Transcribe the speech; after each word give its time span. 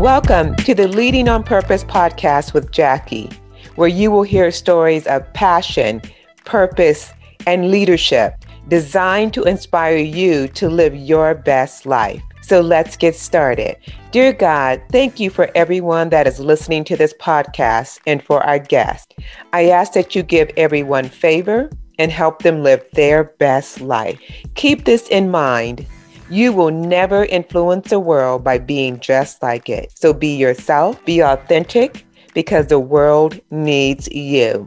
Welcome 0.00 0.56
to 0.56 0.74
the 0.74 0.88
Leading 0.88 1.28
on 1.28 1.42
Purpose 1.42 1.84
podcast 1.84 2.54
with 2.54 2.70
Jackie, 2.70 3.28
where 3.74 3.86
you 3.86 4.10
will 4.10 4.22
hear 4.22 4.50
stories 4.50 5.06
of 5.06 5.30
passion, 5.34 6.00
purpose, 6.46 7.12
and 7.46 7.70
leadership 7.70 8.32
designed 8.68 9.34
to 9.34 9.42
inspire 9.42 9.98
you 9.98 10.48
to 10.48 10.70
live 10.70 10.96
your 10.96 11.34
best 11.34 11.84
life. 11.84 12.22
So 12.40 12.62
let's 12.62 12.96
get 12.96 13.14
started. 13.14 13.76
Dear 14.10 14.32
God, 14.32 14.80
thank 14.90 15.20
you 15.20 15.28
for 15.28 15.50
everyone 15.54 16.08
that 16.08 16.26
is 16.26 16.40
listening 16.40 16.84
to 16.84 16.96
this 16.96 17.12
podcast 17.20 18.00
and 18.06 18.22
for 18.22 18.42
our 18.42 18.58
guest. 18.58 19.14
I 19.52 19.68
ask 19.68 19.92
that 19.92 20.14
you 20.14 20.22
give 20.22 20.50
everyone 20.56 21.10
favor 21.10 21.68
and 21.98 22.10
help 22.10 22.40
them 22.40 22.62
live 22.62 22.82
their 22.94 23.24
best 23.24 23.82
life. 23.82 24.18
Keep 24.54 24.86
this 24.86 25.08
in 25.08 25.30
mind 25.30 25.84
you 26.30 26.52
will 26.52 26.70
never 26.70 27.24
influence 27.24 27.90
the 27.90 27.98
world 27.98 28.44
by 28.44 28.56
being 28.56 29.00
just 29.00 29.42
like 29.42 29.68
it. 29.68 29.90
So 29.96 30.12
be 30.12 30.36
yourself, 30.36 31.04
be 31.04 31.20
authentic, 31.20 32.06
because 32.34 32.68
the 32.68 32.78
world 32.78 33.40
needs 33.50 34.08
you. 34.12 34.64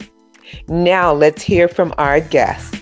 Now 0.67 1.13
let's 1.13 1.41
hear 1.41 1.69
from 1.69 1.93
our 1.97 2.19
guest. 2.19 2.75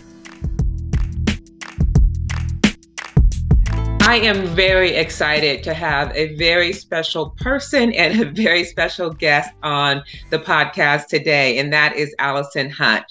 I 4.01 4.15
am 4.15 4.47
very 4.47 4.95
excited 4.95 5.61
to 5.63 5.75
have 5.75 6.11
a 6.15 6.35
very 6.35 6.73
special 6.73 7.35
person 7.37 7.93
and 7.93 8.19
a 8.19 8.31
very 8.31 8.63
special 8.63 9.11
guest 9.11 9.51
on 9.61 10.03
the 10.31 10.39
podcast 10.39 11.05
today, 11.05 11.59
and 11.59 11.71
that 11.71 11.95
is 11.95 12.13
Allison 12.17 12.71
Hunt. 12.71 13.05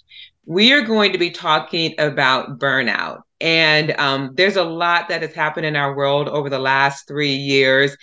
We 0.46 0.72
are 0.72 0.82
going 0.82 1.12
to 1.12 1.18
be 1.18 1.30
talking 1.30 1.94
about 1.98 2.58
burnout. 2.58 3.22
And 3.40 3.92
um, 3.98 4.32
there's 4.34 4.56
a 4.56 4.64
lot 4.64 5.08
that 5.08 5.22
has 5.22 5.34
happened 5.34 5.66
in 5.66 5.76
our 5.76 5.96
world 5.96 6.28
over 6.28 6.50
the 6.50 6.58
last 6.58 7.08
three 7.08 7.34
years. 7.34 7.96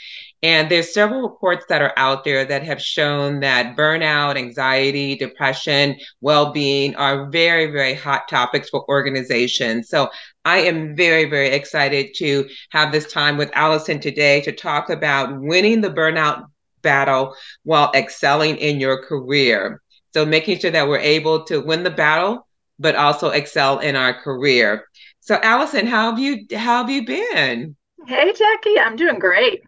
And 0.44 0.70
there's 0.70 0.94
several 0.94 1.22
reports 1.22 1.66
that 1.70 1.82
are 1.82 1.94
out 1.98 2.24
there 2.24 2.46
that 2.46 2.64
have 2.64 2.82
shown 2.82 3.40
that 3.40 3.76
burnout, 3.76 4.38
anxiety, 4.38 5.16
depression, 5.16 5.96
well-being 6.22 6.96
are 6.96 7.30
very, 7.30 7.72
very 7.72 7.96
hot 7.96 8.28
topics 8.28 8.70
for 8.70 8.88
organizations. 8.88 9.90
So 9.90 10.10
I 10.46 10.60
am 10.60 10.96
very, 10.96 11.26
very 11.26 11.50
excited 11.50 12.14
to 12.18 12.48
have 12.70 12.92
this 12.92 13.12
time 13.12 13.38
with 13.38 13.50
Allison 13.54 14.00
today 14.00 14.42
to 14.42 14.52
talk 14.52 14.90
about 14.90 15.42
winning 15.42 15.82
the 15.82 15.90
burnout 15.90 16.46
battle 16.84 17.36
while 17.64 17.92
excelling 17.96 18.58
in 18.58 18.80
your 18.80 19.04
career. 19.04 19.82
So 20.14 20.26
making 20.26 20.60
sure 20.60 20.72
that 20.72 20.88
we're 20.88 21.00
able 21.00 21.46
to 21.46 21.62
win 21.62 21.84
the 21.84 21.90
battle, 21.90 22.48
but 22.80 22.96
also 22.96 23.30
excel 23.30 23.80
in 23.80 23.96
our 23.96 24.14
career. 24.14 24.86
So 25.28 25.38
Allison, 25.44 25.86
how 25.88 26.10
have 26.10 26.20
you 26.20 26.46
how 26.58 26.78
have 26.78 26.90
you 26.90 27.06
been? 27.06 27.76
Hey 28.08 28.32
Jackie, 28.32 28.80
I'm 28.80 28.96
doing 28.96 29.20
great. 29.20 29.62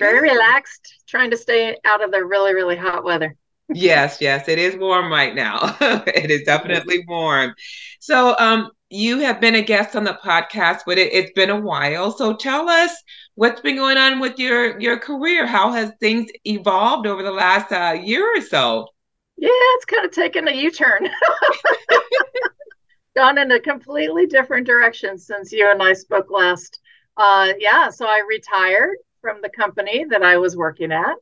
Very 0.00 0.20
relaxed, 0.20 1.04
trying 1.06 1.30
to 1.30 1.36
stay 1.36 1.76
out 1.84 2.02
of 2.02 2.10
the 2.10 2.24
really, 2.24 2.54
really 2.54 2.74
hot 2.74 3.04
weather. 3.04 3.36
yes, 3.72 4.18
yes, 4.20 4.48
it 4.48 4.58
is 4.58 4.76
warm 4.76 5.12
right 5.12 5.32
now. 5.32 5.76
it 5.80 6.32
is 6.32 6.42
definitely 6.42 7.04
warm. 7.06 7.54
So 8.00 8.34
um 8.40 8.72
you 8.90 9.20
have 9.20 9.40
been 9.40 9.54
a 9.54 9.62
guest 9.62 9.94
on 9.94 10.02
the 10.02 10.18
podcast, 10.24 10.80
but 10.84 10.98
it, 10.98 11.12
has 11.14 11.30
been 11.36 11.50
a 11.50 11.60
while. 11.60 12.10
So 12.10 12.34
tell 12.34 12.68
us 12.68 12.90
what's 13.36 13.60
been 13.60 13.76
going 13.76 13.98
on 13.98 14.18
with 14.18 14.40
your 14.40 14.76
your 14.80 14.98
career. 14.98 15.46
How 15.46 15.70
has 15.70 15.92
things 16.00 16.32
evolved 16.44 17.06
over 17.06 17.22
the 17.22 17.30
last 17.30 17.70
uh, 17.70 17.92
year 17.92 18.24
or 18.36 18.40
so? 18.40 18.88
Yeah, 19.36 19.50
it's 19.52 19.84
kind 19.84 20.04
of 20.04 20.10
taken 20.10 20.48
a 20.48 20.52
U 20.52 20.72
turn. 20.72 21.08
gone 23.16 23.38
in 23.38 23.50
a 23.50 23.60
completely 23.60 24.26
different 24.26 24.66
direction 24.66 25.18
since 25.18 25.50
you 25.50 25.68
and 25.70 25.82
I 25.82 25.94
spoke 25.94 26.30
last. 26.30 26.80
Uh, 27.16 27.54
yeah, 27.58 27.88
so 27.88 28.06
I 28.06 28.22
retired 28.28 28.98
from 29.22 29.40
the 29.42 29.48
company 29.48 30.04
that 30.10 30.22
I 30.22 30.36
was 30.36 30.56
working 30.56 30.92
at, 30.92 31.16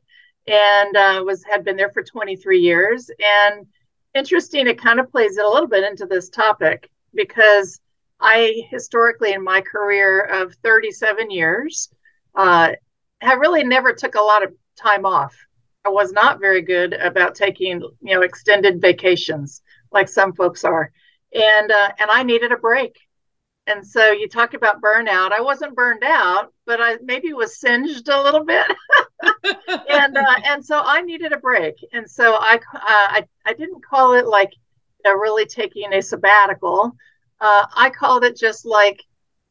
and 0.45 0.95
uh, 0.95 1.23
was 1.25 1.43
had 1.43 1.63
been 1.63 1.77
there 1.77 1.91
for 1.91 2.03
23 2.03 2.59
years. 2.59 3.09
And 3.17 3.65
interesting, 4.13 4.67
it 4.67 4.79
kind 4.79 4.99
of 4.99 5.09
plays 5.09 5.37
a 5.37 5.47
little 5.47 5.67
bit 5.67 5.85
into 5.85 6.05
this 6.05 6.29
topic 6.29 6.91
because 7.13 7.79
I 8.19 8.63
historically 8.69 9.33
in 9.33 9.43
my 9.43 9.61
career 9.61 10.21
of 10.21 10.53
37 10.63 11.31
years 11.31 11.89
uh, 12.35 12.73
have 13.21 13.39
really 13.39 13.63
never 13.63 13.93
took 13.93 14.15
a 14.15 14.21
lot 14.21 14.43
of 14.43 14.53
time 14.77 15.05
off. 15.05 15.33
I 15.85 15.89
was 15.89 16.11
not 16.11 16.39
very 16.41 16.61
good 16.61 16.93
about 16.93 17.35
taking 17.35 17.79
you 17.79 18.15
know 18.15 18.21
extended 18.21 18.81
vacations 18.81 19.61
like 19.91 20.09
some 20.09 20.33
folks 20.33 20.65
are 20.65 20.91
and 21.35 21.71
uh, 21.71 21.89
and 21.99 22.09
I 22.09 22.23
needed 22.23 22.51
a 22.51 22.57
break. 22.57 22.97
And 23.67 23.85
so 23.85 24.11
you 24.11 24.29
talk 24.29 24.53
about 24.53 24.81
burnout. 24.81 25.31
I 25.31 25.41
wasn't 25.41 25.75
burned 25.75 26.03
out, 26.03 26.53
but 26.65 26.79
I 26.81 26.97
maybe 27.03 27.33
was 27.33 27.59
singed 27.59 28.07
a 28.09 28.21
little 28.21 28.45
bit, 28.45 28.67
and 29.89 30.17
uh, 30.17 30.35
and 30.45 30.63
so 30.63 30.81
I 30.83 31.01
needed 31.01 31.33
a 31.33 31.37
break. 31.37 31.75
And 31.91 32.09
so 32.09 32.35
I 32.35 32.55
uh, 32.55 32.79
I 32.83 33.27
I 33.45 33.53
didn't 33.53 33.83
call 33.83 34.13
it 34.13 34.27
like 34.27 34.51
you 34.53 35.11
know, 35.11 35.17
really 35.19 35.45
taking 35.45 35.93
a 35.93 36.01
sabbatical. 36.01 36.95
Uh, 37.41 37.65
I 37.75 37.89
called 37.89 38.23
it 38.23 38.37
just 38.37 38.65
like 38.65 39.01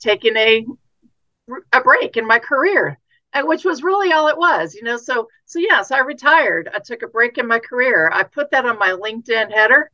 taking 0.00 0.36
a 0.36 0.64
a 1.72 1.80
break 1.82 2.16
in 2.16 2.26
my 2.26 2.38
career, 2.38 2.98
which 3.42 3.64
was 3.64 3.82
really 3.82 4.12
all 4.12 4.28
it 4.28 4.38
was. 4.38 4.74
You 4.74 4.84
know, 4.84 4.96
so 4.96 5.28
so 5.44 5.58
yes, 5.58 5.90
I 5.90 5.98
retired. 5.98 6.70
I 6.72 6.78
took 6.78 7.02
a 7.02 7.08
break 7.08 7.36
in 7.36 7.48
my 7.48 7.58
career. 7.58 8.10
I 8.14 8.22
put 8.22 8.50
that 8.52 8.64
on 8.64 8.78
my 8.78 8.90
LinkedIn 8.90 9.52
header 9.52 9.90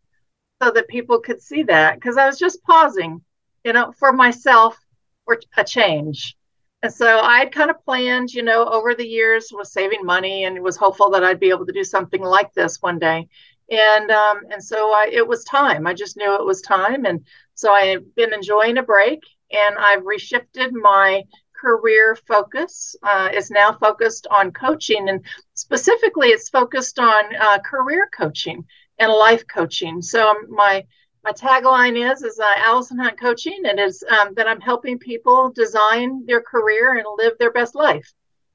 so 0.63 0.71
that 0.71 0.89
people 0.89 1.21
could 1.21 1.41
see 1.41 1.63
that 1.65 1.95
because 1.95 2.17
I 2.17 2.27
was 2.27 2.39
just 2.39 2.63
pausing, 2.63 3.23
you 3.65 3.73
know, 3.73 3.93
for 3.99 4.13
myself 4.13 4.77
for 5.25 5.39
a 5.57 5.65
change. 5.65 6.37
And 6.83 6.93
so 6.93 7.21
I'd 7.21 7.53
kind 7.53 7.71
of 7.71 7.85
planned, 7.85 8.33
you 8.33 8.43
know, 8.43 8.65
over 8.67 8.95
the 8.95 9.07
years 9.07 9.51
was 9.53 9.73
saving 9.73 10.05
money 10.05 10.45
and 10.45 10.63
was 10.63 10.77
hopeful 10.77 11.11
that 11.11 11.25
I'd 11.25 11.41
be 11.41 11.51
able 11.51 11.67
to 11.67 11.73
do 11.73 11.85
something 11.85 12.23
like 12.23 12.53
this 12.55 12.81
one 12.81 12.99
day. 12.99 13.29
And 13.71 14.11
um, 14.11 14.41
and 14.51 14.63
so 14.63 14.91
I, 14.93 15.11
it 15.13 15.27
was 15.27 15.45
time. 15.45 15.87
I 15.87 15.95
just 15.95 16.17
knew 16.17 16.35
it 16.35 16.45
was 16.45 16.63
time. 16.63 17.05
And 17.05 17.25
so 17.55 17.73
I've 17.73 18.15
been 18.15 18.33
enjoying 18.33 18.79
a 18.79 18.83
break 18.83 19.21
and 19.53 19.77
I've 19.79 20.03
reshifted 20.03 20.73
my 20.73 21.25
career 21.61 22.17
focus 22.27 22.97
uh, 23.03 23.29
is 23.35 23.51
now 23.51 23.77
focused 23.79 24.27
on 24.31 24.51
coaching 24.51 25.11
and 25.11 25.23
specifically 25.53 26.29
it's 26.29 26.49
focused 26.49 26.99
on 26.99 27.37
uh, 27.37 27.59
career 27.59 28.09
coaching 28.17 28.65
and 29.01 29.11
life 29.11 29.45
coaching. 29.53 30.01
So 30.03 30.29
um, 30.29 30.47
my 30.51 30.85
my 31.25 31.33
tagline 31.33 31.97
is 32.13 32.23
is 32.23 32.39
uh, 32.39 32.55
Allison 32.59 32.99
Hunt 32.99 33.19
Coaching, 33.19 33.63
and 33.65 33.81
is 33.81 34.05
um, 34.21 34.35
that 34.35 34.47
I'm 34.47 34.61
helping 34.61 34.99
people 34.99 35.51
design 35.51 36.25
their 36.27 36.41
career 36.41 36.97
and 36.97 37.07
live 37.19 37.35
their 37.39 37.51
best 37.51 37.75
life, 37.75 38.13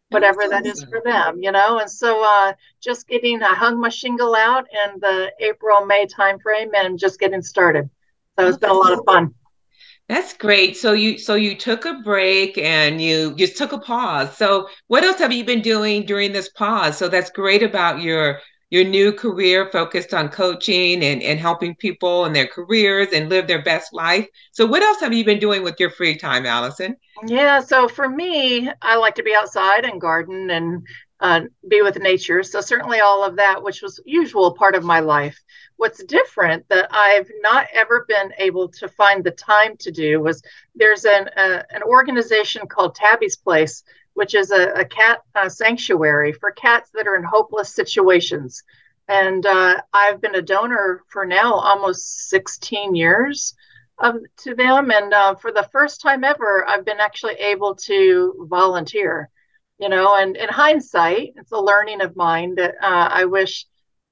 whatever 0.09 0.47
that 0.47 0.65
is 0.65 0.83
for 0.83 1.01
them, 1.03 1.43
you 1.43 1.51
know. 1.51 1.79
And 1.79 1.89
so 1.89 2.23
uh, 2.23 2.53
just 2.81 3.07
getting, 3.07 3.43
I 3.43 3.53
hung 3.53 3.79
my 3.79 3.89
shingle 3.89 4.35
out 4.35 4.65
in 4.85 4.99
the 4.99 5.31
April 5.39 5.85
May 5.85 6.07
timeframe, 6.07 6.69
and 6.73 6.97
just 6.97 7.19
getting 7.19 7.41
started. 7.41 7.89
So 8.39 8.47
it's 8.47 8.57
been 8.57 8.69
a 8.69 8.73
lot 8.73 8.93
of 8.93 9.03
fun. 9.05 9.33
That's 10.07 10.33
great. 10.33 10.77
So 10.77 10.93
you 10.93 11.17
so 11.17 11.33
you 11.33 11.55
took 11.55 11.85
a 11.85 12.01
break 12.03 12.59
and 12.59 13.01
you 13.01 13.35
just 13.35 13.57
took 13.57 13.71
a 13.71 13.79
pause. 13.79 14.37
So 14.37 14.69
what 14.87 15.03
else 15.03 15.17
have 15.17 15.31
you 15.31 15.43
been 15.43 15.61
doing 15.61 16.05
during 16.05 16.31
this 16.31 16.49
pause? 16.49 16.95
So 16.97 17.07
that's 17.09 17.31
great 17.31 17.63
about 17.63 18.01
your 18.01 18.39
your 18.75 18.83
new 18.83 19.13
career 19.13 19.69
focused 19.71 20.13
on 20.13 20.27
coaching 20.27 21.01
and, 21.01 21.23
and 21.23 21.39
helping 21.39 21.73
people 21.75 22.25
in 22.25 22.33
their 22.33 22.45
careers 22.45 23.07
and 23.13 23.29
live 23.29 23.47
their 23.47 23.61
best 23.61 23.93
life. 23.93 24.27
So, 24.51 24.65
what 24.65 24.83
else 24.83 24.99
have 24.99 25.13
you 25.13 25.23
been 25.23 25.39
doing 25.39 25.63
with 25.63 25.79
your 25.79 25.89
free 25.89 26.17
time, 26.17 26.45
Allison? 26.45 26.97
Yeah, 27.25 27.61
so 27.61 27.87
for 27.87 28.09
me, 28.09 28.69
I 28.81 28.97
like 28.97 29.15
to 29.15 29.23
be 29.23 29.33
outside 29.33 29.85
and 29.85 30.01
garden 30.01 30.49
and 30.49 30.85
uh, 31.21 31.41
be 31.69 31.83
with 31.83 31.97
nature. 31.99 32.43
So, 32.43 32.59
certainly 32.59 32.99
all 32.99 33.23
of 33.23 33.37
that, 33.37 33.63
which 33.63 33.81
was 33.81 34.01
usual 34.05 34.53
part 34.53 34.75
of 34.75 34.83
my 34.83 34.99
life. 34.99 35.41
What's 35.77 36.03
different 36.03 36.67
that 36.67 36.89
I've 36.91 37.31
not 37.39 37.67
ever 37.73 38.05
been 38.09 38.33
able 38.39 38.67
to 38.73 38.89
find 38.89 39.23
the 39.23 39.31
time 39.31 39.77
to 39.77 39.91
do 39.91 40.19
was 40.19 40.43
there's 40.75 41.05
an, 41.05 41.29
uh, 41.37 41.63
an 41.69 41.81
organization 41.83 42.67
called 42.67 42.95
Tabby's 42.95 43.37
Place 43.37 43.85
which 44.15 44.33
is 44.33 44.51
a, 44.51 44.71
a 44.71 44.85
cat 44.85 45.21
sanctuary 45.47 46.33
for 46.33 46.51
cats 46.51 46.89
that 46.93 47.07
are 47.07 47.15
in 47.15 47.23
hopeless 47.23 47.73
situations. 47.73 48.63
And 49.07 49.45
uh, 49.45 49.81
I've 49.93 50.19
been 50.19 50.35
a 50.35 50.41
donor 50.41 51.03
for 51.09 51.25
now 51.25 51.53
almost 51.53 52.29
16 52.29 52.95
years 52.95 53.53
of, 53.99 54.15
to 54.37 54.55
them. 54.55 54.89
And 54.89 55.13
uh, 55.13 55.35
for 55.35 55.51
the 55.51 55.69
first 55.71 56.01
time 56.01 56.23
ever, 56.23 56.67
I've 56.67 56.85
been 56.85 56.99
actually 56.99 57.35
able 57.35 57.75
to 57.75 58.47
volunteer. 58.49 59.29
You 59.77 59.89
know, 59.89 60.15
and 60.15 60.37
in 60.37 60.47
hindsight, 60.47 61.33
it's 61.35 61.51
a 61.51 61.59
learning 61.59 62.01
of 62.01 62.15
mine 62.15 62.55
that 62.55 62.75
uh, 62.81 63.09
I 63.11 63.25
wish 63.25 63.65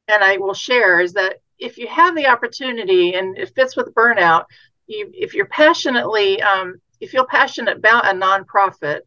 and 0.10 0.22
I 0.22 0.36
will 0.36 0.54
share 0.54 1.00
is 1.00 1.14
that 1.14 1.38
if 1.58 1.78
you 1.78 1.88
have 1.88 2.14
the 2.14 2.28
opportunity 2.28 3.14
and 3.14 3.38
it 3.38 3.56
fits 3.56 3.78
with 3.78 3.94
burnout, 3.96 4.46
you, 4.88 5.10
if 5.14 5.34
you're 5.34 5.46
passionately, 5.46 6.42
um, 6.42 6.82
you 7.00 7.08
feel 7.08 7.26
passionate 7.26 7.78
about 7.78 8.06
a 8.06 8.10
nonprofit, 8.10 9.02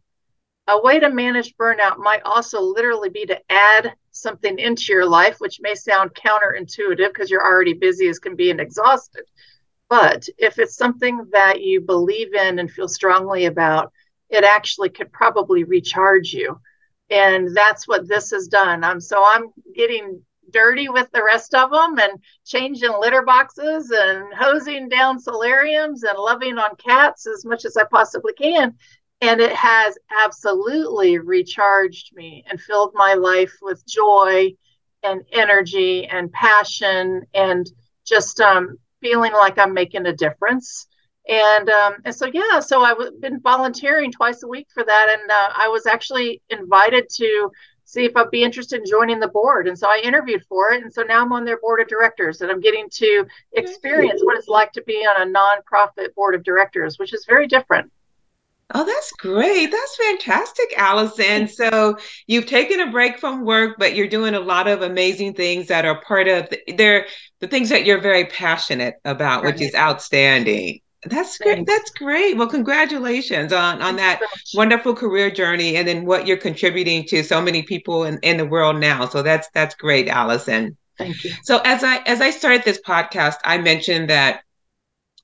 a 0.69 0.81
way 0.81 0.99
to 0.99 1.11
manage 1.11 1.57
burnout 1.57 1.99
might 1.99 2.23
also 2.25 2.61
literally 2.61 3.09
be 3.09 3.25
to 3.27 3.41
add 3.51 3.95
something 4.11 4.59
into 4.59 4.93
your 4.93 5.07
life, 5.07 5.37
which 5.39 5.61
may 5.61 5.75
sound 5.75 6.15
counterintuitive 6.15 7.09
because 7.09 7.31
you're 7.31 7.45
already 7.45 7.75
busy 7.75 8.09
as 8.09 8.19
can 8.19 8.35
be 8.35 8.51
and 8.51 8.61
exhausted. 8.61 9.25
But 9.89 10.29
if 10.39 10.59
it's 10.59 10.77
something 10.77 11.27
that 11.33 11.61
you 11.61 11.81
believe 11.81 12.35
in 12.35 12.59
and 12.59 12.71
feel 12.71 12.89
strongly 12.89 13.47
about, 13.47 13.93
it 14.29 14.43
actually 14.43 14.89
could 14.89 15.13
probably 15.13 15.63
recharge 15.63 16.33
you. 16.33 16.61
And 17.11 17.55
that's 17.55 17.87
what 17.87 18.09
this 18.09 18.33
has 18.33 18.49
done. 18.49 18.83
Um, 18.83 19.01
so 19.01 19.23
I'm 19.25 19.53
getting 19.75 20.23
dirty 20.51 20.89
with 20.89 21.11
the 21.13 21.23
rest 21.23 21.55
of 21.55 21.71
them 21.71 21.99
and 21.99 22.21
changing 22.45 22.93
litter 23.01 23.23
boxes 23.23 23.91
and 23.91 24.33
hosing 24.35 24.89
down 24.89 25.19
solariums 25.19 26.03
and 26.03 26.19
loving 26.19 26.59
on 26.59 26.75
cats 26.77 27.27
as 27.27 27.45
much 27.45 27.65
as 27.65 27.77
I 27.77 27.85
possibly 27.85 28.33
can. 28.33 28.75
And 29.21 29.41
it 29.41 29.53
has 29.53 29.97
absolutely 30.23 31.19
recharged 31.19 32.15
me 32.15 32.45
and 32.49 32.61
filled 32.61 32.93
my 32.95 33.15
life 33.15 33.55
with 33.63 33.87
joy 33.87 34.53
and 35.03 35.23
energy 35.33 36.07
and 36.07 36.31
passion 36.33 37.23
and 37.33 37.71
just 38.05 38.41
um, 38.41 38.77
feeling 39.01 39.33
like 39.33 39.59
I'm 39.59 39.73
making 39.73 40.07
a 40.07 40.13
difference. 40.13 40.87
And 41.29 41.69
um, 41.71 41.95
and 42.05 42.15
so 42.15 42.27
yeah, 42.27 42.61
so 42.61 42.83
I've 42.83 43.21
been 43.21 43.41
volunteering 43.41 44.13
twice 44.13 44.43
a 44.45 44.49
week 44.49 44.69
for 44.73 44.85
that, 44.85 45.19
and 45.19 45.31
uh, 45.31 45.49
I 45.57 45.69
was 45.69 45.87
actually 45.87 46.41
invited 46.51 47.09
to 47.17 47.51
see 47.87 48.05
if 48.05 48.17
I'd 48.17 48.31
be 48.31 48.43
interested 48.43 48.81
in 48.81 48.87
joining 48.87 49.21
the 49.21 49.29
board. 49.29 49.69
And 49.69 49.79
so 49.79 49.87
I 49.87 50.01
interviewed 50.03 50.45
for 50.49 50.73
it. 50.73 50.83
And 50.83 50.93
so 50.93 51.03
now 51.03 51.23
I'm 51.23 51.33
on 51.33 51.45
their 51.45 51.59
board 51.59 51.81
of 51.81 51.87
directors 51.87 52.41
and 52.41 52.51
I'm 52.51 52.61
getting 52.61 52.89
to 52.91 53.25
experience 53.53 54.21
what 54.25 54.37
it's 54.37 54.49
like 54.49 54.73
to 54.73 54.83
be 54.83 55.07
on 55.07 55.23
a 55.23 55.33
nonprofit 55.33 56.13
board 56.17 56.35
of 56.35 56.43
directors, 56.43 56.99
which 56.99 57.15
is 57.15 57.25
very 57.27 57.47
different. 57.47 57.91
Oh, 58.75 58.85
that's 58.85 59.13
great. 59.13 59.71
That's 59.71 59.97
fantastic, 59.97 60.75
Allison. 60.77 61.47
So 61.47 61.97
you've 62.27 62.47
taken 62.47 62.81
a 62.81 62.91
break 62.91 63.19
from 63.19 63.45
work, 63.45 63.77
but 63.79 63.95
you're 63.95 64.09
doing 64.09 64.35
a 64.35 64.41
lot 64.41 64.67
of 64.67 64.83
amazing 64.83 65.35
things 65.35 65.69
that 65.69 65.85
are 65.85 66.01
part 66.01 66.27
of 66.27 66.51
the, 66.51 66.61
they're 66.75 67.07
the 67.41 67.47
things 67.47 67.69
that 67.69 67.85
you're 67.87 68.01
very 68.01 68.25
passionate 68.25 68.97
about, 69.05 69.45
right. 69.45 69.55
which 69.55 69.63
is 69.63 69.75
outstanding. 69.75 70.81
That's 71.05 71.39
great. 71.39 71.57
Thanks. 71.57 71.73
That's 71.73 71.91
great. 71.91 72.37
Well, 72.37 72.49
congratulations 72.49 73.53
on 73.53 73.81
on 73.83 73.97
that 73.97 74.21
wonderful 74.55 74.95
career 74.95 75.31
journey 75.31 75.77
and 75.77 75.87
then 75.87 76.05
what 76.05 76.27
you're 76.27 76.37
contributing 76.37 77.05
to 77.07 77.23
so 77.23 77.41
many 77.41 77.63
people 77.63 78.05
in, 78.05 78.19
in 78.23 78.37
the 78.37 78.47
world 78.47 78.81
now. 78.81 79.07
So 79.07 79.23
that's 79.23 79.49
that's 79.55 79.77
great, 79.77 80.09
Allison. 80.09 80.77
Thank 80.99 81.23
you. 81.23 81.33
So 81.45 81.61
as 81.65 81.85
I 81.85 81.99
as 82.07 82.21
I 82.21 82.31
started 82.31 82.65
this 82.65 82.81
podcast, 82.81 83.37
I 83.45 83.59
mentioned 83.59 84.11
that 84.11 84.43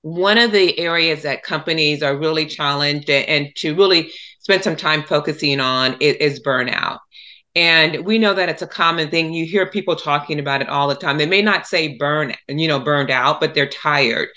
one 0.02 0.36
of 0.36 0.52
the 0.52 0.78
areas 0.78 1.22
that 1.22 1.42
companies 1.42 2.02
are 2.02 2.16
really 2.16 2.46
challenged 2.46 3.08
and 3.08 3.48
to 3.56 3.74
really 3.74 4.12
spend 4.40 4.62
some 4.62 4.76
time 4.76 5.04
focusing 5.04 5.60
on 5.60 5.96
is, 6.00 6.16
is 6.16 6.40
burnout. 6.40 6.98
And 7.54 8.04
we 8.04 8.18
know 8.18 8.34
that 8.34 8.48
it's 8.48 8.62
a 8.62 8.66
common 8.66 9.10
thing. 9.10 9.32
You 9.32 9.44
hear 9.44 9.66
people 9.66 9.94
talking 9.94 10.40
about 10.40 10.62
it 10.62 10.68
all 10.68 10.88
the 10.88 10.94
time. 10.94 11.18
They 11.18 11.26
may 11.26 11.42
not 11.42 11.66
say 11.66 11.96
burn, 11.96 12.34
you 12.48 12.66
know, 12.66 12.80
burned 12.80 13.10
out, 13.10 13.40
but 13.40 13.54
they're 13.54 13.68
tired. 13.68 14.28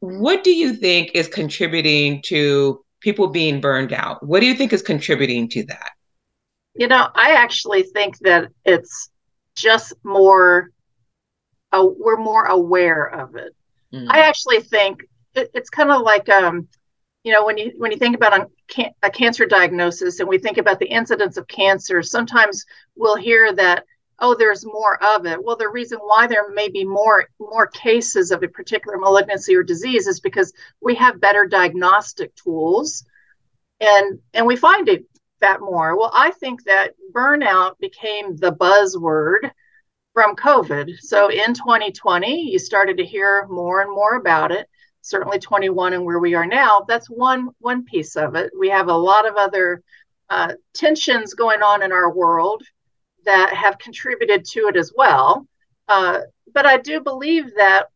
What 0.00 0.44
do 0.44 0.50
you 0.50 0.74
think 0.74 1.10
is 1.14 1.26
contributing 1.26 2.22
to 2.26 2.84
people 3.00 3.28
being 3.28 3.60
burned 3.60 3.92
out? 3.92 4.24
What 4.24 4.40
do 4.40 4.46
you 4.46 4.54
think 4.54 4.72
is 4.72 4.82
contributing 4.82 5.48
to 5.50 5.64
that? 5.66 5.90
You 6.74 6.86
know, 6.86 7.08
I 7.14 7.32
actually 7.32 7.82
think 7.82 8.18
that 8.18 8.50
it's 8.64 9.10
just 9.56 9.94
more, 10.04 10.70
uh, 11.72 11.86
we're 11.98 12.18
more 12.18 12.44
aware 12.44 13.04
of 13.04 13.36
it. 13.36 13.54
Mm. 13.92 14.06
I 14.08 14.20
actually 14.20 14.60
think 14.60 15.04
it, 15.34 15.50
it's 15.54 15.70
kind 15.70 15.90
of 15.90 16.02
like, 16.02 16.28
um, 16.28 16.68
you 17.24 17.32
know, 17.32 17.44
when 17.44 17.58
you 17.58 17.72
when 17.76 17.90
you 17.90 17.98
think 17.98 18.16
about 18.16 18.40
a, 18.40 18.92
a 19.02 19.10
cancer 19.10 19.46
diagnosis 19.46 20.20
and 20.20 20.28
we 20.28 20.38
think 20.38 20.58
about 20.58 20.78
the 20.78 20.86
incidence 20.86 21.36
of 21.36 21.46
cancer, 21.48 22.02
sometimes 22.02 22.64
we'll 22.96 23.16
hear 23.16 23.52
that 23.52 23.84
oh 24.20 24.34
there's 24.34 24.64
more 24.64 25.02
of 25.02 25.26
it 25.26 25.42
well 25.42 25.56
the 25.56 25.68
reason 25.68 25.98
why 25.98 26.26
there 26.26 26.50
may 26.52 26.68
be 26.68 26.84
more 26.84 27.28
more 27.38 27.66
cases 27.66 28.30
of 28.30 28.42
a 28.42 28.48
particular 28.48 28.98
malignancy 28.98 29.54
or 29.54 29.62
disease 29.62 30.06
is 30.06 30.20
because 30.20 30.52
we 30.80 30.94
have 30.94 31.20
better 31.20 31.46
diagnostic 31.46 32.34
tools 32.34 33.04
and 33.80 34.18
and 34.34 34.46
we 34.46 34.56
find 34.56 34.88
it 34.88 35.04
that 35.40 35.60
more 35.60 35.96
well 35.96 36.10
i 36.14 36.30
think 36.32 36.62
that 36.64 36.94
burnout 37.12 37.78
became 37.80 38.36
the 38.36 38.52
buzzword 38.52 39.50
from 40.12 40.34
covid 40.36 40.96
so 40.98 41.28
in 41.30 41.54
2020 41.54 42.50
you 42.50 42.58
started 42.58 42.96
to 42.96 43.04
hear 43.04 43.46
more 43.48 43.80
and 43.80 43.90
more 43.90 44.16
about 44.16 44.50
it 44.50 44.68
certainly 45.02 45.38
21 45.38 45.92
and 45.92 46.04
where 46.04 46.18
we 46.18 46.34
are 46.34 46.46
now 46.46 46.84
that's 46.88 47.08
one 47.08 47.48
one 47.58 47.84
piece 47.84 48.16
of 48.16 48.34
it 48.34 48.50
we 48.58 48.68
have 48.68 48.88
a 48.88 48.92
lot 48.92 49.26
of 49.26 49.36
other 49.36 49.82
uh, 50.30 50.54
tensions 50.72 51.34
going 51.34 51.60
on 51.60 51.82
in 51.82 51.92
our 51.92 52.12
world 52.12 52.62
that 53.24 53.52
have 53.52 53.78
contributed 53.78 54.44
to 54.44 54.68
it 54.68 54.76
as 54.76 54.92
well. 54.96 55.46
Uh, 55.88 56.20
but 56.54 56.66
I 56.66 56.78
do 56.78 57.00
believe 57.00 57.54
that 57.56 57.88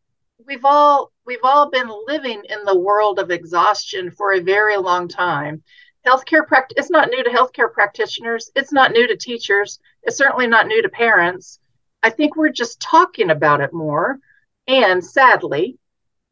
we've 0.45 0.65
all 0.65 1.13
we've 1.25 1.45
all 1.45 1.71
been 1.71 1.91
living 2.07 2.43
in 2.49 2.65
the 2.65 2.79
world 2.79 3.19
of 3.19 3.31
exhaustion 3.31 4.11
for 4.11 4.35
a 4.35 4.41
very 4.41 4.77
long 4.77 5.09
time. 5.09 5.63
Healthcare 6.07 6.47
practice 6.47 6.77
it's 6.77 6.91
not 6.91 7.09
new 7.09 7.23
to 7.23 7.31
healthcare 7.31 7.73
practitioners. 7.73 8.51
It's 8.55 8.73
not 8.73 8.93
new 8.93 9.07
to 9.07 9.17
teachers. 9.17 9.79
It's 10.03 10.19
certainly 10.19 10.47
not 10.47 10.67
new 10.67 10.83
to 10.83 10.89
parents. 10.89 11.61
I 12.05 12.11
think 12.11 12.37
we're 12.37 12.51
just 12.51 12.81
talking 12.81 13.31
about 13.31 13.61
it 13.61 13.73
more. 13.73 14.19
And 14.69 15.05
sadly, 15.05 15.79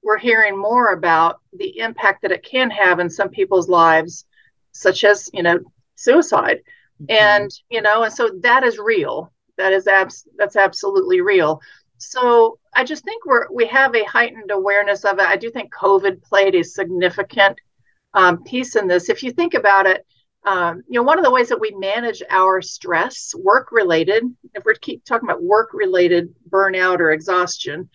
we're 0.03 0.19
hearing 0.19 0.57
more 0.57 0.93
about 0.93 1.41
the 1.53 1.79
impact 1.79 2.23
that 2.23 2.33
it 2.33 2.45
can 2.45 2.71
have 2.71 3.01
in 3.01 3.11
some 3.11 3.31
people's 3.31 3.69
lives, 3.69 4.25
such 4.73 5.03
as, 5.05 5.29
you 5.33 5.43
know, 5.43 5.59
suicide. 5.97 6.61
Mm-hmm. 7.03 7.15
and 7.19 7.51
you 7.71 7.83
know 7.83 8.03
and 8.05 8.13
so 8.13 8.31
that 8.43 8.63
is 8.63 8.79
real 8.79 9.33
that 9.57 9.73
is 9.73 9.89
abs- 9.89 10.29
that's 10.37 10.57
absolutely 10.57 11.21
real 11.21 11.61
so 11.99 12.59
i 12.75 12.85
just 12.85 13.03
think 13.03 13.25
we're 13.25 13.47
we 13.51 13.67
have 13.67 13.95
a 13.97 14.05
heightened 14.05 14.51
awareness 14.51 15.05
of 15.05 15.19
it 15.19 15.25
i 15.25 15.37
do 15.37 15.51
think 15.51 15.73
covid 15.73 16.23
played 16.23 16.55
a 16.55 16.63
significant 16.63 17.59
um, 18.15 18.45
piece 18.45 18.77
in 18.77 18.87
this 18.87 19.09
if 19.09 19.23
you 19.23 19.33
think 19.33 19.55
about 19.55 19.87
it 19.87 20.07
um, 20.45 20.83
you 20.89 20.99
know 20.99 21.03
one 21.03 21.19
of 21.19 21.25
the 21.25 21.31
ways 21.31 21.49
that 21.49 21.61
we 21.61 21.71
manage 21.73 22.23
our 22.31 22.61
stress 22.61 23.35
work 23.35 23.71
related 23.73 24.25
if 24.55 24.65
we 24.65 24.75
keep 24.81 25.05
talking 25.05 25.29
about 25.29 25.43
work 25.43 25.71
related 25.73 26.35
burnout 26.49 26.99
or 26.99 27.13
exhaustion 27.13 27.89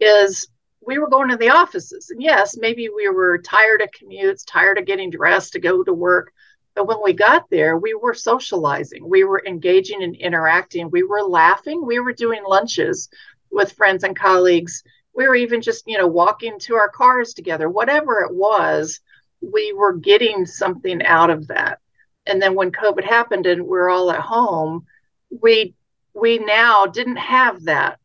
is 0.00 0.48
we 0.84 0.98
were 0.98 1.08
going 1.08 1.28
to 1.28 1.36
the 1.36 1.50
offices. 1.50 2.10
And 2.10 2.22
yes 2.22 2.56
maybe 2.56 2.88
we 2.88 3.08
were 3.08 3.38
tired 3.38 3.82
of 3.82 3.90
commutes 3.90 4.44
tired 4.46 4.78
of 4.78 4.86
getting 4.86 5.10
dressed 5.10 5.52
to 5.52 5.60
go 5.60 5.82
to 5.82 5.92
work. 5.92 6.32
But 6.74 6.86
when 6.86 6.98
we 7.04 7.12
got 7.12 7.50
there, 7.50 7.76
we 7.76 7.94
were 7.94 8.14
socializing, 8.14 9.06
we 9.06 9.24
were 9.24 9.42
engaging 9.46 10.02
and 10.02 10.16
interacting, 10.16 10.90
we 10.90 11.02
were 11.02 11.22
laughing, 11.22 11.84
we 11.84 12.00
were 12.00 12.14
doing 12.14 12.42
lunches 12.46 13.10
with 13.50 13.72
friends 13.72 14.04
and 14.04 14.16
colleagues. 14.16 14.82
We 15.14 15.28
were 15.28 15.34
even 15.34 15.60
just, 15.60 15.86
you 15.86 15.98
know, 15.98 16.06
walking 16.06 16.58
to 16.60 16.74
our 16.76 16.88
cars 16.88 17.34
together, 17.34 17.68
whatever 17.68 18.20
it 18.20 18.34
was, 18.34 19.00
we 19.42 19.74
were 19.74 19.92
getting 19.92 20.46
something 20.46 21.02
out 21.04 21.28
of 21.28 21.48
that. 21.48 21.78
And 22.26 22.40
then 22.40 22.54
when 22.54 22.70
COVID 22.72 23.04
happened 23.04 23.46
and 23.46 23.66
we're 23.66 23.90
all 23.90 24.10
at 24.10 24.20
home, 24.20 24.86
we 25.30 25.74
we 26.14 26.38
now 26.38 26.86
didn't 26.86 27.16
have 27.16 27.64
that. 27.64 27.98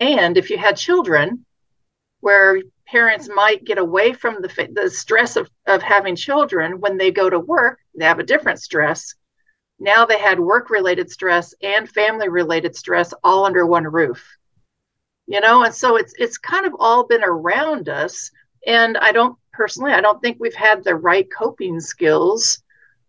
And 0.00 0.36
if 0.36 0.48
you 0.50 0.58
had 0.58 0.76
children 0.76 1.44
where 2.20 2.62
parents 2.86 3.28
might 3.34 3.64
get 3.64 3.78
away 3.78 4.12
from 4.12 4.40
the, 4.40 4.68
the 4.72 4.88
stress 4.90 5.36
of, 5.36 5.50
of 5.66 5.82
having 5.82 6.16
children 6.16 6.80
when 6.80 6.96
they 6.96 7.10
go 7.10 7.28
to 7.28 7.38
work 7.38 7.80
they 7.94 8.04
have 8.04 8.20
a 8.20 8.24
different 8.24 8.60
stress. 8.60 9.14
Now 9.80 10.06
they 10.06 10.18
had 10.18 10.40
work 10.40 10.70
related 10.70 11.10
stress 11.10 11.52
and 11.62 11.88
family 11.88 12.28
related 12.28 12.76
stress 12.76 13.12
all 13.24 13.44
under 13.44 13.66
one 13.66 13.84
roof. 13.84 14.24
You 15.26 15.40
know 15.40 15.64
and 15.64 15.74
so 15.74 15.96
it's 15.96 16.14
it's 16.16 16.38
kind 16.38 16.64
of 16.64 16.74
all 16.78 17.06
been 17.06 17.24
around 17.24 17.88
us. 17.88 18.30
And 18.66 18.96
i 18.98 19.12
don't 19.12 19.36
personally 19.52 19.92
i 19.92 20.00
don't 20.00 20.20
think 20.22 20.38
we've 20.38 20.54
had 20.54 20.84
the 20.84 20.94
right 20.94 21.28
coping 21.30 21.80
skills 21.80 22.62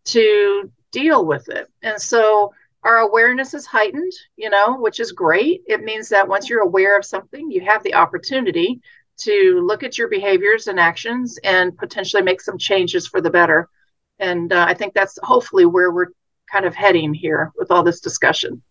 to 0.09 0.71
deal 0.91 1.25
with 1.25 1.49
it 1.49 1.67
and 1.83 2.01
so 2.01 2.53
our 2.83 2.97
awareness 2.97 3.53
is 3.53 3.65
heightened 3.65 4.11
you 4.37 4.49
know 4.49 4.77
which 4.77 4.99
is 4.99 5.11
great 5.11 5.61
it 5.67 5.83
means 5.83 6.09
that 6.09 6.27
once 6.27 6.49
you're 6.49 6.61
aware 6.61 6.97
of 6.97 7.05
something 7.05 7.51
you 7.51 7.61
have 7.61 7.83
the 7.83 7.93
opportunity 7.93 8.81
to 9.19 9.61
look 9.65 9.83
at 9.83 9.97
your 9.97 10.07
behaviors 10.07 10.67
and 10.67 10.79
actions 10.79 11.37
and 11.43 11.77
potentially 11.77 12.23
make 12.23 12.41
some 12.41 12.57
changes 12.57 13.07
for 13.07 13.21
the 13.21 13.29
better. 13.29 13.69
And 14.17 14.51
uh, 14.51 14.65
I 14.67 14.73
think 14.73 14.93
that's 14.93 15.19
hopefully 15.21 15.65
where 15.65 15.91
we're 15.91 16.07
kind 16.51 16.65
of 16.65 16.73
heading 16.73 17.13
here 17.13 17.51
with 17.55 17.69
all 17.69 17.83
this 17.83 17.99
discussion. 17.99 18.61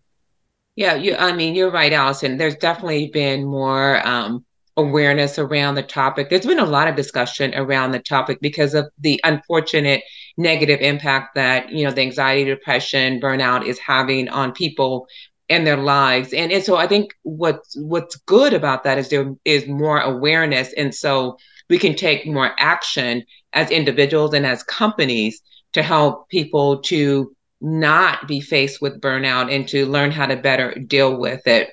Yeah, 0.75 0.95
you. 0.95 1.17
I 1.17 1.33
mean, 1.33 1.55
you're 1.55 1.71
right, 1.71 1.93
Allison. 1.93 2.37
There's 2.37 2.57
definitely 2.57 3.09
been 3.09 3.45
more 3.45 4.07
um, 4.07 4.45
awareness 4.77 5.39
around 5.39 5.75
the 5.75 5.83
topic. 5.83 6.31
There's 6.31 6.47
been 6.47 6.61
a 6.61 6.65
lot 6.65 6.89
of 6.89 6.95
discussion 6.95 7.53
around 7.55 7.93
the 7.93 7.99
topic 7.99 8.39
because 8.41 8.75
of 8.75 8.89
the 8.99 9.21
unfortunate 9.25 10.03
negative 10.39 10.81
impact 10.81 11.35
that 11.35 11.71
you 11.71 11.85
know 11.85 11.91
the 11.91 12.01
anxiety, 12.01 12.45
depression, 12.45 13.21
burnout 13.21 13.67
is 13.67 13.79
having 13.79 14.29
on 14.31 14.53
people 14.53 15.07
and 15.51 15.67
their 15.67 15.77
lives. 15.77 16.33
And, 16.33 16.53
and 16.53 16.63
so 16.63 16.77
I 16.77 16.87
think 16.87 17.15
what's 17.23 17.77
what's 17.77 18.17
good 18.17 18.55
about 18.55 18.85
that 18.85 18.99
is 18.99 19.09
there 19.09 19.35
is 19.45 19.67
more 19.67 20.01
awareness. 20.01 20.73
And 20.75 20.95
so 20.95 21.37
we 21.69 21.79
can 21.79 21.95
take 21.95 22.27
more 22.27 22.53
action 22.59 23.25
as 23.53 23.71
individuals 23.71 24.35
and 24.35 24.47
as 24.47 24.63
companies 24.63 25.43
to 25.73 25.83
help 25.83 26.29
people 26.29 26.81
to 26.83 27.35
not 27.61 28.29
be 28.29 28.41
faced 28.41 28.81
with 28.81 29.01
burnout 29.01 29.53
and 29.55 29.69
to 29.69 29.87
learn 29.87 30.11
how 30.11 30.27
to 30.27 30.37
better 30.37 30.75
deal 30.75 31.19
with 31.19 31.47
it. 31.47 31.71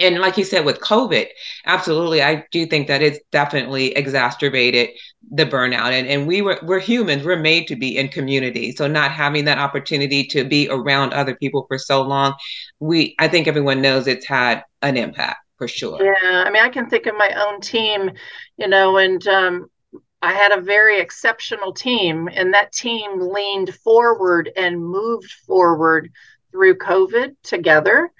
And 0.00 0.18
like 0.18 0.36
you 0.36 0.44
said 0.44 0.64
with 0.64 0.80
covid 0.80 1.26
absolutely 1.66 2.22
i 2.22 2.44
do 2.50 2.66
think 2.66 2.88
that 2.88 3.02
it's 3.02 3.18
definitely 3.30 3.92
exacerbated 3.92 4.90
the 5.30 5.46
burnout. 5.46 5.92
And, 5.92 6.06
and 6.08 6.26
we 6.26 6.42
were 6.42 6.58
we're 6.62 6.80
humans 6.80 7.24
we're 7.24 7.38
made 7.38 7.68
to 7.68 7.76
be 7.76 7.96
in 7.96 8.08
community. 8.08 8.72
So 8.72 8.86
not 8.88 9.12
having 9.12 9.44
that 9.44 9.58
opportunity 9.58 10.24
to 10.26 10.44
be 10.44 10.68
around 10.68 11.12
other 11.12 11.34
people 11.36 11.66
for 11.68 11.78
so 11.78 12.02
long 12.02 12.34
we 12.80 13.14
i 13.18 13.28
think 13.28 13.46
everyone 13.46 13.80
knows 13.80 14.06
it's 14.06 14.26
had 14.26 14.64
an 14.82 14.96
impact 14.96 15.38
for 15.56 15.68
sure. 15.68 16.02
Yeah 16.02 16.44
i 16.46 16.50
mean 16.50 16.62
i 16.62 16.68
can 16.68 16.88
think 16.88 17.06
of 17.06 17.14
my 17.16 17.32
own 17.46 17.60
team 17.60 18.10
you 18.56 18.68
know 18.68 18.96
and 18.96 19.26
um, 19.28 19.70
I 20.22 20.34
had 20.34 20.52
a 20.52 20.60
very 20.60 21.00
exceptional 21.00 21.72
team, 21.72 22.28
and 22.30 22.52
that 22.52 22.72
team 22.72 23.20
leaned 23.20 23.74
forward 23.74 24.50
and 24.54 24.84
moved 24.84 25.32
forward 25.46 26.10
through 26.50 26.76
COVID 26.76 27.36
together. 27.42 28.10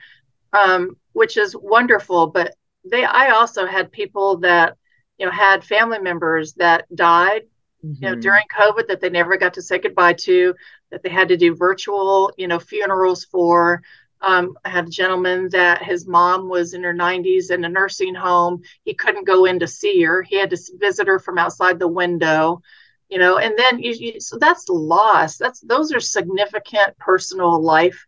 Um, 0.53 0.97
which 1.13 1.37
is 1.37 1.57
wonderful. 1.57 2.29
But 2.29 2.55
they, 2.85 3.05
I 3.05 3.31
also 3.31 3.67
had 3.67 3.93
people 3.93 4.39
that, 4.39 4.77
you 5.19 5.27
know, 5.27 5.33
had 5.33 5.65
family 5.65 5.99
members 5.99 6.55
that 6.55 6.87
died, 6.95 7.43
mm-hmm. 7.85 7.95
you 7.95 8.01
know, 8.01 8.13
mm-hmm. 8.13 8.21
during 8.21 8.45
COVID 8.57 8.89
that 8.89 9.01
they 9.01 9.11
never 9.11 9.37
got 9.37 9.55
to 9.55 9.63
say 9.63 9.79
goodbye 9.79 10.15
to, 10.15 10.55
that 10.91 11.03
they 11.03 11.11
had 11.11 11.29
to 11.29 11.37
do 11.37 11.55
virtual, 11.55 12.33
you 12.37 12.49
know, 12.49 12.59
funerals 12.59 13.25
for. 13.25 13.83
Um, 14.23 14.57
I 14.65 14.69
had 14.69 14.87
a 14.87 14.91
gentleman 14.91 15.49
that 15.51 15.83
his 15.83 16.07
mom 16.07 16.49
was 16.49 16.75
in 16.75 16.83
her 16.83 16.95
90s 16.95 17.51
in 17.51 17.65
a 17.65 17.69
nursing 17.69 18.15
home. 18.15 18.63
He 18.85 18.93
couldn't 18.93 19.27
go 19.27 19.47
in 19.47 19.59
to 19.61 19.67
see 19.67 20.03
her. 20.03 20.23
He 20.23 20.37
had 20.37 20.51
to 20.51 20.59
visit 20.79 21.07
her 21.07 21.19
from 21.19 21.39
outside 21.39 21.79
the 21.79 21.89
window, 21.89 22.61
you 23.09 23.19
know. 23.19 23.39
And 23.39 23.59
then 23.59 23.79
you, 23.79 23.93
you, 23.93 24.21
so 24.21 24.37
that's 24.39 24.69
loss. 24.69 25.39
That's 25.39 25.61
those 25.61 25.91
are 25.93 26.01
significant 26.01 26.99
personal 26.99 27.63
life 27.63 28.07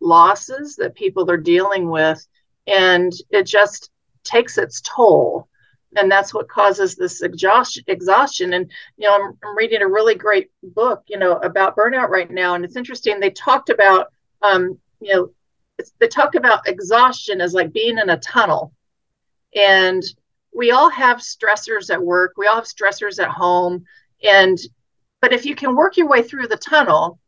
losses 0.00 0.76
that 0.76 0.94
people 0.94 1.30
are 1.30 1.38
dealing 1.38 1.88
with 1.88 2.26
and 2.66 3.12
it 3.30 3.46
just 3.46 3.90
takes 4.24 4.58
its 4.58 4.80
toll. 4.80 5.48
And 5.96 6.10
that's 6.10 6.34
what 6.34 6.48
causes 6.48 6.96
this 6.96 7.22
exhaustion. 7.22 8.52
And 8.54 8.70
you 8.96 9.08
know 9.08 9.14
I'm, 9.14 9.38
I'm, 9.44 9.56
reading 9.56 9.82
a 9.82 9.88
really 9.88 10.16
great 10.16 10.50
book 10.62 11.04
you 11.06 11.18
know 11.18 11.36
about 11.38 11.76
burnout 11.76 12.08
right 12.08 12.30
now. 12.30 12.54
And 12.54 12.64
it's 12.64 12.76
interesting 12.76 13.20
they 13.20 13.30
talked 13.30 13.70
about 13.70 14.08
um, 14.42 14.78
you 15.00 15.14
know 15.14 15.30
they 16.00 16.08
talk 16.08 16.34
about 16.34 16.66
exhaustion 16.68 17.40
as 17.40 17.54
like 17.54 17.72
being 17.72 17.98
in 17.98 18.10
a 18.10 18.18
tunnel. 18.18 18.72
And 19.54 20.02
we 20.52 20.72
all 20.72 20.90
have 20.90 21.18
stressors 21.18 21.90
at 21.90 22.02
work. 22.02 22.34
We 22.36 22.46
all 22.46 22.56
have 22.56 22.64
stressors 22.64 23.22
at 23.22 23.30
home. 23.30 23.84
And 24.22 24.58
but 25.20 25.32
if 25.32 25.46
you 25.46 25.54
can 25.54 25.76
work 25.76 25.96
your 25.96 26.08
way 26.08 26.22
through 26.22 26.48
the 26.48 26.56
tunnel 26.56 27.18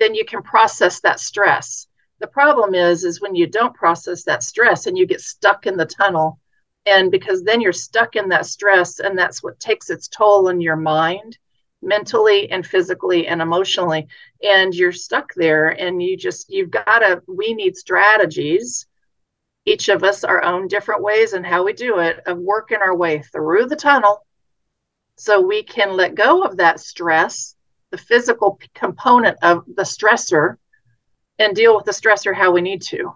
then 0.00 0.14
you 0.14 0.24
can 0.24 0.42
process 0.42 1.00
that 1.00 1.20
stress 1.20 1.86
the 2.20 2.26
problem 2.26 2.74
is 2.74 3.04
is 3.04 3.20
when 3.20 3.34
you 3.34 3.46
don't 3.46 3.74
process 3.74 4.22
that 4.24 4.42
stress 4.42 4.86
and 4.86 4.96
you 4.96 5.06
get 5.06 5.20
stuck 5.20 5.66
in 5.66 5.76
the 5.76 5.86
tunnel 5.86 6.38
and 6.86 7.10
because 7.10 7.42
then 7.42 7.60
you're 7.60 7.72
stuck 7.72 8.14
in 8.14 8.28
that 8.28 8.46
stress 8.46 9.00
and 9.00 9.18
that's 9.18 9.42
what 9.42 9.58
takes 9.58 9.90
its 9.90 10.06
toll 10.08 10.48
on 10.48 10.60
your 10.60 10.76
mind 10.76 11.38
mentally 11.82 12.50
and 12.50 12.66
physically 12.66 13.26
and 13.26 13.40
emotionally 13.40 14.06
and 14.42 14.74
you're 14.74 14.92
stuck 14.92 15.32
there 15.34 15.70
and 15.70 16.02
you 16.02 16.16
just 16.16 16.50
you've 16.50 16.70
got 16.70 16.98
to 17.00 17.22
we 17.26 17.54
need 17.54 17.76
strategies 17.76 18.86
each 19.64 19.88
of 19.88 20.04
us 20.04 20.22
our 20.22 20.42
own 20.42 20.68
different 20.68 21.02
ways 21.02 21.32
and 21.32 21.46
how 21.46 21.64
we 21.64 21.72
do 21.72 21.98
it 21.98 22.20
of 22.26 22.38
working 22.38 22.78
our 22.82 22.94
way 22.94 23.22
through 23.32 23.66
the 23.66 23.76
tunnel 23.76 24.26
so 25.16 25.40
we 25.40 25.62
can 25.62 25.96
let 25.96 26.14
go 26.14 26.42
of 26.42 26.58
that 26.58 26.80
stress 26.80 27.56
the 27.90 27.98
physical 27.98 28.58
component 28.74 29.36
of 29.42 29.64
the 29.74 29.82
stressor 29.82 30.56
and 31.40 31.56
deal 31.56 31.74
with 31.74 31.86
the 31.86 31.90
stressor 31.90 32.34
how 32.34 32.52
we 32.52 32.60
need 32.60 32.82
to. 32.82 33.12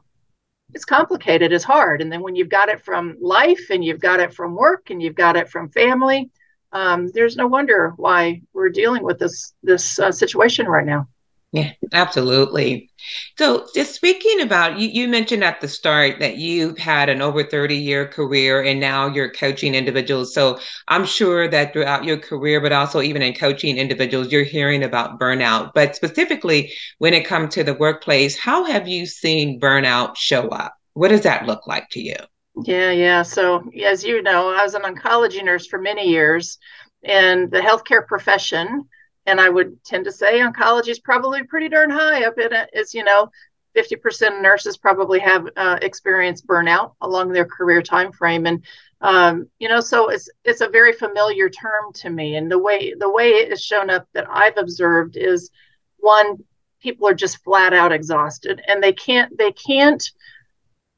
It's 0.72 0.84
complicated, 0.84 1.52
it's 1.52 1.62
hard. 1.62 2.00
And 2.00 2.10
then 2.10 2.22
when 2.22 2.34
you've 2.34 2.48
got 2.48 2.68
it 2.68 2.80
from 2.80 3.16
life 3.20 3.70
and 3.70 3.84
you've 3.84 4.00
got 4.00 4.18
it 4.18 4.34
from 4.34 4.56
work 4.56 4.90
and 4.90 5.00
you've 5.00 5.14
got 5.14 5.36
it 5.36 5.48
from 5.48 5.68
family, 5.68 6.30
um, 6.72 7.08
there's 7.08 7.36
no 7.36 7.46
wonder 7.46 7.92
why 7.96 8.42
we're 8.52 8.70
dealing 8.70 9.04
with 9.04 9.18
this 9.18 9.54
this 9.62 10.00
uh, 10.00 10.10
situation 10.10 10.66
right 10.66 10.86
now. 10.86 11.06
Yeah, 11.54 11.70
absolutely. 11.92 12.90
So, 13.38 13.68
just 13.76 13.94
speaking 13.94 14.40
about 14.40 14.76
you, 14.76 14.88
you 14.88 15.06
mentioned 15.06 15.44
at 15.44 15.60
the 15.60 15.68
start 15.68 16.18
that 16.18 16.36
you've 16.36 16.76
had 16.76 17.08
an 17.08 17.22
over 17.22 17.44
30 17.44 17.76
year 17.76 18.08
career 18.08 18.64
and 18.64 18.80
now 18.80 19.06
you're 19.06 19.30
coaching 19.30 19.76
individuals. 19.76 20.34
So, 20.34 20.58
I'm 20.88 21.04
sure 21.04 21.46
that 21.46 21.72
throughout 21.72 22.02
your 22.04 22.16
career, 22.16 22.60
but 22.60 22.72
also 22.72 23.00
even 23.00 23.22
in 23.22 23.34
coaching 23.34 23.78
individuals, 23.78 24.32
you're 24.32 24.42
hearing 24.42 24.82
about 24.82 25.20
burnout. 25.20 25.70
But 25.74 25.94
specifically, 25.94 26.72
when 26.98 27.14
it 27.14 27.24
comes 27.24 27.54
to 27.54 27.62
the 27.62 27.74
workplace, 27.74 28.36
how 28.36 28.64
have 28.64 28.88
you 28.88 29.06
seen 29.06 29.60
burnout 29.60 30.16
show 30.16 30.48
up? 30.48 30.74
What 30.94 31.10
does 31.10 31.22
that 31.22 31.46
look 31.46 31.68
like 31.68 31.88
to 31.90 32.00
you? 32.00 32.16
Yeah, 32.64 32.90
yeah. 32.90 33.22
So, 33.22 33.62
as 33.84 34.02
you 34.02 34.22
know, 34.22 34.48
I 34.48 34.64
was 34.64 34.74
an 34.74 34.82
oncology 34.82 35.44
nurse 35.44 35.68
for 35.68 35.80
many 35.80 36.08
years, 36.08 36.58
and 37.04 37.48
the 37.48 37.60
healthcare 37.60 38.04
profession 38.04 38.88
and 39.26 39.40
I 39.40 39.48
would 39.48 39.82
tend 39.84 40.04
to 40.04 40.12
say 40.12 40.40
oncology 40.40 40.88
is 40.88 40.98
probably 40.98 41.42
pretty 41.42 41.68
darn 41.68 41.90
high 41.90 42.24
up 42.24 42.38
in 42.38 42.52
it. 42.52 42.70
Is 42.72 42.94
you 42.94 43.04
know, 43.04 43.30
50% 43.76 44.36
of 44.36 44.42
nurses 44.42 44.76
probably 44.76 45.18
have 45.20 45.48
uh, 45.56 45.78
experienced 45.82 46.46
burnout 46.46 46.94
along 47.00 47.32
their 47.32 47.44
career 47.44 47.82
time 47.82 48.12
frame, 48.12 48.46
and 48.46 48.64
um, 49.00 49.48
you 49.58 49.68
know, 49.68 49.80
so 49.80 50.08
it's 50.08 50.28
it's 50.44 50.60
a 50.60 50.68
very 50.68 50.92
familiar 50.92 51.48
term 51.48 51.92
to 51.94 52.10
me. 52.10 52.36
And 52.36 52.50
the 52.50 52.58
way 52.58 52.94
the 52.98 53.10
way 53.10 53.30
it 53.30 53.52
is 53.52 53.62
shown 53.62 53.90
up 53.90 54.06
that 54.14 54.26
I've 54.30 54.56
observed 54.56 55.16
is 55.16 55.50
one, 55.98 56.44
people 56.80 57.08
are 57.08 57.14
just 57.14 57.42
flat 57.42 57.72
out 57.72 57.92
exhausted, 57.92 58.62
and 58.66 58.82
they 58.82 58.92
can't 58.92 59.36
they 59.36 59.52
can't 59.52 60.02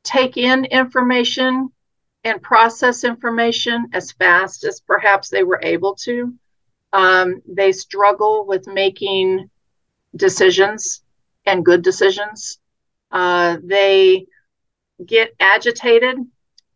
take 0.04 0.37
in 0.37 0.64
information 0.66 1.71
and 2.25 2.42
process 2.42 3.04
information 3.04 3.88
as 3.92 4.12
fast 4.12 4.64
as 4.64 4.80
perhaps 4.80 5.28
they 5.28 5.45
were 5.45 5.61
able 5.62 5.95
to 5.95 6.35
um, 6.97 7.43
they 7.47 7.73
struggle 7.73 8.47
with 8.47 8.67
making 8.67 9.50
decisions 10.17 11.03
and 11.45 11.65
good 11.65 11.83
decisions. 11.83 12.59
Uh, 13.12 13.59
they 13.62 14.26
get 15.05 15.35
agitated. 15.38 16.17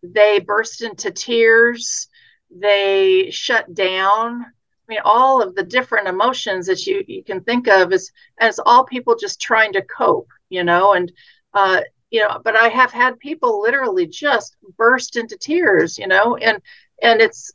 They 0.02 0.38
burst 0.38 0.82
into 0.82 1.10
tears. 1.10 2.08
They 2.50 3.30
shut 3.30 3.72
down. 3.72 4.42
I 4.42 4.86
mean, 4.88 5.00
all 5.06 5.40
of 5.40 5.54
the 5.54 5.62
different 5.62 6.06
emotions 6.06 6.66
that 6.66 6.86
you, 6.86 7.02
you 7.08 7.24
can 7.24 7.42
think 7.42 7.66
of 7.66 7.90
as 7.90 8.10
as 8.40 8.60
all 8.66 8.84
people 8.84 9.16
just 9.16 9.40
trying 9.40 9.72
to 9.72 9.82
cope, 9.82 10.28
you 10.50 10.64
know, 10.64 10.92
and 10.92 11.10
uh, 11.54 11.80
you 12.10 12.20
know, 12.20 12.42
but 12.44 12.56
I 12.56 12.68
have 12.68 12.92
had 12.92 13.18
people 13.20 13.62
literally 13.62 14.06
just 14.06 14.56
burst 14.76 15.16
into 15.16 15.38
tears, 15.38 15.96
you 15.96 16.08
know, 16.08 16.36
and 16.36 16.60
and 17.00 17.22
it's 17.22 17.52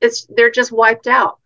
it's 0.00 0.26
they're 0.34 0.50
just 0.50 0.72
wiped 0.72 1.06
out 1.06 1.38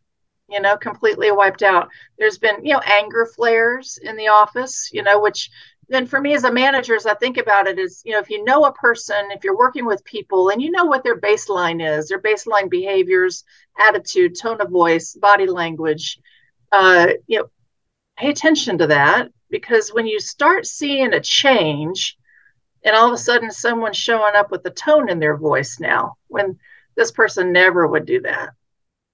you 0.50 0.60
know, 0.60 0.76
completely 0.76 1.30
wiped 1.30 1.62
out. 1.62 1.88
There's 2.18 2.38
been, 2.38 2.64
you 2.64 2.74
know, 2.74 2.80
anger 2.80 3.26
flares 3.26 3.98
in 4.02 4.16
the 4.16 4.28
office, 4.28 4.90
you 4.92 5.02
know, 5.02 5.20
which 5.20 5.50
then 5.88 6.06
for 6.06 6.20
me 6.20 6.34
as 6.34 6.44
a 6.44 6.52
manager, 6.52 6.94
as 6.94 7.04
I 7.04 7.14
think 7.14 7.36
about 7.36 7.66
it, 7.66 7.78
is, 7.78 8.02
you 8.04 8.12
know, 8.12 8.20
if 8.20 8.30
you 8.30 8.44
know 8.44 8.64
a 8.64 8.72
person, 8.72 9.30
if 9.30 9.42
you're 9.42 9.58
working 9.58 9.86
with 9.86 10.04
people 10.04 10.50
and 10.50 10.62
you 10.62 10.70
know 10.70 10.84
what 10.84 11.02
their 11.02 11.20
baseline 11.20 11.84
is, 11.84 12.08
their 12.08 12.20
baseline 12.20 12.70
behaviors, 12.70 13.44
attitude, 13.78 14.38
tone 14.38 14.60
of 14.60 14.70
voice, 14.70 15.14
body 15.14 15.46
language, 15.46 16.20
uh, 16.70 17.08
you 17.26 17.40
know, 17.40 17.50
pay 18.16 18.30
attention 18.30 18.78
to 18.78 18.86
that 18.86 19.30
because 19.50 19.92
when 19.92 20.06
you 20.06 20.20
start 20.20 20.64
seeing 20.64 21.12
a 21.12 21.20
change, 21.20 22.16
and 22.84 22.96
all 22.96 23.08
of 23.08 23.12
a 23.12 23.18
sudden 23.18 23.50
someone's 23.50 23.96
showing 23.96 24.34
up 24.36 24.50
with 24.50 24.64
a 24.66 24.70
tone 24.70 25.10
in 25.10 25.18
their 25.18 25.36
voice 25.36 25.80
now 25.80 26.14
when 26.28 26.58
this 26.96 27.10
person 27.10 27.52
never 27.52 27.86
would 27.86 28.06
do 28.06 28.20
that 28.20 28.50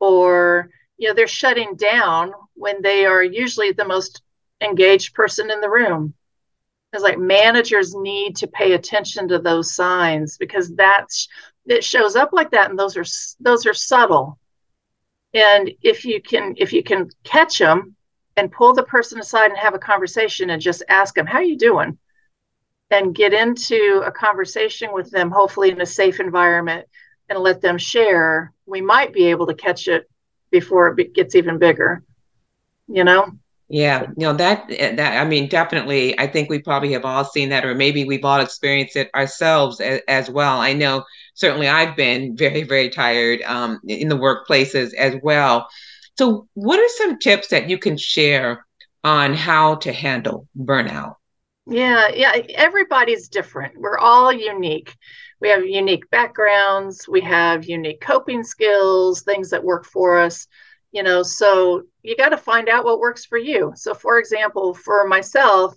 or 0.00 0.70
you 0.98 1.08
know 1.08 1.14
they're 1.14 1.26
shutting 1.26 1.74
down 1.76 2.32
when 2.54 2.82
they 2.82 3.04
are 3.04 3.22
usually 3.22 3.72
the 3.72 3.84
most 3.84 4.22
engaged 4.60 5.14
person 5.14 5.50
in 5.50 5.60
the 5.60 5.70
room. 5.70 6.14
It's 6.92 7.02
like 7.02 7.18
managers 7.18 7.94
need 7.94 8.36
to 8.36 8.46
pay 8.46 8.72
attention 8.72 9.28
to 9.28 9.38
those 9.38 9.74
signs 9.74 10.38
because 10.38 10.74
that's 10.74 11.28
it 11.66 11.84
shows 11.84 12.16
up 12.16 12.32
like 12.32 12.50
that 12.52 12.70
and 12.70 12.78
those 12.78 12.96
are 12.96 13.04
those 13.40 13.66
are 13.66 13.74
subtle. 13.74 14.38
And 15.34 15.70
if 15.82 16.04
you 16.04 16.22
can 16.22 16.54
if 16.56 16.72
you 16.72 16.82
can 16.82 17.10
catch 17.24 17.58
them 17.58 17.94
and 18.36 18.52
pull 18.52 18.72
the 18.72 18.82
person 18.82 19.18
aside 19.18 19.50
and 19.50 19.58
have 19.58 19.74
a 19.74 19.78
conversation 19.78 20.50
and 20.50 20.62
just 20.62 20.82
ask 20.88 21.14
them 21.14 21.26
how 21.26 21.38
are 21.38 21.44
you 21.44 21.58
doing? 21.58 21.98
and 22.90 23.14
get 23.14 23.32
into 23.32 24.02
a 24.04 24.12
conversation 24.12 24.92
with 24.92 25.10
them 25.10 25.30
hopefully 25.30 25.70
in 25.70 25.80
a 25.80 25.86
safe 25.86 26.20
environment 26.20 26.86
and 27.28 27.38
let 27.38 27.60
them 27.60 27.78
share 27.78 28.52
we 28.64 28.80
might 28.80 29.12
be 29.12 29.24
able 29.26 29.46
to 29.46 29.54
catch 29.54 29.88
it 29.88 30.08
before 30.50 30.98
it 30.98 31.14
gets 31.14 31.34
even 31.34 31.58
bigger 31.58 32.02
you 32.88 33.04
know? 33.04 33.30
Yeah 33.68 34.02
you 34.02 34.14
know 34.18 34.32
that 34.34 34.68
that 34.68 35.20
i 35.20 35.28
mean 35.28 35.48
definitely 35.48 36.16
i 36.20 36.26
think 36.28 36.48
we 36.48 36.60
probably 36.60 36.92
have 36.92 37.04
all 37.04 37.24
seen 37.24 37.48
that 37.48 37.64
or 37.64 37.74
maybe 37.74 38.04
we've 38.04 38.24
all 38.24 38.40
experienced 38.40 38.94
it 38.94 39.10
ourselves 39.12 39.80
as, 39.80 40.00
as 40.06 40.30
well. 40.30 40.60
I 40.60 40.72
know 40.72 41.04
certainly 41.34 41.66
i've 41.68 41.96
been 41.96 42.36
very 42.36 42.62
very 42.62 42.88
tired 42.88 43.42
um, 43.42 43.80
in 43.88 44.08
the 44.08 44.16
workplaces 44.16 44.94
as 44.94 45.16
well. 45.20 45.68
So 46.16 46.46
what 46.54 46.78
are 46.78 46.88
some 46.90 47.18
tips 47.18 47.48
that 47.48 47.68
you 47.68 47.76
can 47.76 47.96
share 47.96 48.64
on 49.02 49.34
how 49.34 49.74
to 49.76 49.92
handle 49.92 50.46
burnout? 50.56 51.16
Yeah 51.66 52.06
yeah 52.14 52.36
everybody's 52.54 53.28
different. 53.28 53.76
We're 53.76 53.98
all 53.98 54.32
unique 54.32 54.94
we 55.40 55.48
have 55.48 55.64
unique 55.66 56.08
backgrounds, 56.10 57.08
we 57.08 57.20
have 57.20 57.64
unique 57.64 58.00
coping 58.00 58.42
skills, 58.42 59.22
things 59.22 59.50
that 59.50 59.62
work 59.62 59.84
for 59.84 60.18
us, 60.18 60.46
you 60.92 61.02
know, 61.02 61.22
so 61.22 61.82
you 62.02 62.16
got 62.16 62.30
to 62.30 62.38
find 62.38 62.68
out 62.68 62.84
what 62.84 63.00
works 63.00 63.24
for 63.24 63.38
you. 63.38 63.72
So, 63.76 63.92
for 63.92 64.18
example, 64.18 64.72
for 64.72 65.06
myself, 65.06 65.76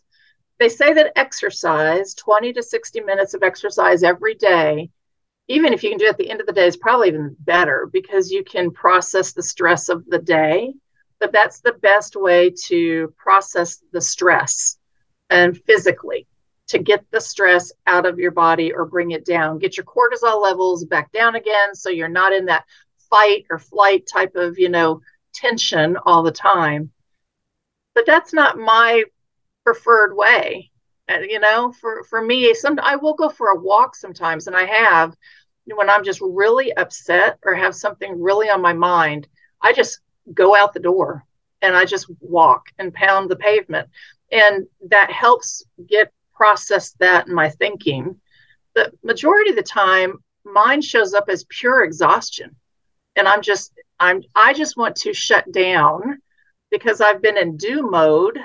they 0.59 0.69
say 0.69 0.93
that 0.93 1.17
exercise, 1.17 2.13
20 2.13 2.53
to 2.53 2.63
60 2.63 3.01
minutes 3.01 3.33
of 3.33 3.43
exercise 3.43 4.03
every 4.03 4.35
day, 4.35 4.89
even 5.47 5.73
if 5.73 5.83
you 5.83 5.89
can 5.89 5.97
do 5.97 6.05
it 6.05 6.11
at 6.11 6.17
the 6.17 6.29
end 6.29 6.41
of 6.41 6.47
the 6.47 6.53
day, 6.53 6.67
is 6.67 6.77
probably 6.77 7.09
even 7.09 7.35
better 7.39 7.89
because 7.91 8.31
you 8.31 8.43
can 8.43 8.71
process 8.71 9.33
the 9.33 9.43
stress 9.43 9.89
of 9.89 10.05
the 10.05 10.19
day. 10.19 10.73
But 11.19 11.33
that's 11.33 11.59
the 11.59 11.73
best 11.73 12.15
way 12.15 12.53
to 12.67 13.13
process 13.17 13.83
the 13.91 13.99
stress 13.99 14.77
and 15.29 15.57
physically 15.65 16.27
to 16.69 16.77
get 16.79 17.03
the 17.11 17.19
stress 17.19 17.71
out 17.87 18.05
of 18.05 18.19
your 18.19 18.31
body 18.31 18.71
or 18.71 18.85
bring 18.85 19.11
it 19.11 19.25
down. 19.25 19.57
Get 19.57 19.75
your 19.75 19.85
cortisol 19.85 20.41
levels 20.41 20.85
back 20.85 21.11
down 21.11 21.35
again 21.35 21.75
so 21.75 21.89
you're 21.89 22.07
not 22.07 22.31
in 22.31 22.45
that 22.45 22.65
fight 23.09 23.45
or 23.49 23.57
flight 23.57 24.07
type 24.07 24.35
of, 24.35 24.57
you 24.57 24.69
know, 24.69 25.01
tension 25.33 25.97
all 26.05 26.21
the 26.23 26.31
time. 26.31 26.91
But 27.95 28.05
that's 28.05 28.33
not 28.33 28.57
my 28.57 29.03
preferred 29.65 30.15
way. 30.15 30.69
Uh, 31.09 31.19
you 31.19 31.39
know, 31.39 31.71
for 31.71 32.03
for 32.03 32.21
me, 32.21 32.53
some 32.53 32.79
I 32.83 32.95
will 32.95 33.15
go 33.15 33.29
for 33.29 33.47
a 33.47 33.59
walk 33.59 33.95
sometimes, 33.95 34.45
and 34.45 34.55
I 34.55 34.65
have 34.65 35.15
when 35.65 35.89
I'm 35.89 36.03
just 36.03 36.21
really 36.21 36.71
upset 36.77 37.39
or 37.43 37.55
have 37.55 37.75
something 37.75 38.21
really 38.21 38.49
on 38.49 38.61
my 38.61 38.73
mind. 38.73 39.27
I 39.61 39.73
just 39.73 40.01
go 40.33 40.55
out 40.55 40.73
the 40.73 40.79
door 40.79 41.25
and 41.61 41.75
I 41.75 41.85
just 41.85 42.09
walk 42.19 42.67
and 42.77 42.93
pound 42.93 43.29
the 43.29 43.35
pavement, 43.35 43.89
and 44.31 44.67
that 44.87 45.11
helps 45.11 45.63
get 45.87 46.13
process 46.39 46.91
that 46.99 47.27
in 47.27 47.33
my 47.33 47.49
thinking. 47.49 48.15
The 48.73 48.93
majority 49.03 49.49
of 49.49 49.57
the 49.57 49.63
time, 49.63 50.23
mine 50.45 50.81
shows 50.81 51.13
up 51.13 51.27
as 51.27 51.45
pure 51.49 51.83
exhaustion, 51.83 52.55
and 53.17 53.27
I'm 53.27 53.41
just 53.41 53.73
I'm 53.99 54.23
I 54.33 54.53
just 54.53 54.77
want 54.77 54.95
to 54.97 55.13
shut 55.13 55.51
down 55.51 56.21
because 56.71 57.01
I've 57.01 57.21
been 57.21 57.37
in 57.37 57.57
do 57.57 57.83
mode 57.83 58.39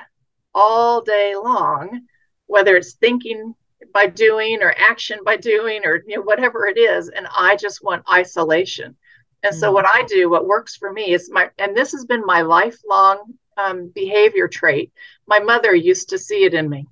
all 0.55 1.03
day 1.03 1.37
long, 1.37 2.03
whether 2.47 2.77
it's 2.77 2.95
thinking 2.95 3.55
by 3.93 4.07
doing 4.07 4.63
or 4.63 4.75
action 4.77 5.19
by 5.25 5.37
doing 5.37 5.85
or 5.85 6.03
you 6.07 6.17
know, 6.17 6.23
whatever 6.23 6.67
it 6.67 6.79
is. 6.79 7.09
And 7.09 7.29
I 7.39 7.57
just 7.57 7.85
want 7.85 8.11
isolation. 8.11 8.97
And 9.43 9.53
mm-hmm. 9.53 9.61
so 9.61 9.73
what 9.73 9.87
I 9.87 10.05
do, 10.09 10.29
what 10.29 10.47
works 10.47 10.77
for 10.77 10.93
me 10.93 11.13
is 11.13 11.31
my, 11.31 11.51
and 11.59 11.77
this 11.77 11.93
has 11.93 12.05
been 12.07 12.25
my 12.25 12.43
lifelong 12.43 13.35
um, 13.57 13.93
behavior 13.95 14.49
trait. 14.49 14.93
My 15.27 15.39
mother 15.39 15.75
used 15.75 16.09
to 16.11 16.19
see 16.19 16.45
it 16.45 16.55
in 16.55 16.69
me. 16.69 16.87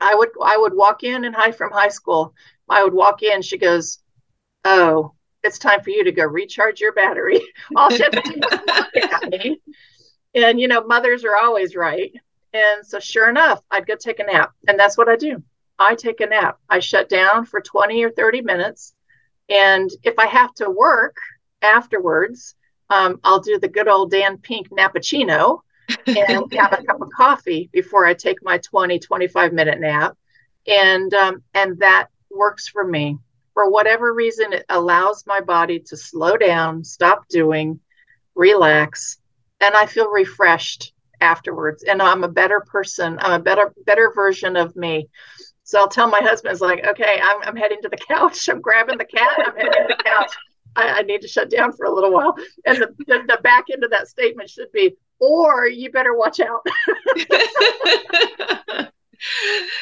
I 0.00 0.14
would 0.14 0.30
I 0.42 0.56
would 0.56 0.74
walk 0.74 1.02
in 1.04 1.24
and 1.24 1.34
high 1.34 1.52
from 1.52 1.72
high 1.72 1.88
school. 1.88 2.34
I 2.68 2.84
would 2.84 2.94
walk 2.94 3.22
in. 3.22 3.42
She 3.42 3.58
goes, 3.58 3.98
"Oh, 4.64 5.12
it's 5.42 5.58
time 5.58 5.82
for 5.82 5.90
you 5.90 6.04
to 6.04 6.12
go 6.12 6.24
recharge 6.24 6.80
your 6.80 6.92
battery." 6.92 7.40
All 7.76 7.90
she 7.90 8.02
had. 8.02 9.56
And 10.34 10.60
you 10.60 10.68
know, 10.68 10.84
mothers 10.84 11.24
are 11.24 11.36
always 11.36 11.74
right. 11.74 12.12
And 12.52 12.86
so, 12.86 12.98
sure 13.00 13.28
enough, 13.28 13.62
I'd 13.70 13.86
go 13.86 13.96
take 13.96 14.18
a 14.20 14.24
nap. 14.24 14.52
And 14.68 14.78
that's 14.78 14.96
what 14.96 15.08
I 15.08 15.16
do. 15.16 15.42
I 15.78 15.94
take 15.94 16.20
a 16.20 16.26
nap. 16.26 16.58
I 16.68 16.78
shut 16.78 17.08
down 17.08 17.44
for 17.44 17.60
20 17.60 18.04
or 18.04 18.10
30 18.10 18.42
minutes. 18.42 18.94
And 19.48 19.90
if 20.02 20.18
I 20.18 20.26
have 20.26 20.54
to 20.54 20.70
work 20.70 21.16
afterwards, 21.62 22.54
um, 22.90 23.20
I'll 23.24 23.40
do 23.40 23.58
the 23.58 23.68
good 23.68 23.88
old 23.88 24.10
Dan 24.10 24.38
Pink 24.38 24.70
Nappuccino 24.70 25.60
and 26.06 26.52
have 26.52 26.72
a 26.72 26.84
cup 26.84 27.00
of 27.00 27.10
coffee 27.16 27.68
before 27.72 28.06
I 28.06 28.14
take 28.14 28.42
my 28.42 28.58
20, 28.58 28.98
25 28.98 29.52
minute 29.52 29.80
nap. 29.80 30.16
And, 30.66 31.12
um, 31.14 31.42
and 31.54 31.78
that 31.78 32.08
works 32.30 32.68
for 32.68 32.84
me. 32.84 33.18
For 33.54 33.70
whatever 33.70 34.12
reason, 34.12 34.52
it 34.52 34.66
allows 34.68 35.24
my 35.26 35.40
body 35.40 35.80
to 35.80 35.96
slow 35.96 36.36
down, 36.36 36.84
stop 36.84 37.26
doing, 37.28 37.80
relax, 38.34 39.18
and 39.60 39.74
I 39.74 39.86
feel 39.86 40.10
refreshed 40.10 40.92
afterwards. 41.20 41.82
And 41.84 42.02
i'm 42.02 42.24
a 42.24 42.28
better 42.28 42.60
person 42.60 43.18
i'm 43.20 43.40
a 43.40 43.42
better 43.42 43.72
better 43.84 44.12
version 44.14 44.56
of 44.56 44.76
me. 44.76 45.08
So 45.64 45.80
i'll 45.80 45.88
tell 45.88 46.08
my 46.08 46.20
husband 46.20 46.52
it's 46.52 46.60
like 46.60 46.86
okay 46.86 47.20
i'm, 47.22 47.42
I'm 47.42 47.56
heading 47.56 47.80
to 47.82 47.88
the 47.88 47.96
couch. 47.96 48.48
I'm 48.48 48.60
grabbing 48.60 48.98
the 48.98 49.04
cat. 49.04 49.38
I'm 49.38 49.56
heading 49.56 49.72
to 49.72 49.96
the 49.96 50.04
couch. 50.04 50.32
I, 50.74 50.98
I 50.98 51.02
need 51.02 51.22
to 51.22 51.28
shut 51.28 51.50
down 51.50 51.72
for 51.72 51.86
a 51.86 51.94
little 51.94 52.12
while. 52.12 52.36
And 52.66 52.78
the, 52.78 52.94
the, 53.06 53.22
the 53.26 53.40
back 53.42 53.66
end 53.72 53.82
of 53.82 53.90
that 53.90 54.08
statement 54.08 54.50
should 54.50 54.70
be 54.72 54.96
or 55.20 55.66
you 55.66 55.90
better 55.90 56.16
watch 56.16 56.40
out 56.40 56.66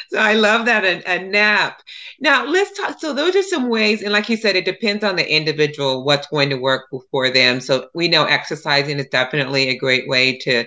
so 0.09 0.17
I 0.17 0.33
love 0.33 0.65
that 0.65 0.83
a, 0.83 1.03
a, 1.11 1.19
nap. 1.23 1.81
Now 2.19 2.45
let's 2.45 2.77
talk. 2.77 2.99
So 2.99 3.13
those 3.13 3.35
are 3.35 3.43
some 3.43 3.69
ways, 3.69 4.01
and 4.01 4.11
like 4.11 4.29
you 4.29 4.37
said, 4.37 4.55
it 4.55 4.65
depends 4.65 5.03
on 5.03 5.15
the 5.15 5.29
individual 5.29 6.03
what's 6.03 6.27
going 6.27 6.49
to 6.49 6.57
work 6.57 6.85
for 7.11 7.29
them. 7.29 7.59
So 7.59 7.89
we 7.93 8.07
know 8.07 8.25
exercising 8.25 8.99
is 8.99 9.07
definitely 9.07 9.69
a 9.69 9.77
great 9.77 10.07
way 10.07 10.37
to 10.39 10.65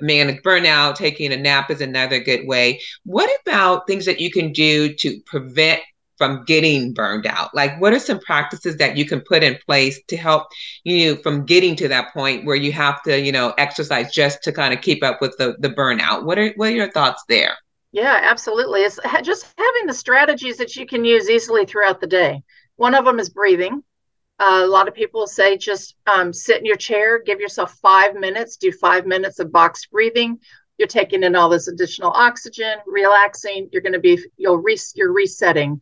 manage 0.00 0.42
burnout. 0.42 0.96
Taking 0.96 1.32
a 1.32 1.36
nap 1.36 1.70
is 1.70 1.80
another 1.80 2.20
good 2.20 2.46
way. 2.46 2.80
What 3.04 3.30
about 3.42 3.86
things 3.86 4.06
that 4.06 4.20
you 4.20 4.30
can 4.30 4.52
do 4.52 4.94
to 4.94 5.20
prevent 5.26 5.80
from 6.16 6.44
getting 6.44 6.92
burned 6.92 7.26
out? 7.26 7.54
Like, 7.54 7.80
what 7.80 7.92
are 7.92 7.98
some 7.98 8.20
practices 8.20 8.76
that 8.76 8.96
you 8.96 9.06
can 9.06 9.20
put 9.20 9.42
in 9.42 9.58
place 9.66 10.00
to 10.08 10.16
help 10.16 10.46
you 10.84 11.16
from 11.16 11.44
getting 11.44 11.76
to 11.76 11.88
that 11.88 12.12
point 12.12 12.44
where 12.44 12.56
you 12.56 12.72
have 12.72 13.02
to, 13.02 13.20
you 13.20 13.32
know, 13.32 13.54
exercise 13.58 14.12
just 14.12 14.42
to 14.44 14.52
kind 14.52 14.74
of 14.74 14.80
keep 14.80 15.02
up 15.02 15.20
with 15.20 15.36
the 15.38 15.56
the 15.60 15.70
burnout? 15.70 16.24
What 16.24 16.38
are 16.38 16.52
what 16.56 16.68
are 16.68 16.76
your 16.76 16.90
thoughts 16.90 17.24
there? 17.28 17.56
Yeah, 17.92 18.18
absolutely. 18.22 18.80
It's 18.80 18.98
just 19.22 19.54
having 19.56 19.86
the 19.86 19.94
strategies 19.94 20.56
that 20.56 20.74
you 20.74 20.84
can 20.84 21.04
use 21.04 21.30
easily 21.30 21.64
throughout 21.64 22.00
the 22.00 22.08
day. 22.08 22.42
One 22.74 22.94
of 22.94 23.04
them 23.04 23.20
is 23.20 23.30
breathing. 23.30 23.84
Uh, 24.40 24.62
a 24.64 24.66
lot 24.66 24.88
of 24.88 24.94
people 24.94 25.28
say 25.28 25.56
just 25.56 25.94
um, 26.12 26.32
sit 26.32 26.58
in 26.58 26.66
your 26.66 26.76
chair, 26.76 27.22
give 27.22 27.38
yourself 27.38 27.78
five 27.80 28.16
minutes, 28.16 28.56
do 28.56 28.72
five 28.72 29.06
minutes 29.06 29.38
of 29.38 29.52
boxed 29.52 29.92
breathing. 29.92 30.40
You're 30.76 30.88
taking 30.88 31.22
in 31.22 31.36
all 31.36 31.48
this 31.48 31.68
additional 31.68 32.10
oxygen, 32.10 32.78
relaxing. 32.84 33.68
You're 33.70 33.82
going 33.82 33.92
to 33.92 34.00
be 34.00 34.18
you'll 34.36 34.58
re, 34.58 34.76
you're 34.96 35.12
resetting. 35.12 35.80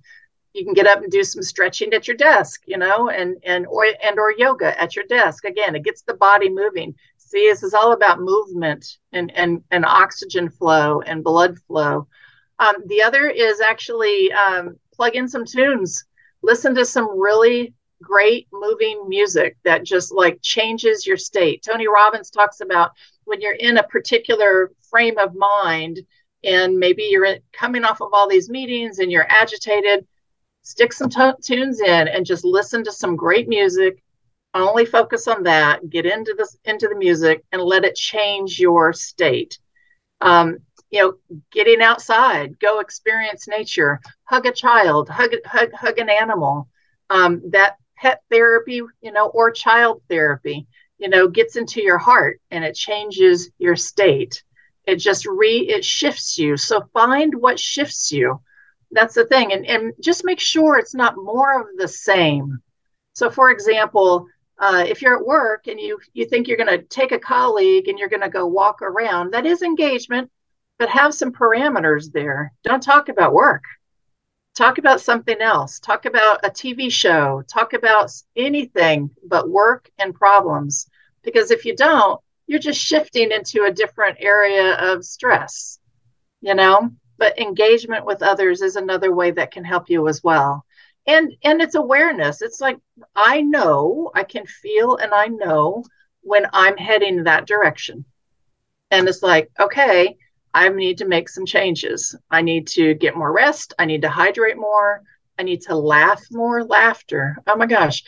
You 0.54 0.64
can 0.64 0.74
get 0.74 0.86
up 0.86 1.02
and 1.02 1.10
do 1.10 1.24
some 1.24 1.42
stretching 1.42 1.94
at 1.94 2.06
your 2.06 2.16
desk, 2.16 2.62
you 2.66 2.76
know, 2.76 3.08
and 3.08 3.36
and 3.44 3.66
or 3.66 3.86
and 4.02 4.18
or 4.18 4.32
yoga 4.32 4.78
at 4.80 4.94
your 4.94 5.06
desk. 5.06 5.44
Again, 5.44 5.74
it 5.74 5.84
gets 5.84 6.02
the 6.02 6.14
body 6.14 6.48
moving. 6.50 6.94
See, 7.16 7.48
this 7.48 7.62
is 7.62 7.74
all 7.74 7.92
about 7.92 8.20
movement 8.20 8.98
and 9.12 9.32
and 9.34 9.62
and 9.70 9.86
oxygen 9.86 10.50
flow 10.50 11.00
and 11.00 11.24
blood 11.24 11.58
flow. 11.66 12.06
Um, 12.58 12.74
the 12.86 13.02
other 13.02 13.28
is 13.28 13.60
actually 13.60 14.30
um, 14.32 14.76
plug 14.94 15.16
in 15.16 15.28
some 15.28 15.44
tunes. 15.44 16.04
Listen 16.42 16.74
to 16.74 16.84
some 16.84 17.18
really 17.18 17.74
great 18.02 18.48
moving 18.52 19.08
music 19.08 19.56
that 19.64 19.84
just 19.84 20.12
like 20.12 20.38
changes 20.42 21.06
your 21.06 21.16
state. 21.16 21.62
Tony 21.62 21.86
Robbins 21.88 22.30
talks 22.30 22.60
about 22.60 22.90
when 23.24 23.40
you're 23.40 23.54
in 23.54 23.78
a 23.78 23.82
particular 23.84 24.72
frame 24.90 25.18
of 25.18 25.34
mind 25.34 26.00
and 26.44 26.78
maybe 26.78 27.04
you're 27.04 27.36
coming 27.52 27.84
off 27.84 28.00
of 28.00 28.10
all 28.12 28.28
these 28.28 28.50
meetings 28.50 28.98
and 28.98 29.10
you're 29.10 29.26
agitated, 29.28 30.06
stick 30.62 30.92
some 30.92 31.10
t- 31.10 31.32
tunes 31.42 31.80
in 31.80 32.08
and 32.08 32.26
just 32.26 32.44
listen 32.44 32.82
to 32.84 32.92
some 32.92 33.16
great 33.16 33.48
music. 33.48 34.02
Only 34.54 34.84
focus 34.84 35.28
on 35.28 35.42
that. 35.44 35.88
Get 35.88 36.06
into 36.06 36.34
this 36.36 36.56
into 36.64 36.88
the 36.88 36.96
music 36.96 37.42
and 37.52 37.62
let 37.62 37.84
it 37.84 37.96
change 37.96 38.58
your 38.58 38.92
state. 38.92 39.58
Um, 40.20 40.58
you 40.90 41.00
know, 41.00 41.40
getting 41.50 41.80
outside, 41.80 42.58
go 42.60 42.80
experience 42.80 43.48
nature, 43.48 44.00
hug 44.24 44.46
a 44.46 44.52
child, 44.52 45.08
hug 45.08 45.32
hug, 45.46 45.72
hug 45.72 45.98
an 45.98 46.10
animal. 46.10 46.68
Um, 47.08 47.42
that 47.50 47.76
pet 47.96 48.22
therapy, 48.30 48.82
you 49.00 49.12
know, 49.12 49.28
or 49.28 49.50
child 49.50 50.02
therapy, 50.08 50.66
you 50.98 51.08
know, 51.08 51.28
gets 51.28 51.56
into 51.56 51.80
your 51.82 51.98
heart 51.98 52.40
and 52.50 52.64
it 52.64 52.74
changes 52.74 53.50
your 53.58 53.76
state. 53.76 54.42
It 54.86 54.96
just 54.96 55.24
re 55.26 55.58
it 55.68 55.84
shifts 55.84 56.38
you. 56.38 56.56
So 56.56 56.82
find 56.92 57.34
what 57.34 57.58
shifts 57.58 58.12
you. 58.12 58.40
That's 58.92 59.14
the 59.14 59.24
thing. 59.26 59.52
And 59.52 59.66
and 59.66 59.92
just 60.00 60.24
make 60.24 60.40
sure 60.40 60.78
it's 60.78 60.94
not 60.94 61.16
more 61.16 61.60
of 61.60 61.66
the 61.76 61.88
same. 61.88 62.62
So 63.14 63.30
for 63.30 63.50
example, 63.50 64.26
uh, 64.58 64.84
if 64.86 65.02
you're 65.02 65.16
at 65.16 65.26
work 65.26 65.66
and 65.66 65.80
you 65.80 65.98
you 66.12 66.26
think 66.26 66.46
you're 66.46 66.56
going 66.56 66.78
to 66.78 66.84
take 66.84 67.12
a 67.12 67.18
colleague 67.18 67.88
and 67.88 67.98
you're 67.98 68.08
going 68.08 68.22
to 68.22 68.28
go 68.28 68.46
walk 68.46 68.82
around, 68.82 69.32
that 69.32 69.46
is 69.46 69.62
engagement, 69.62 70.30
but 70.78 70.88
have 70.88 71.14
some 71.14 71.32
parameters 71.32 72.12
there. 72.12 72.52
Don't 72.64 72.82
talk 72.82 73.08
about 73.08 73.32
work 73.32 73.64
talk 74.54 74.78
about 74.78 75.00
something 75.00 75.40
else 75.40 75.78
talk 75.80 76.04
about 76.04 76.44
a 76.44 76.50
tv 76.50 76.90
show 76.90 77.42
talk 77.48 77.72
about 77.72 78.12
anything 78.36 79.08
but 79.26 79.48
work 79.48 79.90
and 79.98 80.14
problems 80.14 80.88
because 81.22 81.50
if 81.50 81.64
you 81.64 81.74
don't 81.74 82.20
you're 82.46 82.58
just 82.58 82.80
shifting 82.80 83.30
into 83.32 83.64
a 83.64 83.72
different 83.72 84.16
area 84.20 84.74
of 84.74 85.04
stress 85.04 85.78
you 86.40 86.54
know 86.54 86.90
but 87.18 87.38
engagement 87.38 88.04
with 88.04 88.22
others 88.22 88.62
is 88.62 88.76
another 88.76 89.14
way 89.14 89.30
that 89.30 89.50
can 89.50 89.64
help 89.64 89.88
you 89.88 90.08
as 90.08 90.22
well 90.22 90.64
and 91.06 91.32
and 91.44 91.60
it's 91.60 91.74
awareness 91.74 92.42
it's 92.42 92.60
like 92.60 92.78
i 93.16 93.40
know 93.40 94.10
i 94.14 94.22
can 94.22 94.46
feel 94.46 94.96
and 94.96 95.12
i 95.12 95.26
know 95.26 95.84
when 96.22 96.46
i'm 96.52 96.76
heading 96.76 97.24
that 97.24 97.46
direction 97.46 98.04
and 98.90 99.08
it's 99.08 99.22
like 99.22 99.50
okay 99.58 100.16
I 100.54 100.68
need 100.68 100.98
to 100.98 101.06
make 101.06 101.28
some 101.28 101.46
changes. 101.46 102.14
I 102.30 102.42
need 102.42 102.66
to 102.68 102.94
get 102.94 103.16
more 103.16 103.32
rest. 103.32 103.72
I 103.78 103.86
need 103.86 104.02
to 104.02 104.08
hydrate 104.10 104.58
more. 104.58 105.02
I 105.38 105.42
need 105.42 105.62
to 105.62 105.74
laugh 105.74 106.22
more. 106.30 106.64
Laughter. 106.64 107.36
Oh 107.46 107.56
my 107.56 107.66
gosh. 107.66 108.02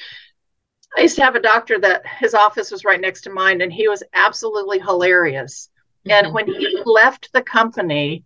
I 0.97 1.01
used 1.01 1.17
to 1.17 1.25
have 1.25 1.35
a 1.35 1.41
doctor 1.41 1.79
that 1.81 2.07
his 2.07 2.35
office 2.35 2.71
was 2.71 2.85
right 2.85 3.01
next 3.01 3.23
to 3.23 3.31
mine, 3.31 3.63
and 3.63 3.73
he 3.73 3.89
was 3.89 4.03
absolutely 4.13 4.79
hilarious. 4.79 5.71
Mm-hmm. 6.07 6.27
And 6.27 6.35
when 6.35 6.47
he 6.47 6.83
left 6.85 7.33
the 7.33 7.43
company, 7.43 8.25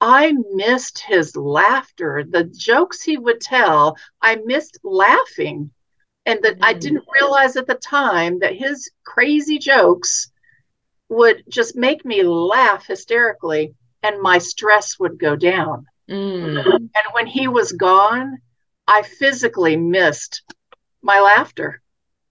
I 0.00 0.32
missed 0.52 0.98
his 0.98 1.36
laughter. 1.36 2.24
The 2.28 2.44
jokes 2.44 3.02
he 3.02 3.16
would 3.16 3.40
tell, 3.40 3.96
I 4.20 4.36
missed 4.36 4.78
laughing. 4.82 5.70
And 6.26 6.42
that 6.42 6.54
mm-hmm. 6.54 6.64
I 6.64 6.72
didn't 6.74 7.04
realize 7.12 7.56
at 7.56 7.66
the 7.66 7.76
time 7.76 8.40
that 8.40 8.56
his 8.56 8.90
crazy 9.04 9.58
jokes 9.58 10.30
would 11.08 11.44
just 11.48 11.76
make 11.76 12.04
me 12.04 12.22
laugh 12.22 12.86
hysterically 12.86 13.74
and 14.02 14.20
my 14.20 14.38
stress 14.38 14.98
would 14.98 15.18
go 15.18 15.36
down. 15.36 15.86
Mm. 16.08 16.64
And 16.66 17.12
when 17.12 17.26
he 17.26 17.48
was 17.48 17.72
gone, 17.72 18.38
I 18.86 19.02
physically 19.02 19.76
missed 19.76 20.42
my 21.02 21.20
laughter. 21.20 21.80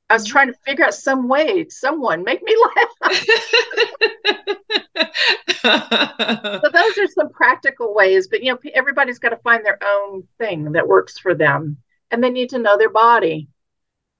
I 0.09 0.13
was 0.13 0.25
trying 0.25 0.47
to 0.47 0.59
figure 0.65 0.85
out 0.85 0.93
some 0.93 1.27
way, 1.27 1.67
someone 1.69 2.23
make 2.23 2.43
me 2.43 2.55
laugh. 2.75 2.94
so 5.65 6.61
those 6.71 6.97
are 6.97 7.07
some 7.07 7.29
practical 7.29 7.93
ways, 7.93 8.27
but 8.27 8.43
you 8.43 8.51
know, 8.51 8.59
everybody's 8.73 9.19
got 9.19 9.29
to 9.29 9.37
find 9.37 9.65
their 9.65 9.79
own 9.83 10.23
thing 10.37 10.71
that 10.73 10.87
works 10.87 11.17
for 11.17 11.33
them, 11.33 11.77
and 12.11 12.23
they 12.23 12.29
need 12.29 12.49
to 12.49 12.59
know 12.59 12.77
their 12.77 12.89
body. 12.89 13.47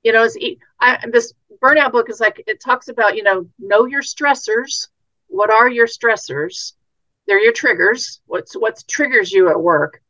You 0.04 0.14
know, 0.14 0.28
I, 0.80 1.00
this 1.12 1.34
burnout 1.62 1.92
book 1.92 2.10
is 2.10 2.20
like 2.20 2.44
it 2.48 2.62
talks 2.62 2.90
about 2.90 3.16
you 3.16 3.24
know 3.24 3.48
know 3.60 3.86
your 3.86 4.02
stressors. 4.02 4.88
What 5.28 5.50
are 5.50 5.70
your 5.70 5.88
stressors? 5.88 6.74
They're 7.28 7.44
your 7.44 7.54
triggers. 7.54 8.22
What's 8.26 8.56
what 8.56 8.84
triggers 8.88 9.32
you 9.32 9.50
at 9.50 9.60
work, 9.60 10.02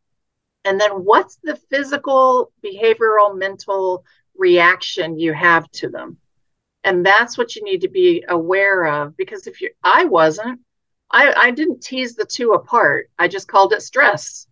and 0.65 0.79
then 0.79 0.91
what's 0.91 1.37
the 1.43 1.55
physical, 1.69 2.51
behavioral, 2.63 3.37
mental 3.37 4.03
reaction 4.37 5.17
you 5.17 5.33
have 5.33 5.69
to 5.71 5.89
them. 5.89 6.17
And 6.85 7.03
that's 7.03 7.35
what 7.35 7.55
you 7.55 7.63
need 7.63 7.81
to 7.81 7.87
be 7.87 8.23
aware 8.29 8.85
of 8.85 9.17
because 9.17 9.47
if 9.47 9.59
you, 9.59 9.71
I 9.83 10.05
wasn't, 10.05 10.61
I, 11.09 11.33
I 11.35 11.49
didn't 11.49 11.81
tease 11.81 12.15
the 12.15 12.25
two 12.25 12.51
apart. 12.51 13.09
I 13.17 13.27
just 13.27 13.47
called 13.47 13.73
it 13.73 13.81
stress. 13.81 14.45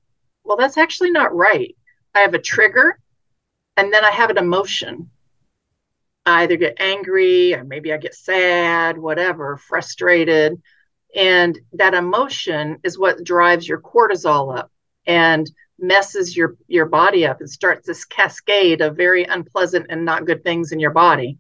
Well, 0.44 0.58
that's 0.58 0.80
actually 0.80 1.12
not 1.12 1.36
right. 1.36 1.76
I 2.16 2.22
have 2.22 2.34
a 2.34 2.40
trigger 2.40 3.00
and 3.78 3.94
then 3.94 4.04
I 4.04 4.10
have 4.10 4.32
an 4.32 4.40
emotion. 4.40 5.12
I 6.26 6.44
either 6.44 6.58
get 6.58 6.78
angry 6.80 7.54
or 7.54 7.64
maybe 7.64 7.94
I 7.94 7.98
get 7.98 8.16
sad, 8.16 8.98
whatever, 8.98 9.58
frustrated. 9.58 10.60
And 11.16 11.60
that 11.74 11.94
emotion 11.94 12.80
is 12.84 12.98
what 12.98 13.24
drives 13.24 13.68
your 13.68 13.80
cortisol 13.80 14.58
up. 14.58 14.72
And 15.06 15.50
messes 15.80 16.36
your 16.36 16.56
your 16.68 16.86
body 16.86 17.26
up 17.26 17.42
and 17.42 17.50
starts 17.50 17.86
this 17.86 18.06
cascade 18.06 18.80
of 18.80 18.96
very 18.96 19.24
unpleasant 19.26 19.88
and 19.90 20.06
not 20.06 20.26
good 20.26 20.44
things 20.44 20.72
in 20.72 20.80
your 20.80 20.92
body 20.92 21.38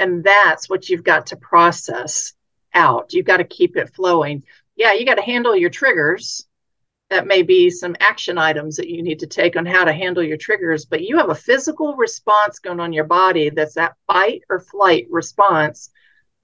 and 0.00 0.24
that's 0.24 0.68
what 0.68 0.88
you've 0.88 1.04
got 1.04 1.26
to 1.26 1.36
process 1.36 2.32
out 2.74 3.12
you've 3.12 3.26
got 3.26 3.36
to 3.36 3.44
keep 3.44 3.76
it 3.76 3.94
flowing 3.94 4.42
yeah 4.76 4.92
you 4.92 5.06
got 5.06 5.16
to 5.16 5.22
handle 5.22 5.54
your 5.54 5.70
triggers 5.70 6.46
that 7.10 7.26
may 7.26 7.42
be 7.42 7.70
some 7.70 7.96
action 7.98 8.38
items 8.38 8.76
that 8.76 8.88
you 8.88 9.02
need 9.02 9.18
to 9.18 9.26
take 9.26 9.56
on 9.56 9.66
how 9.66 9.84
to 9.84 9.92
handle 9.92 10.22
your 10.22 10.36
triggers 10.36 10.84
but 10.84 11.02
you 11.02 11.16
have 11.18 11.30
a 11.30 11.34
physical 11.34 11.94
response 11.96 12.58
going 12.58 12.80
on 12.80 12.92
your 12.92 13.04
body 13.04 13.50
that's 13.50 13.74
that 13.74 13.94
fight 14.06 14.42
or 14.48 14.58
flight 14.58 15.06
response 15.10 15.90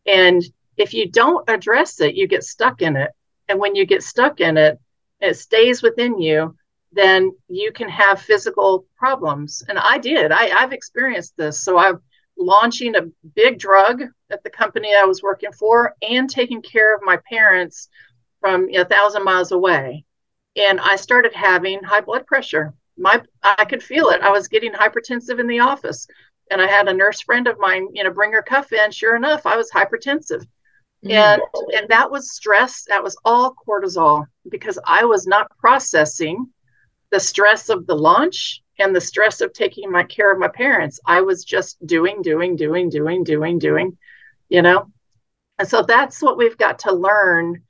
and 0.07 0.43
if 0.77 0.93
you 0.93 1.11
don't 1.11 1.49
address 1.49 2.01
it 2.01 2.15
you 2.15 2.27
get 2.27 2.45
stuck 2.45 2.83
in 2.83 2.97
it 2.97 3.11
and 3.49 3.59
when 3.59 3.75
you 3.75 3.87
get 3.87 4.03
stuck 4.03 4.41
in 4.41 4.57
it 4.57 4.79
it 5.21 5.35
stays 5.35 5.83
within 5.83 6.21
you 6.21 6.55
then 6.97 7.33
you 7.49 7.73
can 7.73 7.89
have 7.89 8.21
physical 8.21 8.87
problems. 8.97 9.63
And 9.69 9.79
I 9.79 9.99
did. 9.99 10.33
I, 10.33 10.49
I've 10.49 10.73
experienced 10.73 11.37
this. 11.37 11.61
So 11.61 11.79
I'm 11.79 12.01
launching 12.39 12.95
a 12.95 13.09
big 13.35 13.59
drug 13.59 14.03
at 14.31 14.43
the 14.43 14.51
company 14.51 14.95
I 14.95 15.05
was 15.05 15.23
working 15.23 15.53
for 15.53 15.95
and 16.03 16.29
taking 16.29 16.63
care 16.63 16.95
of 16.95 17.03
my 17.03 17.19
parents 17.29 17.89
from 18.41 18.69
you 18.69 18.77
know, 18.77 18.83
a 18.83 18.85
thousand 18.85 19.25
miles 19.25 19.53
away. 19.53 20.05
And 20.57 20.81
I 20.81 20.97
started 20.97 21.33
having 21.35 21.83
high 21.83 22.01
blood 22.01 22.27
pressure. 22.27 22.75
My 22.97 23.23
I 23.43 23.65
could 23.65 23.83
feel 23.83 24.09
it. 24.09 24.23
I 24.23 24.31
was 24.31 24.49
getting 24.49 24.73
hypertensive 24.73 25.39
in 25.39 25.47
the 25.47 25.61
office. 25.61 26.07
And 26.51 26.63
I 26.63 26.67
had 26.67 26.89
a 26.89 26.95
nurse 26.95 27.21
friend 27.21 27.49
of 27.49 27.59
mine, 27.59 27.89
you 27.93 28.05
know, 28.05 28.11
bring 28.11 28.33
her 28.33 28.43
cuff 28.43 28.73
in. 28.73 28.91
Sure 28.91 29.17
enough, 29.17 29.47
I 29.47 29.57
was 29.57 29.71
hypertensive. 29.71 30.47
Mm. 31.05 31.11
And 31.11 31.43
and 31.75 31.89
that 31.89 32.11
was 32.11 32.33
stress. 32.33 32.85
That 32.89 33.03
was 33.03 33.17
all 33.25 33.55
cortisol 33.67 34.27
because 34.49 34.79
I 34.87 35.05
was 35.05 35.27
not 35.27 35.51
processing 35.59 36.47
the 37.11 37.21
stress 37.21 37.69
of 37.69 37.87
the 37.87 37.97
launch 37.97 38.63
and 38.79 38.95
the 38.95 39.01
stress 39.01 39.41
of 39.41 39.53
taking 39.53 39.91
my 39.91 40.03
care 40.03 40.33
of 40.33 40.39
my 40.39 40.49
parents. 40.49 41.01
I 41.07 41.21
was 41.21 41.45
just 41.45 41.85
doing, 41.87 42.23
doing, 42.23 42.57
doing, 42.57 42.89
doing, 42.89 43.25
doing, 43.25 43.59
doing, 43.59 43.97
you 44.49 44.63
know? 44.63 44.91
And 45.59 45.69
so 45.69 45.83
that's 45.83 46.23
what 46.23 46.37
we've 46.37 46.59
got 46.59 46.81
to 46.81 46.93
learn 46.93 47.63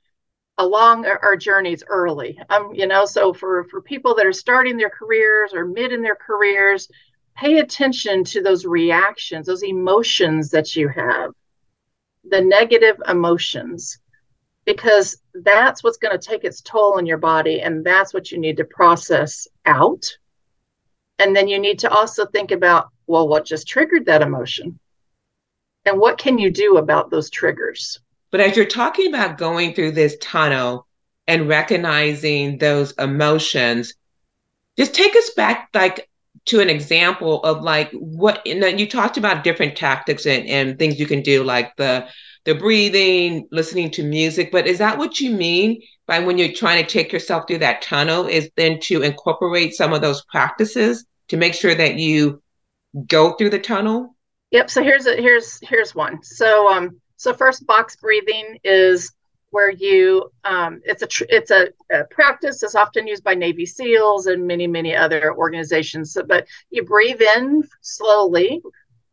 along 0.57 1.05
our, 1.05 1.19
our 1.23 1.35
journeys 1.35 1.83
early. 1.87 2.39
Um, 2.49 2.73
you 2.73 2.87
know, 2.87 3.05
so 3.05 3.33
for 3.33 3.63
for 3.65 3.81
people 3.81 4.15
that 4.15 4.25
are 4.25 4.33
starting 4.33 4.77
their 4.77 4.89
careers 4.89 5.53
or 5.53 5.65
mid 5.65 5.93
in 5.93 6.01
their 6.01 6.15
careers, 6.15 6.89
pay 7.35 7.59
attention 7.59 8.23
to 8.25 8.41
those 8.41 8.65
reactions, 8.65 9.45
those 9.45 9.63
emotions 9.63 10.49
that 10.49 10.75
you 10.75 10.87
have, 10.89 11.31
the 12.29 12.41
negative 12.41 12.97
emotions 13.07 13.99
because 14.65 15.21
that's 15.45 15.81
what's 15.81 15.97
going 15.97 16.17
to 16.17 16.27
take 16.27 16.43
its 16.43 16.61
toll 16.61 16.97
on 16.97 17.05
your 17.05 17.17
body 17.17 17.61
and 17.61 17.85
that's 17.85 18.13
what 18.13 18.31
you 18.31 18.37
need 18.37 18.57
to 18.57 18.65
process 18.65 19.47
out 19.65 20.17
and 21.19 21.35
then 21.35 21.47
you 21.47 21.59
need 21.59 21.79
to 21.79 21.89
also 21.89 22.25
think 22.25 22.51
about 22.51 22.89
well 23.07 23.27
what 23.27 23.45
just 23.45 23.67
triggered 23.67 24.05
that 24.05 24.21
emotion? 24.21 24.79
And 25.85 25.99
what 25.99 26.17
can 26.17 26.37
you 26.37 26.51
do 26.51 26.77
about 26.77 27.09
those 27.09 27.29
triggers? 27.29 27.99
But 28.29 28.41
as 28.41 28.57
you're 28.57 28.65
talking 28.65 29.07
about 29.07 29.37
going 29.37 29.73
through 29.73 29.91
this 29.91 30.17
tunnel 30.21 30.85
and 31.27 31.47
recognizing 31.47 32.57
those 32.57 32.91
emotions 32.93 33.93
just 34.77 34.93
take 34.93 35.15
us 35.15 35.31
back 35.31 35.69
like 35.73 36.07
to 36.45 36.61
an 36.61 36.69
example 36.69 37.43
of 37.43 37.61
like 37.61 37.91
what 37.91 38.41
and 38.45 38.61
then 38.63 38.77
you 38.77 38.87
talked 38.87 39.17
about 39.17 39.43
different 39.43 39.75
tactics 39.75 40.25
and, 40.25 40.47
and 40.47 40.79
things 40.79 40.99
you 40.99 41.05
can 41.07 41.21
do 41.21 41.43
like 41.43 41.75
the 41.75 42.07
the 42.47 42.55
breathing, 42.55 43.45
listening 43.51 43.91
to 43.91 44.03
music. 44.03 44.53
But 44.53 44.67
is 44.67 44.77
that 44.77 44.97
what 44.97 45.19
you 45.19 45.31
mean 45.31 45.81
by 46.07 46.19
when 46.19 46.37
you're 46.37 46.53
trying 46.53 46.81
to 46.81 46.89
take 46.89 47.11
yourself 47.11 47.43
through 47.45 47.57
that 47.57 47.81
tunnel? 47.81 48.25
Is 48.25 48.49
then 48.55 48.79
to 48.83 49.01
incorporate 49.01 49.75
some 49.75 49.91
of 49.91 49.99
those 49.99 50.23
practices 50.23 51.05
to 51.27 51.35
make 51.35 51.53
sure 51.53 51.75
that 51.75 51.95
you 51.95 52.41
go 53.05 53.33
through 53.33 53.49
the 53.49 53.59
tunnel? 53.59 54.15
Yep. 54.51 54.69
So 54.69 54.81
here's 54.81 55.05
a 55.05 55.17
here's 55.17 55.59
here's 55.61 55.93
one. 55.93 56.23
So 56.23 56.71
um 56.71 57.01
so 57.17 57.33
first 57.33 57.67
box 57.67 57.97
breathing 57.97 58.59
is 58.63 59.11
where 59.49 59.69
you 59.69 60.31
um, 60.45 60.79
it's 60.85 61.01
a 61.01 61.07
tr- 61.07 61.25
it's 61.27 61.51
a, 61.51 61.67
a, 61.91 62.05
practice 62.05 62.61
that's 62.61 62.75
often 62.75 63.07
used 63.07 63.25
by 63.25 63.33
Navy 63.33 63.65
SEALs 63.65 64.27
and 64.27 64.47
many 64.47 64.67
many 64.67 64.95
other 64.95 65.35
organizations. 65.35 66.13
So, 66.13 66.23
but 66.23 66.47
you 66.69 66.85
breathe 66.85 67.21
in 67.21 67.63
slowly 67.81 68.61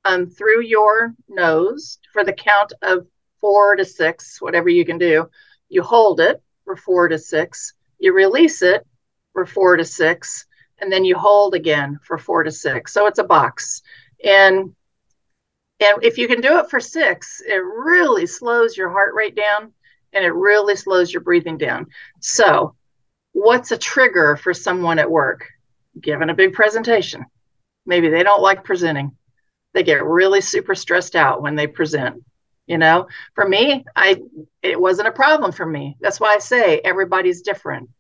um, 0.05 0.27
through 0.27 0.63
your 0.63 1.15
nose 1.29 1.99
for 2.13 2.25
the 2.25 2.33
count 2.33 2.73
of 2.83 3.07
four 3.45 3.77
to 3.77 3.85
six, 3.85 4.41
whatever 4.41 4.71
you 4.71 4.87
can 4.87 4.97
do. 4.97 5.29
You 5.69 5.83
hold 5.83 6.19
it 6.19 6.43
for 6.65 6.77
four 6.77 7.09
to 7.09 7.19
six, 7.19 7.75
you 7.99 8.15
release 8.15 8.63
it 8.63 8.87
for 9.35 9.45
four 9.45 9.77
to 9.77 9.85
six, 9.85 10.47
and 10.81 10.91
then 10.91 11.05
you 11.05 11.15
hold 11.15 11.53
again 11.55 12.01
for 12.03 12.17
four 12.17 12.43
to 12.43 12.51
six. 12.51 12.95
So 12.95 13.07
it's 13.07 13.19
a 13.19 13.25
box. 13.25 13.83
And 14.25 14.75
and 15.79 16.03
if 16.03 16.17
you 16.17 16.27
can 16.27 16.41
do 16.41 16.59
it 16.59 16.71
for 16.71 16.81
six, 16.81 17.43
it 17.47 17.63
really 17.63 18.25
slows 18.25 18.79
your 18.79 18.89
heart 18.89 19.13
rate 19.15 19.37
down 19.37 19.75
and 20.15 20.25
it 20.25 20.33
really 20.33 20.75
slows 20.75 21.13
your 21.13 21.21
breathing 21.21 21.59
down. 21.59 21.89
So, 22.21 22.75
what's 23.33 23.73
a 23.73 23.77
trigger 23.77 24.37
for 24.37 24.55
someone 24.55 24.99
at 24.99 25.11
work? 25.11 25.51
Given 26.01 26.31
a 26.31 26.35
big 26.35 26.55
presentation. 26.55 27.27
Maybe 27.85 28.09
they 28.09 28.23
don't 28.23 28.41
like 28.41 28.65
presenting. 28.65 29.15
They 29.75 29.83
get 29.83 30.03
really 30.03 30.41
super 30.41 30.75
stressed 30.75 31.15
out 31.15 31.43
when 31.43 31.57
they 31.57 31.67
present 31.67 32.25
you 32.67 32.79
know? 32.79 33.07
For 33.35 33.49
me 33.49 33.85
i 33.97 34.21
it 34.63 34.81
wasn't 34.81 35.09
a 35.09 35.13
problem 35.13 35.53
for 35.53 35.67
me. 35.67 35.97
That's 36.01 36.21
why 36.21 36.35
i 36.35 36.39
say 36.39 36.81
everybody's 36.85 37.43
different. 37.43 37.91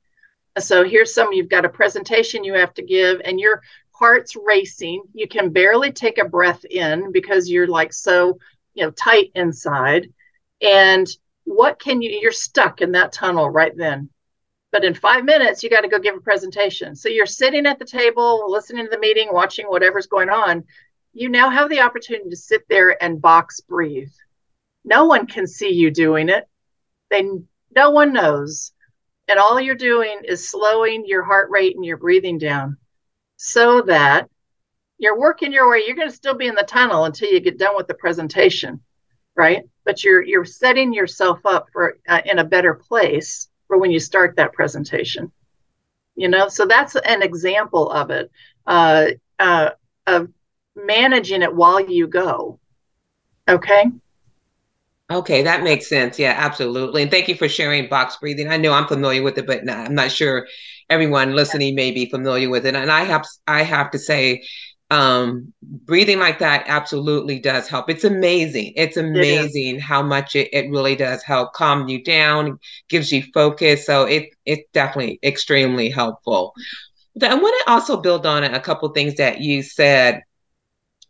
So 0.59 0.85
here's 0.85 1.12
some 1.12 1.33
you've 1.33 1.48
got 1.48 1.64
a 1.64 1.68
presentation 1.68 2.44
you 2.44 2.55
have 2.55 2.74
to 2.74 2.83
give 2.83 3.20
and 3.24 3.40
your 3.40 3.62
heart's 3.92 4.37
racing. 4.37 5.03
You 5.12 5.29
can 5.29 5.50
barely 5.50 5.92
take 5.92 6.18
a 6.18 6.29
breath 6.29 6.64
in 6.64 7.12
because 7.12 7.48
you're 7.48 7.66
like 7.66 7.92
so 7.92 8.38
you 8.74 8.85
know 8.85 8.90
tight 8.92 9.31
inside. 9.35 10.12
And 10.62 11.07
what 11.44 11.79
can 11.79 12.03
you 12.03 12.11
you're 12.11 12.33
stuck 12.33 12.81
in 12.81 12.92
that 12.92 13.12
tunnel 13.12 13.50
right 13.50 13.77
then. 13.77 14.11
But 14.72 14.85
in 14.85 14.94
five 14.94 15.24
minutes 15.24 15.62
you 15.62 15.70
got 15.70 15.83
to 15.83 15.88
go 15.88 15.98
give 15.98 16.16
a 16.16 16.20
presentation. 16.20 16.96
So 16.96 17.09
you're 17.09 17.27
sitting 17.27 17.66
at 17.66 17.79
the 17.79 17.85
table 17.85 18.50
listening 18.50 18.85
to 18.85 18.90
the 18.90 18.98
meeting 18.98 19.29
watching 19.31 19.66
whatever's 19.66 20.07
going 20.07 20.31
on. 20.31 20.64
You 21.12 21.29
now 21.29 21.48
have 21.50 21.68
the 21.68 21.81
opportunity 21.81 22.31
to 22.31 22.37
sit 22.37 22.62
there 22.68 23.00
and 23.03 23.22
box 23.22 23.61
breathe 23.61 24.11
no 24.84 25.06
one 25.06 25.26
can 25.26 25.46
see 25.46 25.70
you 25.70 25.90
doing 25.90 26.28
it. 26.28 26.48
They 27.10 27.28
no 27.74 27.90
one 27.90 28.12
knows. 28.12 28.72
And 29.28 29.38
all 29.38 29.60
you're 29.60 29.74
doing 29.74 30.20
is 30.24 30.48
slowing 30.48 31.04
your 31.06 31.24
heart 31.24 31.50
rate 31.50 31.76
and 31.76 31.84
your 31.84 31.96
breathing 31.96 32.38
down. 32.38 32.76
so 33.36 33.82
that 33.82 34.28
you're 34.98 35.18
working 35.18 35.52
your 35.52 35.68
way 35.70 35.82
you're 35.86 35.96
going 35.96 36.08
to 36.08 36.14
still 36.14 36.34
be 36.34 36.46
in 36.46 36.54
the 36.54 36.62
tunnel 36.62 37.04
until 37.04 37.30
you 37.30 37.40
get 37.40 37.58
done 37.58 37.76
with 37.76 37.86
the 37.88 37.94
presentation 37.94 38.80
right 39.36 39.62
but 39.84 40.04
you're 40.04 40.22
you're 40.22 40.44
setting 40.44 40.92
yourself 40.92 41.40
up 41.44 41.66
for 41.72 41.98
uh, 42.08 42.20
in 42.24 42.38
a 42.38 42.44
better 42.44 42.74
place 42.74 43.48
for 43.66 43.78
when 43.78 43.90
you 43.90 43.98
start 43.98 44.36
that 44.36 44.52
presentation 44.52 45.30
you 46.14 46.28
know 46.28 46.48
so 46.48 46.64
that's 46.66 46.94
an 46.96 47.22
example 47.22 47.90
of 47.90 48.10
it 48.10 48.30
uh, 48.66 49.06
uh, 49.38 49.70
of 50.06 50.28
managing 50.76 51.42
it 51.42 51.54
while 51.54 51.80
you 51.80 52.06
go 52.06 52.58
okay 53.48 53.84
Okay, 55.10 55.42
that 55.42 55.62
makes 55.62 55.88
sense. 55.88 56.18
Yeah, 56.18 56.34
absolutely. 56.36 57.02
And 57.02 57.10
thank 57.10 57.28
you 57.28 57.34
for 57.34 57.48
sharing 57.48 57.88
box 57.88 58.16
breathing. 58.16 58.48
I 58.48 58.56
know 58.56 58.72
I'm 58.72 58.86
familiar 58.88 59.22
with 59.22 59.36
it, 59.36 59.46
but 59.46 59.64
not, 59.64 59.86
I'm 59.86 59.94
not 59.94 60.10
sure 60.10 60.46
everyone 60.88 61.34
listening 61.36 61.74
may 61.74 61.90
be 61.90 62.06
familiar 62.08 62.48
with 62.48 62.64
it. 62.64 62.74
And 62.74 62.90
I 62.90 63.04
have 63.04 63.26
I 63.46 63.62
have 63.62 63.90
to 63.90 63.98
say, 63.98 64.42
um, 64.90 65.52
breathing 65.62 66.18
like 66.18 66.38
that 66.38 66.64
absolutely 66.68 67.38
does 67.38 67.68
help. 67.68 67.90
It's 67.90 68.04
amazing. 68.04 68.72
It's 68.76 68.96
amazing 68.96 69.76
it 69.76 69.80
how 69.80 70.02
much 70.02 70.34
it, 70.36 70.48
it 70.54 70.70
really 70.70 70.96
does 70.96 71.22
help 71.22 71.52
calm 71.52 71.86
you 71.88 72.02
down, 72.02 72.58
gives 72.88 73.12
you 73.12 73.22
focus. 73.34 73.84
So 73.84 74.04
it 74.04 74.30
it's 74.46 74.64
definitely 74.72 75.18
extremely 75.22 75.90
helpful. 75.90 76.54
But 77.16 77.30
I 77.30 77.34
want 77.34 77.54
to 77.66 77.72
also 77.72 78.00
build 78.00 78.26
on 78.26 78.42
a 78.44 78.60
couple 78.60 78.88
things 78.90 79.16
that 79.16 79.40
you 79.40 79.62
said 79.62 80.22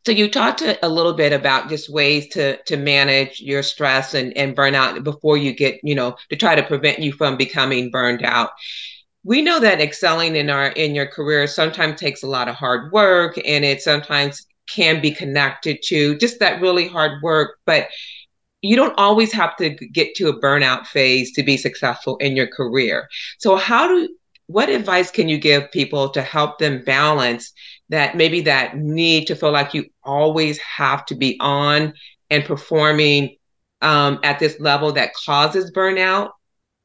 so 0.04 0.12
you 0.12 0.30
talked 0.30 0.60
a, 0.60 0.88
little 0.88 1.14
bit 1.14 1.32
about 1.32 1.68
just 1.68 1.88
ways 1.88 2.28
to 2.28 2.62
to 2.64 2.76
manage 2.76 3.40
your 3.40 3.62
stress 3.62 4.14
and, 4.14 4.36
and 4.36 4.56
burnout 4.56 5.02
before 5.02 5.36
you 5.36 5.52
get, 5.52 5.80
you 5.82 5.94
know, 5.94 6.16
to 6.28 6.36
try 6.36 6.54
to 6.54 6.62
prevent 6.62 6.98
you 6.98 7.12
from 7.12 7.36
becoming 7.36 7.90
burned 7.90 8.22
out. 8.22 8.50
We 9.22 9.40
know 9.40 9.60
that 9.60 9.80
excelling 9.80 10.36
in 10.36 10.50
our 10.50 10.68
in 10.68 10.94
your 10.94 11.06
career 11.06 11.46
sometimes 11.46 11.98
takes 11.98 12.22
a 12.22 12.28
lot 12.28 12.48
of 12.48 12.54
hard 12.54 12.92
work 12.92 13.38
and 13.46 13.64
it 13.64 13.80
sometimes 13.80 14.46
can 14.68 15.00
be 15.00 15.10
connected 15.10 15.78
to 15.84 16.16
just 16.18 16.38
that 16.40 16.60
really 16.60 16.86
hard 16.86 17.22
work, 17.22 17.58
but 17.64 17.88
you 18.60 18.76
don't 18.76 18.98
always 18.98 19.32
have 19.32 19.56
to 19.56 19.70
get 19.70 20.14
to 20.14 20.28
a 20.28 20.40
burnout 20.40 20.86
phase 20.86 21.32
to 21.32 21.42
be 21.42 21.56
successful 21.56 22.16
in 22.18 22.34
your 22.34 22.46
career. 22.46 23.08
So 23.38 23.56
how 23.56 23.88
do 23.88 24.08
what 24.46 24.68
advice 24.68 25.10
can 25.10 25.28
you 25.28 25.38
give 25.38 25.70
people 25.70 26.10
to 26.10 26.22
help 26.22 26.58
them 26.58 26.82
balance 26.84 27.52
that 27.90 28.16
maybe 28.16 28.42
that 28.42 28.76
need 28.76 29.26
to 29.26 29.36
feel 29.36 29.52
like 29.52 29.74
you 29.74 29.86
always 30.02 30.58
have 30.58 31.04
to 31.06 31.14
be 31.14 31.36
on 31.40 31.92
and 32.30 32.44
performing 32.44 33.36
um, 33.82 34.18
at 34.22 34.38
this 34.38 34.58
level 34.60 34.92
that 34.92 35.14
causes 35.14 35.70
burnout, 35.72 36.30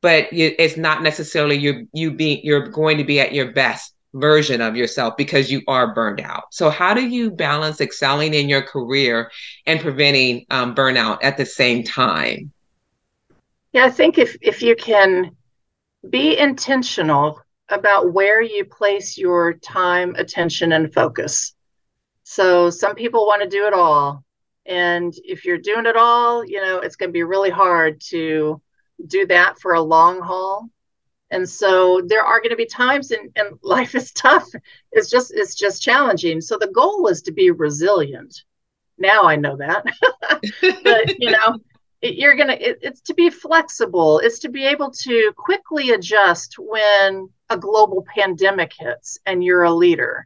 but 0.01 0.31
you, 0.33 0.53
it's 0.59 0.77
not 0.77 1.01
necessarily 1.01 1.57
you 1.57 1.87
you 1.93 2.11
being 2.11 2.41
you're 2.43 2.67
going 2.69 2.97
to 2.97 3.03
be 3.03 3.19
at 3.19 3.33
your 3.33 3.51
best 3.51 3.93
version 4.13 4.61
of 4.61 4.75
yourself 4.75 5.15
because 5.17 5.51
you 5.51 5.61
are 5.67 5.93
burned 5.93 6.19
out. 6.19 6.43
So 6.51 6.69
how 6.69 6.93
do 6.93 7.07
you 7.07 7.31
balance 7.31 7.79
excelling 7.79 8.33
in 8.33 8.49
your 8.49 8.61
career 8.61 9.31
and 9.65 9.79
preventing 9.79 10.45
um, 10.49 10.75
burnout 10.75 11.19
at 11.23 11.37
the 11.37 11.45
same 11.45 11.83
time? 11.83 12.51
Yeah, 13.71 13.85
I 13.85 13.89
think 13.89 14.17
if 14.17 14.35
if 14.41 14.61
you 14.61 14.75
can 14.75 15.31
be 16.09 16.37
intentional 16.37 17.41
about 17.69 18.13
where 18.13 18.41
you 18.41 18.65
place 18.65 19.17
your 19.17 19.53
time, 19.53 20.15
attention, 20.15 20.71
and 20.71 20.93
focus. 20.93 21.53
So 22.23 22.69
some 22.69 22.95
people 22.95 23.25
want 23.25 23.41
to 23.41 23.49
do 23.49 23.65
it 23.65 23.73
all. 23.73 24.23
And 24.65 25.13
if 25.23 25.45
you're 25.45 25.57
doing 25.57 25.85
it 25.85 25.95
all, 25.95 26.45
you 26.45 26.61
know, 26.61 26.79
it's 26.79 26.95
going 26.95 27.09
to 27.09 27.13
be 27.13 27.23
really 27.23 27.49
hard 27.49 28.01
to 28.09 28.61
do 29.07 29.25
that 29.27 29.59
for 29.59 29.73
a 29.73 29.81
long 29.81 30.21
haul. 30.21 30.69
And 31.31 31.47
so 31.47 32.01
there 32.05 32.23
are 32.23 32.39
going 32.39 32.51
to 32.51 32.55
be 32.55 32.65
times 32.65 33.11
and, 33.11 33.31
and 33.35 33.57
life 33.63 33.95
is 33.95 34.11
tough. 34.11 34.47
It's 34.91 35.09
just 35.09 35.31
it's 35.33 35.55
just 35.55 35.81
challenging. 35.81 36.41
So 36.41 36.57
the 36.57 36.67
goal 36.67 37.07
is 37.07 37.21
to 37.23 37.31
be 37.31 37.51
resilient. 37.51 38.43
Now 38.97 39.23
I 39.23 39.35
know 39.35 39.57
that. 39.57 39.85
but 40.83 41.19
you 41.19 41.31
know, 41.31 41.59
you're 42.01 42.35
going 42.35 42.47
to 42.47 42.69
it, 42.69 42.79
it's 42.81 43.01
to 43.01 43.13
be 43.13 43.29
flexible. 43.29 44.19
It's 44.19 44.39
to 44.39 44.49
be 44.49 44.65
able 44.65 44.91
to 44.91 45.33
quickly 45.35 45.91
adjust 45.91 46.55
when 46.57 47.29
a 47.49 47.57
global 47.57 48.05
pandemic 48.13 48.71
hits 48.77 49.19
and 49.25 49.43
you're 49.43 49.63
a 49.63 49.73
leader, 49.73 50.25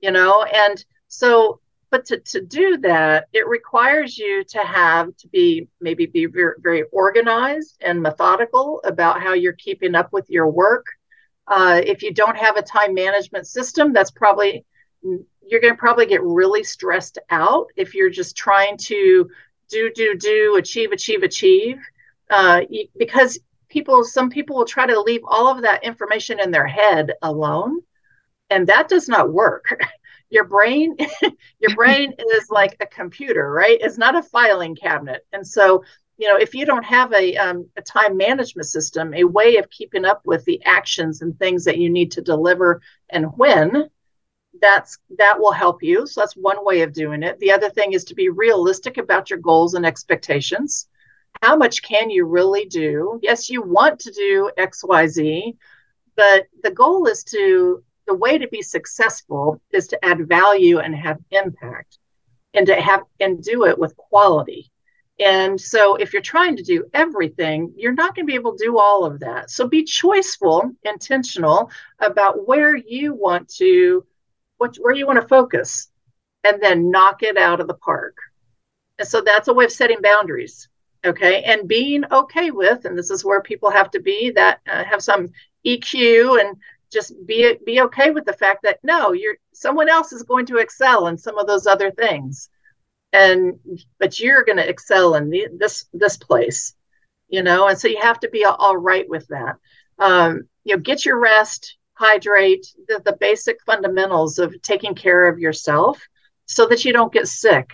you 0.00 0.10
know? 0.10 0.44
And 0.44 0.84
so, 1.08 1.60
but 1.90 2.04
to, 2.06 2.18
to 2.18 2.40
do 2.40 2.78
that, 2.78 3.28
it 3.32 3.46
requires 3.46 4.18
you 4.18 4.44
to 4.48 4.58
have 4.58 5.16
to 5.16 5.28
be 5.28 5.68
maybe 5.80 6.06
be 6.06 6.26
very, 6.26 6.54
very 6.58 6.82
organized 6.92 7.76
and 7.80 8.02
methodical 8.02 8.80
about 8.84 9.22
how 9.22 9.32
you're 9.32 9.52
keeping 9.52 9.94
up 9.94 10.12
with 10.12 10.28
your 10.28 10.48
work. 10.50 10.86
Uh, 11.46 11.80
if 11.84 12.02
you 12.02 12.12
don't 12.12 12.36
have 12.36 12.56
a 12.56 12.62
time 12.62 12.94
management 12.94 13.46
system, 13.46 13.92
that's 13.92 14.10
probably 14.10 14.64
you're 15.46 15.60
going 15.60 15.74
to 15.74 15.78
probably 15.78 16.06
get 16.06 16.22
really 16.22 16.64
stressed 16.64 17.18
out 17.30 17.66
if 17.76 17.94
you're 17.94 18.10
just 18.10 18.36
trying 18.36 18.76
to 18.78 19.28
do, 19.74 19.90
do, 19.92 20.16
do, 20.16 20.56
achieve, 20.56 20.92
achieve, 20.92 21.22
achieve, 21.24 21.78
uh, 22.30 22.60
because 22.96 23.40
people 23.68 24.04
some 24.04 24.30
people 24.30 24.56
will 24.56 24.64
try 24.64 24.86
to 24.86 25.00
leave 25.00 25.22
all 25.26 25.48
of 25.48 25.62
that 25.62 25.82
information 25.82 26.38
in 26.38 26.52
their 26.52 26.66
head 26.66 27.12
alone 27.22 27.80
and 28.50 28.68
that 28.68 28.88
does 28.88 29.08
not 29.08 29.32
work. 29.32 29.66
Your 30.30 30.44
brain 30.44 30.96
your 31.60 31.74
brain 31.76 32.12
is 32.32 32.50
like 32.50 32.76
a 32.80 32.86
computer 32.86 33.52
right? 33.52 33.78
It's 33.80 33.98
not 33.98 34.16
a 34.16 34.22
filing 34.22 34.74
cabinet. 34.74 35.24
And 35.32 35.46
so 35.46 35.84
you 36.16 36.28
know 36.28 36.36
if 36.36 36.54
you 36.54 36.64
don't 36.64 36.84
have 36.84 37.12
a, 37.12 37.36
um, 37.36 37.68
a 37.76 37.82
time 37.82 38.16
management 38.16 38.66
system 38.66 39.14
a 39.14 39.24
way 39.24 39.58
of 39.58 39.70
keeping 39.70 40.04
up 40.04 40.22
with 40.24 40.44
the 40.44 40.60
actions 40.64 41.22
and 41.22 41.38
things 41.38 41.64
that 41.64 41.78
you 41.78 41.90
need 41.90 42.10
to 42.12 42.22
deliver 42.22 42.80
and 43.10 43.26
when 43.36 43.88
that's 44.60 44.98
that 45.18 45.38
will 45.38 45.52
help 45.52 45.82
you 45.82 46.06
so 46.06 46.20
that's 46.20 46.36
one 46.36 46.64
way 46.64 46.82
of 46.82 46.92
doing 46.92 47.22
it 47.22 47.38
the 47.40 47.50
other 47.50 47.68
thing 47.70 47.92
is 47.92 48.04
to 48.04 48.14
be 48.14 48.28
realistic 48.28 48.98
about 48.98 49.28
your 49.28 49.38
goals 49.38 49.74
and 49.74 49.84
expectations 49.84 50.88
how 51.42 51.56
much 51.56 51.82
can 51.82 52.10
you 52.10 52.24
really 52.24 52.64
do? 52.64 53.18
Yes, 53.22 53.50
you 53.50 53.62
want 53.62 54.00
to 54.00 54.10
do 54.12 54.50
XYZ, 54.58 55.56
but 56.16 56.46
the 56.62 56.70
goal 56.70 57.06
is 57.06 57.24
to, 57.24 57.82
the 58.06 58.14
way 58.14 58.38
to 58.38 58.48
be 58.48 58.62
successful 58.62 59.60
is 59.70 59.86
to 59.88 60.04
add 60.04 60.28
value 60.28 60.78
and 60.78 60.94
have 60.94 61.18
impact 61.30 61.98
and 62.54 62.66
to 62.66 62.80
have, 62.80 63.02
and 63.20 63.42
do 63.42 63.64
it 63.64 63.78
with 63.78 63.96
quality. 63.96 64.70
And 65.24 65.60
so 65.60 65.96
if 65.96 66.12
you're 66.12 66.22
trying 66.22 66.56
to 66.56 66.62
do 66.62 66.84
everything, 66.92 67.72
you're 67.76 67.92
not 67.92 68.14
going 68.14 68.26
to 68.26 68.30
be 68.30 68.34
able 68.34 68.56
to 68.56 68.64
do 68.64 68.78
all 68.78 69.04
of 69.04 69.20
that. 69.20 69.50
So 69.50 69.68
be 69.68 69.84
choiceful, 69.84 70.74
intentional 70.82 71.70
about 72.00 72.48
where 72.48 72.74
you 72.74 73.14
want 73.14 73.48
to, 73.56 74.04
what, 74.58 74.76
where 74.76 74.94
you 74.94 75.06
want 75.06 75.20
to 75.20 75.28
focus, 75.28 75.88
and 76.44 76.62
then 76.62 76.90
knock 76.90 77.22
it 77.22 77.36
out 77.36 77.60
of 77.60 77.66
the 77.66 77.74
park. 77.74 78.16
And 78.98 79.08
so 79.08 79.20
that's 79.20 79.48
a 79.48 79.54
way 79.54 79.64
of 79.64 79.72
setting 79.72 80.00
boundaries 80.00 80.68
okay? 81.04 81.42
And 81.42 81.68
being 81.68 82.04
okay 82.10 82.50
with 82.50 82.84
and 82.84 82.98
this 82.98 83.10
is 83.10 83.24
where 83.24 83.40
people 83.40 83.70
have 83.70 83.90
to 83.92 84.00
be 84.00 84.30
that 84.32 84.60
uh, 84.70 84.84
have 84.84 85.02
some 85.02 85.28
eq 85.66 86.40
and 86.40 86.56
just 86.92 87.14
be 87.26 87.56
be 87.64 87.80
okay 87.82 88.10
with 88.10 88.24
the 88.24 88.32
fact 88.32 88.62
that 88.62 88.78
no 88.82 89.12
you're 89.12 89.36
someone 89.52 89.88
else 89.88 90.12
is 90.12 90.22
going 90.22 90.46
to 90.46 90.58
excel 90.58 91.08
in 91.08 91.18
some 91.18 91.38
of 91.38 91.46
those 91.46 91.66
other 91.66 91.90
things. 91.90 92.48
And 93.12 93.58
but 93.98 94.18
you're 94.18 94.44
going 94.44 94.58
to 94.58 94.68
excel 94.68 95.14
in 95.14 95.30
the, 95.30 95.48
this 95.56 95.86
this 95.92 96.16
place 96.16 96.74
you 97.28 97.42
know? 97.42 97.68
And 97.68 97.78
so 97.78 97.88
you 97.88 97.98
have 98.00 98.20
to 98.20 98.28
be 98.28 98.44
all 98.44 98.76
right 98.76 99.08
with 99.08 99.26
that. 99.28 99.56
Um, 99.98 100.48
you 100.64 100.74
know 100.76 100.80
get 100.80 101.04
your 101.04 101.18
rest 101.18 101.76
hydrate 101.94 102.66
the, 102.88 103.00
the 103.04 103.16
basic 103.20 103.62
fundamentals 103.64 104.38
of 104.38 104.60
taking 104.62 104.94
care 104.94 105.26
of 105.26 105.38
yourself 105.38 106.06
so 106.46 106.66
that 106.66 106.84
you 106.84 106.92
don't 106.92 107.12
get 107.12 107.28
sick. 107.28 107.70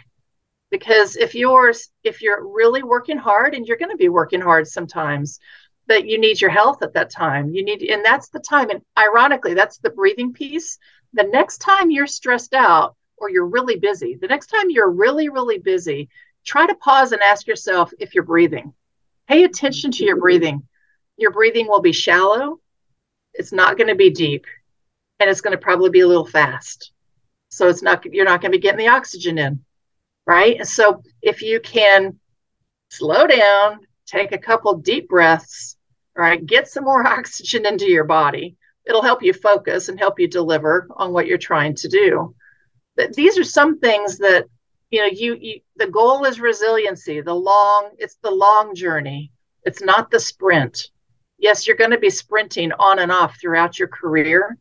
Because 0.71 1.17
if 1.17 1.35
you're 1.35 1.73
if 2.05 2.23
you're 2.23 2.47
really 2.47 2.83
working 2.83 3.19
hard 3.19 3.55
and 3.55 3.67
you're 3.67 3.77
going 3.77 3.91
to 3.91 3.97
be 3.97 4.09
working 4.09 4.41
hard 4.41 4.69
sometimes 4.69 5.41
but 5.89 6.07
you 6.07 6.21
need 6.21 6.41
your 6.41 6.51
health 6.51 6.83
at 6.83 6.93
that 6.95 7.11
time 7.11 7.51
you 7.51 7.65
need 7.65 7.83
and 7.83 8.05
that's 8.05 8.29
the 8.29 8.39
time 8.39 8.71
and 8.71 8.81
ironically 8.97 9.55
that's 9.55 9.79
the 9.79 9.91
breathing 9.91 10.33
piece. 10.33 10.79
The 11.13 11.25
next 11.25 11.59
time 11.59 11.91
you're 11.91 12.07
stressed 12.07 12.55
out 12.55 12.95
or 13.19 13.31
you're 13.31 13.47
really 13.47 13.77
busy 13.77 14.17
the 14.21 14.29
next 14.29 14.47
time 14.47 14.71
you're 14.71 14.91
really 14.91 15.29
really 15.29 15.59
busy 15.59 16.09
try 16.45 16.67
to 16.67 16.75
pause 16.77 17.13
and 17.13 17.23
ask 17.23 17.47
yourself 17.47 17.93
if 17.99 18.15
you're 18.15 18.25
breathing. 18.25 18.73
Pay 19.29 19.45
attention 19.45 19.91
to 19.93 20.05
your 20.05 20.17
breathing. 20.17 20.67
Your 21.17 21.33
breathing 21.33 21.67
will 21.69 21.83
be 21.83 21.93
shallow 21.93 22.61
it's 23.35 23.53
not 23.53 23.77
going 23.77 23.89
to 23.89 23.95
be 23.95 24.11
deep 24.11 24.47
and 25.19 25.31
it's 25.31 25.41
going 25.41 25.57
to 25.57 25.63
probably 25.63 25.91
be 25.91 26.01
a 26.01 26.09
little 26.09 26.27
fast 26.27 26.93
so 27.49 27.69
it's 27.69 27.83
not 27.83 28.05
you're 28.13 28.25
not 28.25 28.41
going 28.41 28.53
to 28.53 28.59
be 28.59 28.63
getting 28.63 28.79
the 28.79 28.89
oxygen 28.89 29.39
in 29.39 29.65
right? 30.31 30.59
And 30.59 30.69
so 30.69 31.03
if 31.23 31.43
you 31.43 31.59
can 31.59 32.19
slow 32.89 33.27
down, 33.27 33.81
take 34.07 34.31
a 34.31 34.39
couple 34.39 34.75
deep 34.77 35.09
breaths, 35.09 35.77
right, 36.17 36.45
get 36.47 36.69
some 36.69 36.85
more 36.85 37.05
oxygen 37.19 37.67
into 37.67 37.87
your 37.87 38.05
body, 38.05 38.57
it'll 38.87 39.03
help 39.03 39.25
you 39.25 39.33
focus 39.33 39.89
and 39.89 39.99
help 39.99 40.21
you 40.21 40.29
deliver 40.29 40.87
on 40.97 41.13
what 41.13 41.27
you're 41.27 41.39
trying 41.39 41.75
to 41.77 41.89
do. 41.89 42.35
But 42.97 43.15
these 43.15 43.39
are 43.39 43.45
some 43.45 43.81
things 43.81 44.19
that 44.19 44.47
you 44.91 45.01
know 45.01 45.07
you, 45.07 45.37
you 45.41 45.61
the 45.77 45.87
goal 45.87 46.25
is 46.25 46.41
resiliency 46.41 47.21
the 47.21 47.35
long 47.35 47.91
it's 47.99 48.17
the 48.25 48.31
long 48.31 48.75
journey 48.75 49.31
it's 49.63 49.81
not 49.81 50.11
the 50.11 50.19
sprint 50.19 50.89
yes 51.41 51.67
you're 51.67 51.77
going 51.77 51.91
to 51.91 51.99
be 51.99 52.11
sprinting 52.11 52.73
on 52.79 52.99
and 52.99 53.11
off 53.11 53.39
throughout 53.41 53.79
your 53.79 53.89
career 53.89 54.57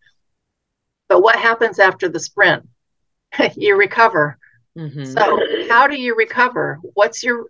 But 1.08 1.22
what 1.22 1.36
happens 1.38 1.80
after 1.80 2.08
the 2.08 2.20
sprint? 2.20 2.68
you 3.56 3.78
recover. 3.78 4.38
Mm-hmm. 4.78 5.06
So, 5.06 5.68
how 5.68 5.88
do 5.88 5.96
you 5.96 6.16
recover? 6.16 6.80
What's 6.94 7.24
your 7.24 7.48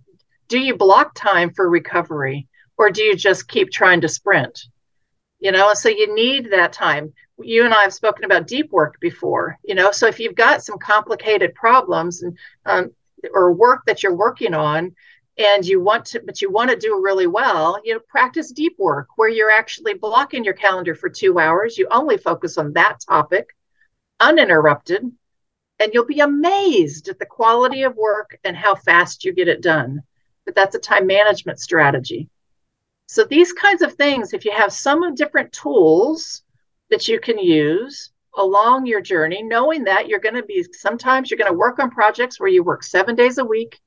do 0.47 0.59
you 0.59 0.75
block 0.75 1.13
time 1.13 1.51
for 1.53 1.69
recovery 1.69 2.47
or 2.77 2.89
do 2.89 3.03
you 3.03 3.15
just 3.15 3.47
keep 3.47 3.69
trying 3.71 4.01
to 4.01 4.09
sprint? 4.09 4.59
You 5.39 5.51
know, 5.51 5.73
so 5.73 5.89
you 5.89 6.13
need 6.13 6.51
that 6.51 6.73
time. 6.73 7.13
You 7.41 7.63
and 7.63 7.73
I 7.73 7.83
have 7.83 7.93
spoken 7.93 8.25
about 8.25 8.47
deep 8.47 8.71
work 8.71 8.99
before, 8.99 9.57
you 9.63 9.75
know, 9.75 9.91
so 9.91 10.07
if 10.07 10.19
you've 10.19 10.35
got 10.35 10.63
some 10.63 10.77
complicated 10.79 11.53
problems 11.55 12.23
and 12.23 12.37
um, 12.65 12.91
or 13.33 13.53
work 13.53 13.83
that 13.85 14.01
you're 14.01 14.15
working 14.15 14.53
on 14.53 14.95
and 15.39 15.65
you 15.65 15.79
want 15.79 16.05
to 16.05 16.21
but 16.25 16.41
you 16.41 16.51
want 16.51 16.69
to 16.69 16.75
do 16.75 17.01
really 17.01 17.25
well 17.25 17.79
you 17.85 17.93
know 17.93 17.99
practice 18.09 18.51
deep 18.51 18.77
work 18.77 19.07
where 19.15 19.29
you're 19.29 19.49
actually 19.49 19.93
blocking 19.93 20.43
your 20.43 20.53
calendar 20.53 20.93
for 20.93 21.09
two 21.09 21.39
hours. 21.39 21.77
You 21.77 21.87
only 21.89 22.17
focus 22.17 22.57
on 22.57 22.73
that 22.73 22.99
topic 22.99 23.55
uninterrupted 24.19 25.09
and 25.79 25.93
you'll 25.93 26.05
be 26.05 26.19
amazed 26.19 27.07
at 27.07 27.17
the 27.19 27.25
quality 27.25 27.83
of 27.83 27.95
work 27.95 28.37
and 28.43 28.55
how 28.55 28.75
fast 28.75 29.23
you 29.23 29.31
get 29.31 29.47
it 29.47 29.61
done. 29.61 30.03
But 30.45 30.55
that's 30.55 30.75
a 30.75 30.79
time 30.79 31.07
management 31.07 31.59
strategy. 31.59 32.27
So 33.07 33.23
these 33.23 33.53
kinds 33.53 33.81
of 33.81 33.93
things 33.93 34.33
if 34.33 34.43
you 34.43 34.51
have 34.51 34.73
some 34.73 35.15
different 35.15 35.53
tools 35.53 36.43
that 36.89 37.07
you 37.07 37.19
can 37.19 37.39
use 37.39 38.11
along 38.35 38.85
your 38.85 39.01
journey 39.01 39.41
knowing 39.41 39.85
that 39.85 40.07
you're 40.07 40.19
going 40.19 40.35
to 40.35 40.43
be 40.43 40.63
sometimes 40.73 41.31
you're 41.31 41.37
going 41.37 41.51
to 41.51 41.57
work 41.57 41.79
on 41.79 41.89
projects 41.89 42.39
where 42.39 42.49
you 42.49 42.63
work 42.63 42.83
seven 42.83 43.15
days 43.15 43.37
a 43.37 43.45
week 43.45 43.79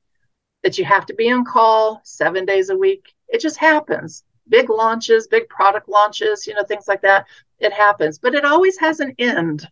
that 0.62 0.78
you 0.78 0.84
have 0.84 1.06
to 1.06 1.14
be 1.14 1.30
on 1.30 1.44
call 1.44 2.00
seven 2.04 2.44
days 2.44 2.70
a 2.70 2.76
week. 2.76 3.14
It 3.28 3.40
just 3.40 3.56
happens. 3.56 4.24
Big 4.48 4.70
launches, 4.70 5.28
big 5.28 5.48
product 5.48 5.88
launches, 5.88 6.46
you 6.46 6.54
know, 6.54 6.64
things 6.64 6.88
like 6.88 7.02
that. 7.02 7.26
It 7.58 7.72
happens, 7.72 8.18
but 8.18 8.34
it 8.34 8.44
always 8.44 8.78
has 8.78 9.00
an 9.00 9.14
end. 9.18 9.68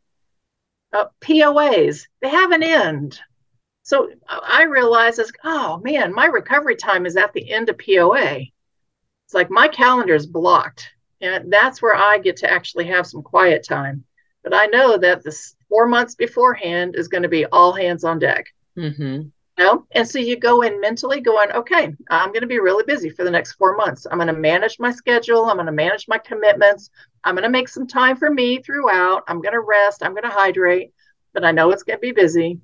Uh, 0.92 1.06
POAs, 1.20 2.06
they 2.20 2.28
have 2.28 2.50
an 2.50 2.62
end. 2.62 3.20
So 3.82 4.10
I 4.28 4.64
realize, 4.64 5.18
as, 5.18 5.32
oh 5.44 5.80
man, 5.82 6.12
my 6.12 6.26
recovery 6.26 6.76
time 6.76 7.06
is 7.06 7.16
at 7.16 7.32
the 7.32 7.50
end 7.52 7.68
of 7.68 7.78
POA. 7.78 8.40
It's 9.24 9.34
like 9.34 9.50
my 9.50 9.68
calendar 9.68 10.14
is 10.14 10.26
blocked. 10.26 10.88
And 11.20 11.52
that's 11.52 11.82
where 11.82 11.94
I 11.94 12.18
get 12.18 12.36
to 12.38 12.50
actually 12.50 12.86
have 12.86 13.06
some 13.06 13.22
quiet 13.22 13.64
time. 13.68 14.04
But 14.42 14.54
I 14.54 14.66
know 14.66 14.96
that 14.96 15.22
this 15.22 15.54
four 15.68 15.86
months 15.86 16.14
beforehand 16.14 16.96
is 16.96 17.08
going 17.08 17.22
to 17.22 17.28
be 17.28 17.46
all 17.46 17.72
hands 17.72 18.04
on 18.04 18.18
deck. 18.18 18.46
Mm-hmm 18.76 19.28
know? 19.60 19.86
And 19.92 20.08
so 20.08 20.18
you 20.18 20.36
go 20.36 20.62
in 20.62 20.80
mentally 20.80 21.20
going, 21.20 21.52
okay, 21.52 21.94
I'm 22.10 22.28
going 22.28 22.40
to 22.40 22.46
be 22.46 22.58
really 22.58 22.84
busy 22.84 23.10
for 23.10 23.24
the 23.24 23.30
next 23.30 23.52
four 23.52 23.76
months. 23.76 24.06
I'm 24.10 24.18
going 24.18 24.26
to 24.26 24.32
manage 24.32 24.78
my 24.78 24.90
schedule. 24.90 25.44
I'm 25.44 25.56
going 25.56 25.66
to 25.66 25.72
manage 25.72 26.08
my 26.08 26.18
commitments. 26.18 26.90
I'm 27.22 27.34
going 27.34 27.44
to 27.44 27.50
make 27.50 27.68
some 27.68 27.86
time 27.86 28.16
for 28.16 28.30
me 28.30 28.62
throughout. 28.62 29.22
I'm 29.28 29.40
going 29.40 29.52
to 29.52 29.60
rest. 29.60 30.02
I'm 30.02 30.12
going 30.12 30.24
to 30.24 30.30
hydrate, 30.30 30.92
but 31.32 31.44
I 31.44 31.52
know 31.52 31.70
it's 31.70 31.82
going 31.82 31.98
to 31.98 32.00
be 32.00 32.12
busy. 32.12 32.58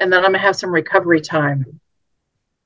And 0.00 0.12
then 0.12 0.20
I'm 0.20 0.32
going 0.32 0.40
to 0.40 0.46
have 0.46 0.56
some 0.56 0.70
recovery 0.70 1.20
time. 1.20 1.80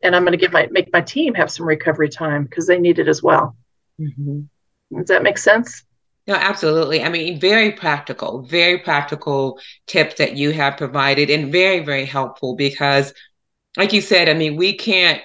And 0.03 0.16
I'm 0.16 0.23
going 0.23 0.33
to 0.33 0.38
give 0.38 0.53
my 0.53 0.68
make 0.71 0.92
my 0.92 1.01
team 1.01 1.35
have 1.35 1.51
some 1.51 1.66
recovery 1.66 2.09
time 2.09 2.45
because 2.45 2.66
they 2.66 2.79
need 2.79 2.99
it 2.99 3.09
as 3.09 3.23
well. 3.23 3.57
Mm-hmm. 4.01 4.40
Does 4.97 5.09
that 5.09 5.23
make 5.23 5.38
sense? 5.38 5.85
No, 6.27 6.35
absolutely. 6.35 7.03
I 7.03 7.09
mean, 7.09 7.40
very 7.40 7.73
practical, 7.73 8.42
very 8.42 8.79
practical 8.79 9.59
tips 9.87 10.16
that 10.16 10.37
you 10.37 10.53
have 10.53 10.77
provided 10.77 11.31
and 11.31 11.51
very, 11.51 11.81
very 11.81 12.05
helpful 12.05 12.55
because 12.55 13.12
like 13.77 13.93
you 13.93 14.01
said, 14.01 14.29
I 14.29 14.35
mean, 14.35 14.57
we 14.57 14.77
can't, 14.77 15.21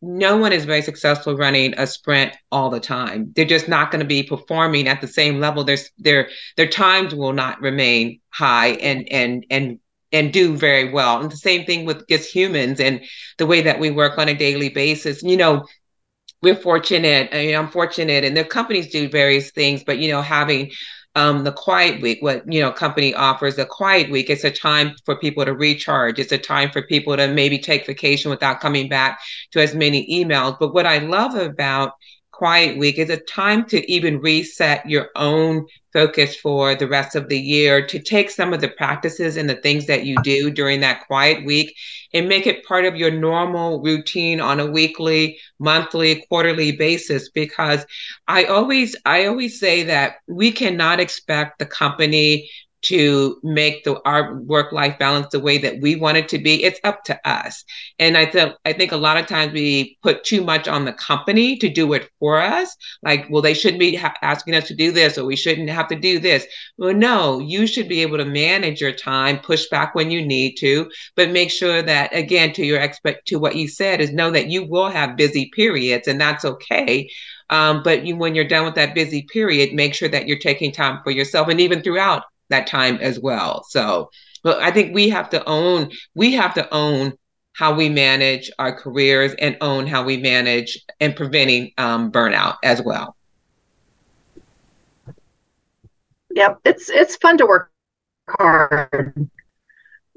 no 0.00 0.36
one 0.36 0.52
is 0.52 0.64
very 0.64 0.82
successful 0.82 1.36
running 1.36 1.74
a 1.78 1.86
sprint 1.86 2.34
all 2.50 2.70
the 2.70 2.80
time. 2.80 3.32
They're 3.36 3.44
just 3.44 3.68
not 3.68 3.90
going 3.90 4.00
to 4.00 4.06
be 4.06 4.24
performing 4.24 4.88
at 4.88 5.00
the 5.00 5.06
same 5.06 5.38
level. 5.38 5.62
Their 5.62 5.78
their 5.98 6.28
their 6.56 6.66
times 6.66 7.14
will 7.14 7.32
not 7.32 7.60
remain 7.60 8.20
high 8.30 8.70
and 8.70 9.08
and 9.12 9.46
and 9.48 9.78
and 10.10 10.32
do 10.32 10.56
very 10.56 10.90
well. 10.90 11.20
And 11.20 11.30
the 11.30 11.36
same 11.36 11.64
thing 11.64 11.84
with 11.84 12.06
just 12.08 12.34
humans 12.34 12.80
and 12.80 13.00
the 13.38 13.46
way 13.46 13.62
that 13.62 13.78
we 13.78 13.90
work 13.90 14.18
on 14.18 14.28
a 14.28 14.34
daily 14.34 14.68
basis. 14.70 15.22
You 15.22 15.36
know, 15.36 15.66
we're 16.42 16.56
fortunate. 16.56 17.28
I 17.32 17.46
mean, 17.46 17.54
I'm 17.54 17.68
fortunate, 17.68 18.24
and 18.24 18.36
the 18.36 18.44
companies 18.44 18.90
do 18.90 19.08
various 19.08 19.52
things, 19.52 19.84
but 19.84 19.98
you 19.98 20.10
know, 20.10 20.20
having 20.20 20.72
um, 21.14 21.44
the 21.44 21.52
quiet 21.52 22.00
week, 22.00 22.22
what 22.22 22.50
you 22.50 22.60
know, 22.60 22.72
company 22.72 23.14
offers 23.14 23.58
a 23.58 23.66
quiet 23.66 24.10
week. 24.10 24.30
It's 24.30 24.44
a 24.44 24.50
time 24.50 24.94
for 25.04 25.16
people 25.16 25.44
to 25.44 25.52
recharge. 25.54 26.18
It's 26.18 26.32
a 26.32 26.38
time 26.38 26.70
for 26.70 26.82
people 26.82 27.16
to 27.16 27.28
maybe 27.28 27.58
take 27.58 27.86
vacation 27.86 28.30
without 28.30 28.60
coming 28.60 28.88
back 28.88 29.20
to 29.52 29.60
as 29.60 29.74
many 29.74 30.06
emails. 30.08 30.58
But 30.58 30.72
what 30.72 30.86
I 30.86 30.98
love 30.98 31.34
about 31.34 31.92
quiet 32.32 32.78
week. 32.78 32.98
Is 32.98 33.10
a 33.10 33.18
time 33.18 33.64
to 33.66 33.90
even 33.90 34.20
reset 34.20 34.88
your 34.88 35.10
own 35.16 35.66
focus 35.92 36.34
for 36.36 36.74
the 36.74 36.88
rest 36.88 37.14
of 37.14 37.28
the 37.28 37.38
year 37.38 37.86
to 37.86 37.98
take 37.98 38.30
some 38.30 38.52
of 38.52 38.60
the 38.60 38.68
practices 38.68 39.36
and 39.36 39.48
the 39.48 39.56
things 39.56 39.86
that 39.86 40.04
you 40.04 40.16
do 40.22 40.50
during 40.50 40.80
that 40.80 41.06
quiet 41.06 41.44
week 41.44 41.76
and 42.14 42.28
make 42.28 42.46
it 42.46 42.64
part 42.64 42.84
of 42.84 42.96
your 42.96 43.10
normal 43.10 43.82
routine 43.82 44.40
on 44.40 44.58
a 44.58 44.66
weekly 44.66 45.38
monthly 45.58 46.24
quarterly 46.28 46.72
basis? 46.72 47.30
Because 47.30 47.84
i 48.28 48.44
always 48.44 48.96
i 49.04 49.26
always 49.26 49.58
say 49.60 49.82
that 49.82 50.14
we 50.26 50.50
cannot 50.50 51.00
expect 51.00 51.58
the 51.58 51.66
company 51.66 52.48
to 52.82 53.38
make 53.42 53.84
the 53.84 54.00
our 54.04 54.36
work 54.40 54.72
life 54.72 54.98
balance 54.98 55.28
the 55.30 55.40
way 55.40 55.58
that 55.58 55.80
we 55.80 55.96
want 55.96 56.16
it 56.16 56.28
to 56.28 56.38
be 56.38 56.64
it's 56.64 56.80
up 56.84 57.04
to 57.04 57.28
us. 57.28 57.64
And 57.98 58.16
i 58.16 58.26
think 58.26 58.54
i 58.64 58.72
think 58.72 58.92
a 58.92 58.96
lot 58.96 59.16
of 59.16 59.26
times 59.26 59.52
we 59.52 59.98
put 60.02 60.24
too 60.24 60.42
much 60.42 60.68
on 60.68 60.84
the 60.84 60.92
company 60.92 61.56
to 61.58 61.68
do 61.68 61.92
it 61.92 62.10
for 62.18 62.40
us. 62.40 62.74
Like 63.02 63.26
well 63.30 63.42
they 63.42 63.54
shouldn't 63.54 63.80
be 63.80 63.96
ha- 63.96 64.14
asking 64.22 64.54
us 64.54 64.68
to 64.68 64.74
do 64.74 64.92
this 64.92 65.18
or 65.18 65.24
we 65.24 65.36
shouldn't 65.36 65.70
have 65.70 65.88
to 65.88 65.96
do 65.96 66.18
this. 66.18 66.46
Well 66.78 66.94
no 66.94 67.38
you 67.38 67.66
should 67.66 67.88
be 67.88 68.02
able 68.02 68.18
to 68.18 68.24
manage 68.24 68.80
your 68.80 68.92
time 68.92 69.38
push 69.38 69.68
back 69.70 69.94
when 69.94 70.10
you 70.10 70.24
need 70.24 70.54
to 70.56 70.90
but 71.16 71.30
make 71.30 71.50
sure 71.50 71.82
that 71.82 72.14
again 72.14 72.52
to 72.54 72.64
your 72.64 72.80
expect 72.80 73.26
to 73.28 73.36
what 73.38 73.56
you 73.56 73.68
said 73.68 74.00
is 74.00 74.12
know 74.12 74.30
that 74.30 74.48
you 74.48 74.64
will 74.64 74.88
have 74.88 75.16
busy 75.16 75.50
periods 75.54 76.08
and 76.08 76.20
that's 76.20 76.44
okay. 76.44 77.08
Um, 77.50 77.82
but 77.82 78.06
you, 78.06 78.16
when 78.16 78.34
you're 78.34 78.48
done 78.48 78.64
with 78.64 78.76
that 78.76 78.94
busy 78.94 79.22
period, 79.30 79.74
make 79.74 79.94
sure 79.94 80.08
that 80.08 80.26
you're 80.26 80.38
taking 80.38 80.72
time 80.72 81.00
for 81.04 81.10
yourself. 81.10 81.48
And 81.48 81.60
even 81.60 81.82
throughout 81.82 82.24
that 82.52 82.66
time 82.66 82.96
as 83.00 83.18
well. 83.20 83.64
So, 83.68 84.10
but 84.42 84.60
I 84.60 84.70
think 84.70 84.94
we 84.94 85.08
have 85.10 85.28
to 85.30 85.44
own, 85.48 85.90
we 86.14 86.32
have 86.34 86.54
to 86.54 86.72
own 86.72 87.14
how 87.54 87.74
we 87.74 87.88
manage 87.88 88.50
our 88.58 88.72
careers 88.74 89.34
and 89.38 89.56
own 89.60 89.86
how 89.86 90.04
we 90.04 90.16
manage 90.16 90.78
and 91.00 91.14
preventing 91.14 91.72
um, 91.78 92.10
burnout 92.10 92.56
as 92.62 92.80
well. 92.82 93.16
Yep, 96.34 96.60
it's 96.64 96.88
it's 96.88 97.16
fun 97.16 97.36
to 97.38 97.46
work 97.46 97.70
hard, 98.38 99.28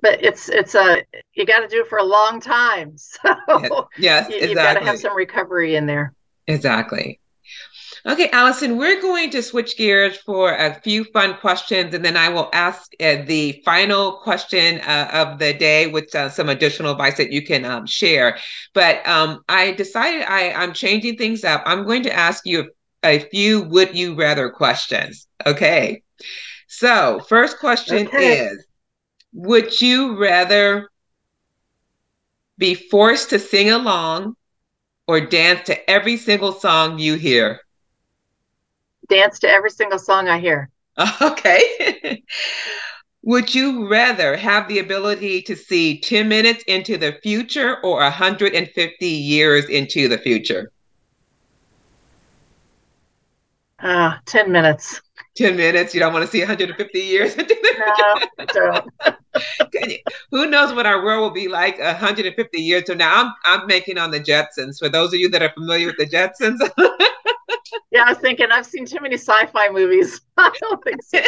but 0.02 0.24
it's 0.24 0.48
it's 0.48 0.74
a 0.76 1.04
you 1.34 1.46
got 1.46 1.60
to 1.60 1.68
do 1.68 1.82
it 1.82 1.88
for 1.88 1.98
a 1.98 2.04
long 2.04 2.40
time. 2.40 2.96
So 3.26 3.90
yes, 3.98 4.30
yes 4.30 4.30
you, 4.30 4.36
exactly. 4.36 4.48
you've 4.48 4.56
got 4.56 4.74
to 4.80 4.86
have 4.86 5.00
some 5.00 5.16
recovery 5.16 5.76
in 5.76 5.86
there. 5.86 6.14
Exactly. 6.48 7.20
Okay, 8.08 8.30
Allison, 8.30 8.78
we're 8.78 9.02
going 9.02 9.32
to 9.32 9.42
switch 9.42 9.78
gears 9.78 10.16
for 10.16 10.54
a 10.54 10.80
few 10.82 11.06
fun 11.06 11.38
questions, 11.38 11.92
and 11.92 12.06
then 12.06 12.16
I 12.16 12.30
will 12.30 12.52
ask 12.54 12.92
uh, 13.00 13.24
the 13.26 13.64
final 13.66 14.18
question 14.18 14.80
uh, 14.82 15.10
of 15.12 15.40
the 15.40 15.56
day 15.56 15.88
with 15.88 16.14
uh, 16.14 16.30
some 16.30 16.48
additional 16.48 16.92
advice 16.92 17.18
that 17.18 17.32
you 17.32 17.44
can 17.44 17.66
um, 17.66 17.88
share. 17.88 18.38
But 18.76 19.06
um, 19.08 19.44
I 19.50 19.72
decided 19.72 20.22
I, 20.22 20.52
I'm 20.52 20.72
changing 20.74 21.18
things 21.18 21.44
up. 21.44 21.64
I'm 21.66 21.84
going 21.84 22.04
to 22.04 22.14
ask 22.14 22.46
you 22.46 22.70
a, 23.04 23.20
few 23.32 23.64
would 23.64 23.98
you 23.98 24.14
rather 24.14 24.52
questions. 24.52 25.28
Okay. 25.44 26.04
So, 26.68 27.22
first 27.28 27.58
question 27.58 28.08
okay. 28.08 28.42
is 28.42 28.68
Would 29.34 29.82
you 29.82 30.22
rather 30.22 30.92
be 32.60 32.76
forced 32.76 33.32
to 33.32 33.40
sing 33.40 33.72
along 33.72 34.36
or 35.08 35.22
dance 35.22 35.66
to 35.66 35.90
every 35.90 36.18
single 36.18 36.52
song 36.52 37.00
you 37.00 37.16
hear? 37.16 37.62
Dance 39.10 39.40
to 39.40 39.50
every 39.50 39.70
single 39.70 40.00
song 40.00 40.28
I 40.28 40.40
hear. 40.40 40.70
Okay. 41.22 42.24
Would 43.24 43.56
you 43.56 43.90
rather 43.90 44.38
have 44.38 44.68
the 44.68 44.78
ability 44.78 45.42
to 45.44 45.56
see 45.56 46.00
10 46.00 46.30
minutes 46.30 46.64
into 46.68 46.96
the 46.96 47.18
future 47.24 47.82
or 47.84 48.00
150 48.02 49.08
years 49.08 49.66
into 49.66 50.08
the 50.08 50.20
future? 50.20 50.72
Uh, 53.80 54.18
10 54.26 54.52
minutes. 54.52 55.02
10 55.36 55.58
minutes. 55.58 55.94
You 55.94 56.00
don't 56.00 56.14
want 56.14 56.24
to 56.24 56.32
see 56.32 56.40
150 56.40 57.00
years 57.00 57.36
into 57.38 57.56
the 57.56 57.66
no, 58.38 58.46
don't. 58.54 58.92
Who 60.32 60.50
knows 60.50 60.74
what 60.74 60.86
our 60.86 61.04
world 61.04 61.22
will 61.22 61.32
be 61.32 61.48
like 61.48 61.80
150 61.80 62.62
years 62.62 62.84
from 62.86 63.00
now? 63.00 63.24
I'm 63.24 63.34
I'm 63.44 63.68
making 63.68 63.98
on 63.98 64.12
the 64.12 64.20
Jetsons. 64.20 64.78
For 64.80 64.88
those 64.88 65.14
of 65.14 65.20
you 65.20 65.30
that 65.30 65.42
are 65.42 65.52
familiar 65.54 65.88
with 65.88 65.98
the 65.98 66.06
Jetsons, 66.06 66.60
yeah, 67.92 68.04
I 68.06 68.10
was 68.10 68.20
thinking 68.20 68.48
I've 68.52 68.66
seen 68.66 68.86
too 68.86 69.00
many 69.02 69.16
sci-fi 69.16 69.70
movies. 69.70 70.22
I 70.38 70.52
don't 70.60 70.84
think 70.84 71.04
so. 71.04 71.20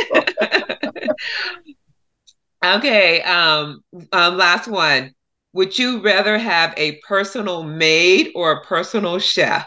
okay. 2.78 3.22
Um, 3.24 3.84
um, 4.12 4.38
last 4.38 4.68
one. 4.68 5.14
Would 5.54 5.80
you 5.80 6.02
rather 6.02 6.38
have 6.38 6.74
a 6.78 7.00
personal 7.08 7.64
maid 7.64 8.32
or 8.36 8.52
a 8.52 8.64
personal 8.64 9.18
chef? 9.18 9.66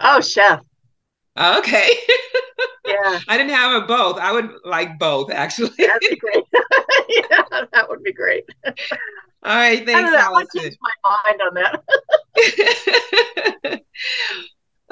Oh, 0.00 0.20
chef. 0.20 0.60
Okay. 1.38 1.90
yeah. 2.86 3.20
I 3.28 3.36
didn't 3.36 3.52
have 3.52 3.82
a 3.82 3.86
both. 3.86 4.18
I 4.18 4.32
would 4.32 4.50
like 4.64 4.98
both 4.98 5.30
actually. 5.30 5.70
That'd 5.78 6.00
be 6.00 6.16
great. 6.16 6.44
yeah, 7.08 7.64
that 7.72 7.88
would 7.88 8.02
be 8.02 8.12
great. 8.12 8.44
All 9.44 9.56
right, 9.56 9.84
thanks, 9.84 10.12
I 10.12 10.20
Allison. 10.20 10.48
I 10.56 10.62
changed 10.62 10.78
my 10.80 10.92
mind 11.26 11.42
on 11.42 11.54
that. 11.54 11.82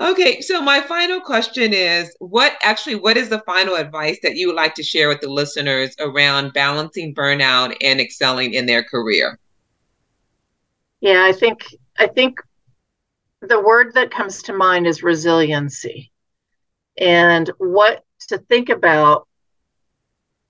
Okay, 0.01 0.40
so 0.40 0.61
my 0.62 0.80
final 0.80 1.20
question 1.20 1.72
is 1.72 2.14
what 2.18 2.55
actually 2.62 2.96
what 2.96 3.16
is 3.16 3.28
the 3.28 3.40
final 3.40 3.74
advice 3.74 4.18
that 4.22 4.36
you 4.36 4.46
would 4.46 4.57
like 4.57 4.74
to 4.74 4.82
share 4.82 5.09
with 5.09 5.20
the 5.20 5.28
listeners 5.28 5.94
around 6.01 6.53
balancing 6.53 7.14
burnout 7.14 7.76
and 7.82 8.01
excelling 8.01 8.55
in 8.55 8.66
their 8.66 8.82
career? 8.82 9.38
Yeah, 11.01 11.24
I 11.24 11.32
think 11.32 11.66
I 11.98 12.07
think 12.07 12.40
the 13.42 13.61
word 13.61 13.94
that 13.94 14.11
comes 14.11 14.42
to 14.42 14.53
mind 14.53 14.86
is 14.86 15.03
resiliency. 15.03 16.11
And 16.98 17.48
what 17.59 18.05
to 18.28 18.38
think 18.38 18.68
about 18.68 19.26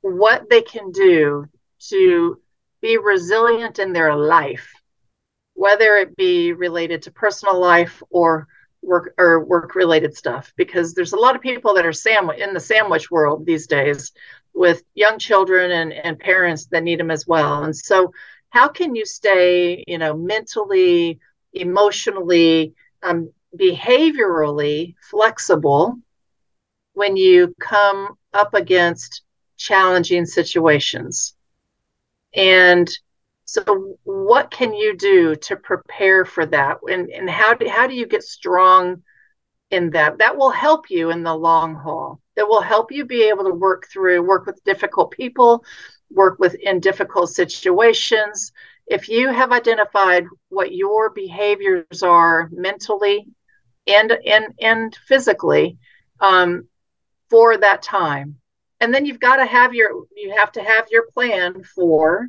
what 0.01 0.48
they 0.51 0.62
can 0.62 0.90
do 0.90 1.46
to 1.88 2.40
be 2.80 2.96
resilient 2.96 3.78
in 3.78 3.92
their 3.92 4.16
life, 4.16 4.72
whether 5.55 5.96
it 5.96 6.16
be 6.16 6.53
related 6.53 7.03
to 7.03 7.12
personal 7.12 7.61
life 7.61 8.03
or 8.11 8.48
work 8.83 9.14
or 9.18 9.45
work 9.45 9.74
related 9.74 10.16
stuff 10.16 10.53
because 10.57 10.95
there's 10.95 11.12
a 11.12 11.18
lot 11.18 11.37
of 11.37 11.43
people 11.43 11.74
that 11.74 11.87
are 11.87 11.93
sandwich 11.93 12.39
in 12.39 12.55
the 12.55 12.61
sandwich 12.61 13.11
world 13.11 13.45
these 13.45 13.66
days 13.66 14.12
with 14.55 14.83
young 14.95 15.18
children 15.18 15.70
and, 15.70 15.93
and 15.93 16.18
parents 16.18 16.66
that 16.66 16.83
need 16.83 16.99
them 16.99 17.11
as 17.11 17.26
well. 17.26 17.64
And 17.64 17.76
so 17.76 18.12
how 18.51 18.68
can 18.68 18.95
you 18.95 19.05
stay 19.07 19.85
you 19.87 19.99
know 19.99 20.16
mentally 20.16 21.18
emotionally 21.53 22.74
um, 23.03 23.33
behaviorally 23.59 24.95
flexible 25.11 25.97
when 26.95 27.16
you 27.16 27.55
come 27.61 28.16
up 28.33 28.55
against 28.55 29.22
challenging 29.57 30.26
situations? 30.26 31.35
And 32.35 32.89
so, 33.53 33.96
what 34.05 34.53
can 34.53 34.72
you 34.74 34.96
do 34.96 35.34
to 35.34 35.57
prepare 35.57 36.24
for 36.24 36.46
that? 36.46 36.78
And, 36.88 37.11
and 37.11 37.28
how, 37.28 37.55
do, 37.55 37.68
how 37.68 37.88
do 37.88 37.96
you 37.96 38.07
get 38.07 38.22
strong 38.22 39.03
in 39.72 39.90
that? 39.90 40.18
That 40.18 40.36
will 40.36 40.51
help 40.51 40.88
you 40.88 41.11
in 41.11 41.24
the 41.24 41.34
long 41.34 41.74
haul. 41.74 42.20
That 42.36 42.46
will 42.46 42.61
help 42.61 42.92
you 42.92 43.05
be 43.05 43.24
able 43.24 43.42
to 43.42 43.53
work 43.53 43.88
through, 43.92 44.22
work 44.22 44.46
with 44.46 44.62
difficult 44.62 45.11
people, 45.11 45.64
work 46.12 46.38
with 46.38 46.55
in 46.55 46.78
difficult 46.78 47.30
situations. 47.30 48.53
If 48.86 49.09
you 49.09 49.32
have 49.32 49.51
identified 49.51 50.26
what 50.51 50.72
your 50.72 51.11
behaviors 51.11 52.05
are 52.05 52.48
mentally 52.53 53.26
and 53.88 54.12
and 54.12 54.55
and 54.61 54.96
physically 55.09 55.76
um, 56.20 56.68
for 57.28 57.57
that 57.57 57.82
time, 57.82 58.36
and 58.78 58.94
then 58.94 59.07
you've 59.07 59.18
got 59.18 59.38
to 59.38 59.44
have 59.44 59.74
your 59.74 60.05
you 60.14 60.36
have 60.38 60.53
to 60.53 60.62
have 60.62 60.86
your 60.92 61.07
plan 61.12 61.64
for 61.64 62.28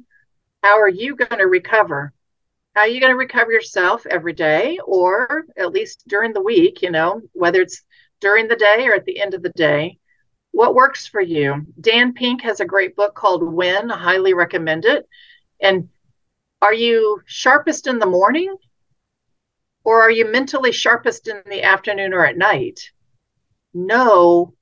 how 0.64 0.80
are 0.80 0.90
you 0.90 1.16
going 1.16 1.40
to 1.40 1.48
recover? 1.48 2.14
How 2.76 2.82
are 2.82 2.88
you 2.88 3.00
going 3.00 3.12
to 3.12 3.18
recover 3.18 3.52
yourself 3.52 4.06
every 4.06 4.34
day 4.34 4.80
or 4.86 5.46
at 5.58 5.72
least 5.72 6.08
during 6.08 6.34
the 6.34 6.42
week, 6.42 6.82
you 6.82 6.92
know, 6.92 7.22
whether 7.34 7.62
it's 7.62 7.84
during 8.20 8.48
the 8.48 8.56
day 8.56 8.88
or 8.88 8.94
at 8.94 9.06
the 9.06 9.20
end 9.20 9.34
of 9.34 9.44
the 9.44 9.50
day? 9.50 9.98
What 10.52 10.76
works 10.76 11.08
for 11.08 11.22
you? 11.22 11.66
Dan 11.80 12.14
Pink 12.14 12.42
has 12.44 12.60
a 12.60 12.66
great 12.66 12.96
book 12.96 13.16
called 13.16 13.44
When. 13.44 13.92
I 13.92 13.98
highly 13.98 14.34
recommend 14.34 14.86
it. 14.86 15.08
And 15.60 15.90
are 16.62 16.74
you 16.74 17.22
sharpest 17.26 17.88
in 17.88 18.00
the 18.00 18.06
morning 18.06 18.56
or 19.84 20.02
are 20.02 20.12
you 20.12 20.32
mentally 20.32 20.72
sharpest 20.72 21.28
in 21.28 21.42
the 21.48 21.64
afternoon 21.64 22.14
or 22.14 22.26
at 22.26 22.38
night? 22.38 22.92
Know 23.74 24.54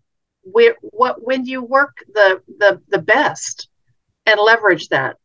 where, 0.43 0.75
what 0.81 1.21
when 1.21 1.45
you 1.45 1.61
work 1.61 1.97
the 2.13 2.41
the 2.57 2.81
the 2.87 2.99
best 2.99 3.67
and 4.25 4.39
leverage 4.39 4.87
that 4.89 5.17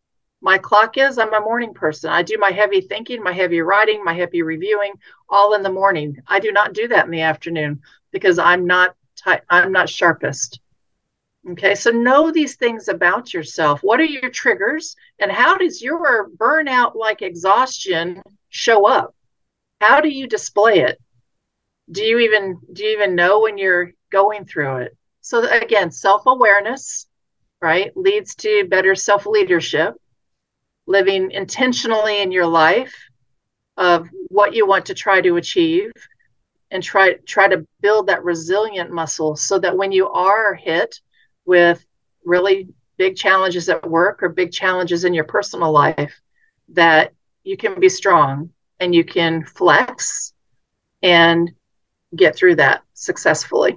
my 0.45 0.59
clock 0.59 0.99
is 0.99 1.17
i'm 1.19 1.33
a 1.33 1.41
morning 1.41 1.73
person. 1.73 2.11
I 2.11 2.23
do 2.23 2.37
my 2.39 2.51
heavy 2.51 2.83
thinking 2.83 3.23
my 3.23 3.33
heavy 3.33 3.63
writing 3.63 4.05
my 4.05 4.13
heavy 4.13 4.43
reviewing 4.43 4.93
all 5.29 5.55
in 5.55 5.63
the 5.63 5.73
morning. 5.73 6.19
I 6.29 6.39
do 6.39 6.53
not 6.53 6.75
do 6.75 6.87
that 6.89 7.07
in 7.07 7.11
the 7.11 7.23
afternoon 7.23 7.81
because 8.13 8.39
i'm 8.39 8.67
not 8.67 8.95
i'm 9.49 9.73
not 9.73 9.89
sharpest. 9.89 10.61
Okay 11.53 11.75
so 11.75 11.91
know 11.91 12.31
these 12.31 12.57
things 12.57 12.89
about 12.89 13.33
yourself. 13.33 13.81
What 13.81 14.01
are 14.01 14.05
your 14.05 14.29
triggers 14.29 14.95
and 15.19 15.33
how 15.33 15.57
does 15.57 15.83
your 15.83 16.29
burnout 16.29 16.95
like 16.95 17.23
exhaustion 17.23 18.23
show 18.51 18.87
up? 18.87 19.15
How 19.81 20.03
do 20.03 20.11
you 20.11 20.27
display 20.27 20.81
it? 20.81 21.01
Do 21.91 22.05
you 22.05 22.19
even 22.19 22.61
do 22.71 22.85
you 22.85 22.91
even 22.91 23.15
know 23.15 23.41
when 23.41 23.57
you're 23.57 23.93
going 24.13 24.45
through 24.45 24.77
it? 24.85 24.97
So 25.23 25.49
again 25.49 25.91
self-awareness 25.91 27.07
right 27.63 27.97
leads 27.97 28.35
to 28.35 28.69
better 28.69 28.95
self-leadership 28.95 29.95
living 30.87 31.31
intentionally 31.31 32.21
in 32.21 32.33
your 32.33 32.47
life 32.47 32.95
of 33.77 34.09
what 34.29 34.55
you 34.55 34.67
want 34.67 34.87
to 34.87 34.95
try 34.95 35.21
to 35.21 35.37
achieve 35.37 35.93
and 36.71 36.83
try 36.83 37.15
try 37.27 37.49
to 37.49 37.67
build 37.81 38.07
that 38.07 38.25
resilient 38.25 38.91
muscle 38.91 39.37
so 39.37 39.59
that 39.59 39.77
when 39.77 39.93
you 39.93 40.09
are 40.09 40.55
hit 40.55 41.01
with 41.45 41.85
really 42.25 42.69
big 42.97 43.17
challenges 43.17 43.69
at 43.69 43.89
work 43.89 44.23
or 44.23 44.29
big 44.29 44.53
challenges 44.53 45.05
in 45.05 45.15
your 45.15 45.25
personal 45.25 45.73
life 45.73 46.21
that 46.69 47.13
you 47.43 47.57
can 47.57 47.79
be 47.79 47.89
strong 47.89 48.51
and 48.81 48.95
you 48.95 49.05
can 49.05 49.45
flex 49.45 50.33
and 51.03 51.53
get 52.17 52.37
through 52.37 52.55
that 52.57 52.83
successfully 52.95 53.77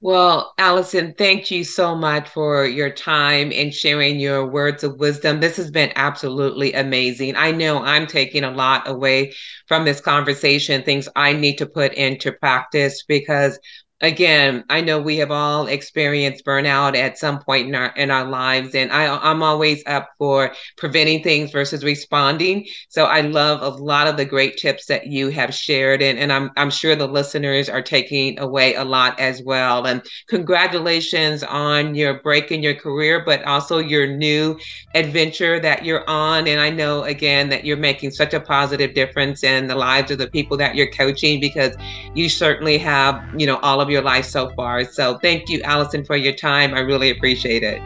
well, 0.00 0.54
Allison, 0.58 1.12
thank 1.18 1.50
you 1.50 1.64
so 1.64 1.96
much 1.96 2.28
for 2.28 2.64
your 2.64 2.88
time 2.90 3.50
and 3.52 3.74
sharing 3.74 4.20
your 4.20 4.46
words 4.46 4.84
of 4.84 5.00
wisdom. 5.00 5.40
This 5.40 5.56
has 5.56 5.72
been 5.72 5.92
absolutely 5.96 6.72
amazing. 6.72 7.34
I 7.34 7.50
know 7.50 7.82
I'm 7.82 8.06
taking 8.06 8.44
a 8.44 8.50
lot 8.52 8.88
away 8.88 9.32
from 9.66 9.84
this 9.84 10.00
conversation, 10.00 10.84
things 10.84 11.08
I 11.16 11.32
need 11.32 11.56
to 11.58 11.66
put 11.66 11.94
into 11.94 12.30
practice 12.30 13.02
because 13.08 13.58
again, 14.00 14.64
I 14.70 14.80
know 14.80 15.00
we 15.00 15.16
have 15.18 15.30
all 15.30 15.66
experienced 15.66 16.44
burnout 16.44 16.96
at 16.96 17.18
some 17.18 17.40
point 17.40 17.68
in 17.68 17.74
our 17.74 17.92
in 17.96 18.10
our 18.10 18.24
lives, 18.24 18.74
and 18.74 18.92
I, 18.92 19.16
I'm 19.16 19.42
always 19.42 19.82
up 19.86 20.10
for 20.18 20.52
preventing 20.76 21.22
things 21.22 21.50
versus 21.50 21.84
responding. 21.84 22.66
So 22.88 23.04
I 23.04 23.22
love 23.22 23.62
a 23.62 23.82
lot 23.82 24.06
of 24.06 24.16
the 24.16 24.24
great 24.24 24.56
tips 24.56 24.86
that 24.86 25.06
you 25.08 25.30
have 25.30 25.54
shared, 25.54 26.02
and, 26.02 26.18
and 26.18 26.32
I'm 26.32 26.50
I'm 26.56 26.70
sure 26.70 26.94
the 26.94 27.08
listeners 27.08 27.68
are 27.68 27.82
taking 27.82 28.38
away 28.38 28.74
a 28.74 28.84
lot 28.84 29.18
as 29.18 29.42
well. 29.42 29.86
And 29.86 30.02
congratulations 30.28 31.42
on 31.42 31.94
your 31.94 32.20
break 32.20 32.52
in 32.52 32.62
your 32.62 32.74
career, 32.74 33.22
but 33.24 33.42
also 33.44 33.78
your 33.78 34.06
new 34.06 34.58
adventure 34.94 35.58
that 35.60 35.84
you're 35.84 36.08
on. 36.08 36.46
And 36.46 36.60
I 36.60 36.70
know 36.70 37.02
again 37.02 37.48
that 37.48 37.64
you're 37.64 37.76
making 37.76 38.12
such 38.12 38.32
a 38.32 38.40
positive 38.40 38.94
difference 38.94 39.42
in 39.42 39.66
the 39.66 39.74
lives 39.74 40.10
of 40.10 40.18
the 40.18 40.28
people 40.28 40.56
that 40.58 40.76
you're 40.76 40.90
coaching 40.90 41.40
because 41.40 41.74
you 42.14 42.28
certainly 42.28 42.78
have, 42.78 43.22
you 43.36 43.46
know, 43.46 43.58
all 43.58 43.80
of 43.80 43.87
of 43.88 43.92
your 43.92 44.02
life 44.02 44.26
so 44.26 44.50
far. 44.50 44.84
So 44.84 45.18
thank 45.18 45.48
you, 45.48 45.62
Allison, 45.62 46.04
for 46.04 46.16
your 46.16 46.34
time. 46.34 46.74
I 46.74 46.80
really 46.80 47.10
appreciate 47.10 47.62
it. 47.62 47.80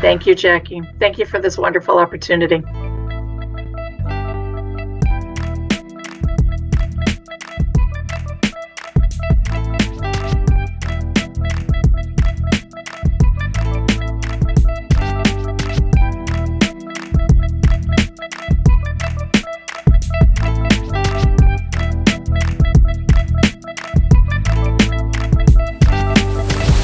Thank 0.00 0.26
you, 0.26 0.34
Jackie. 0.34 0.82
Thank 0.98 1.18
you 1.18 1.26
for 1.26 1.40
this 1.40 1.58
wonderful 1.58 1.98
opportunity. 1.98 2.62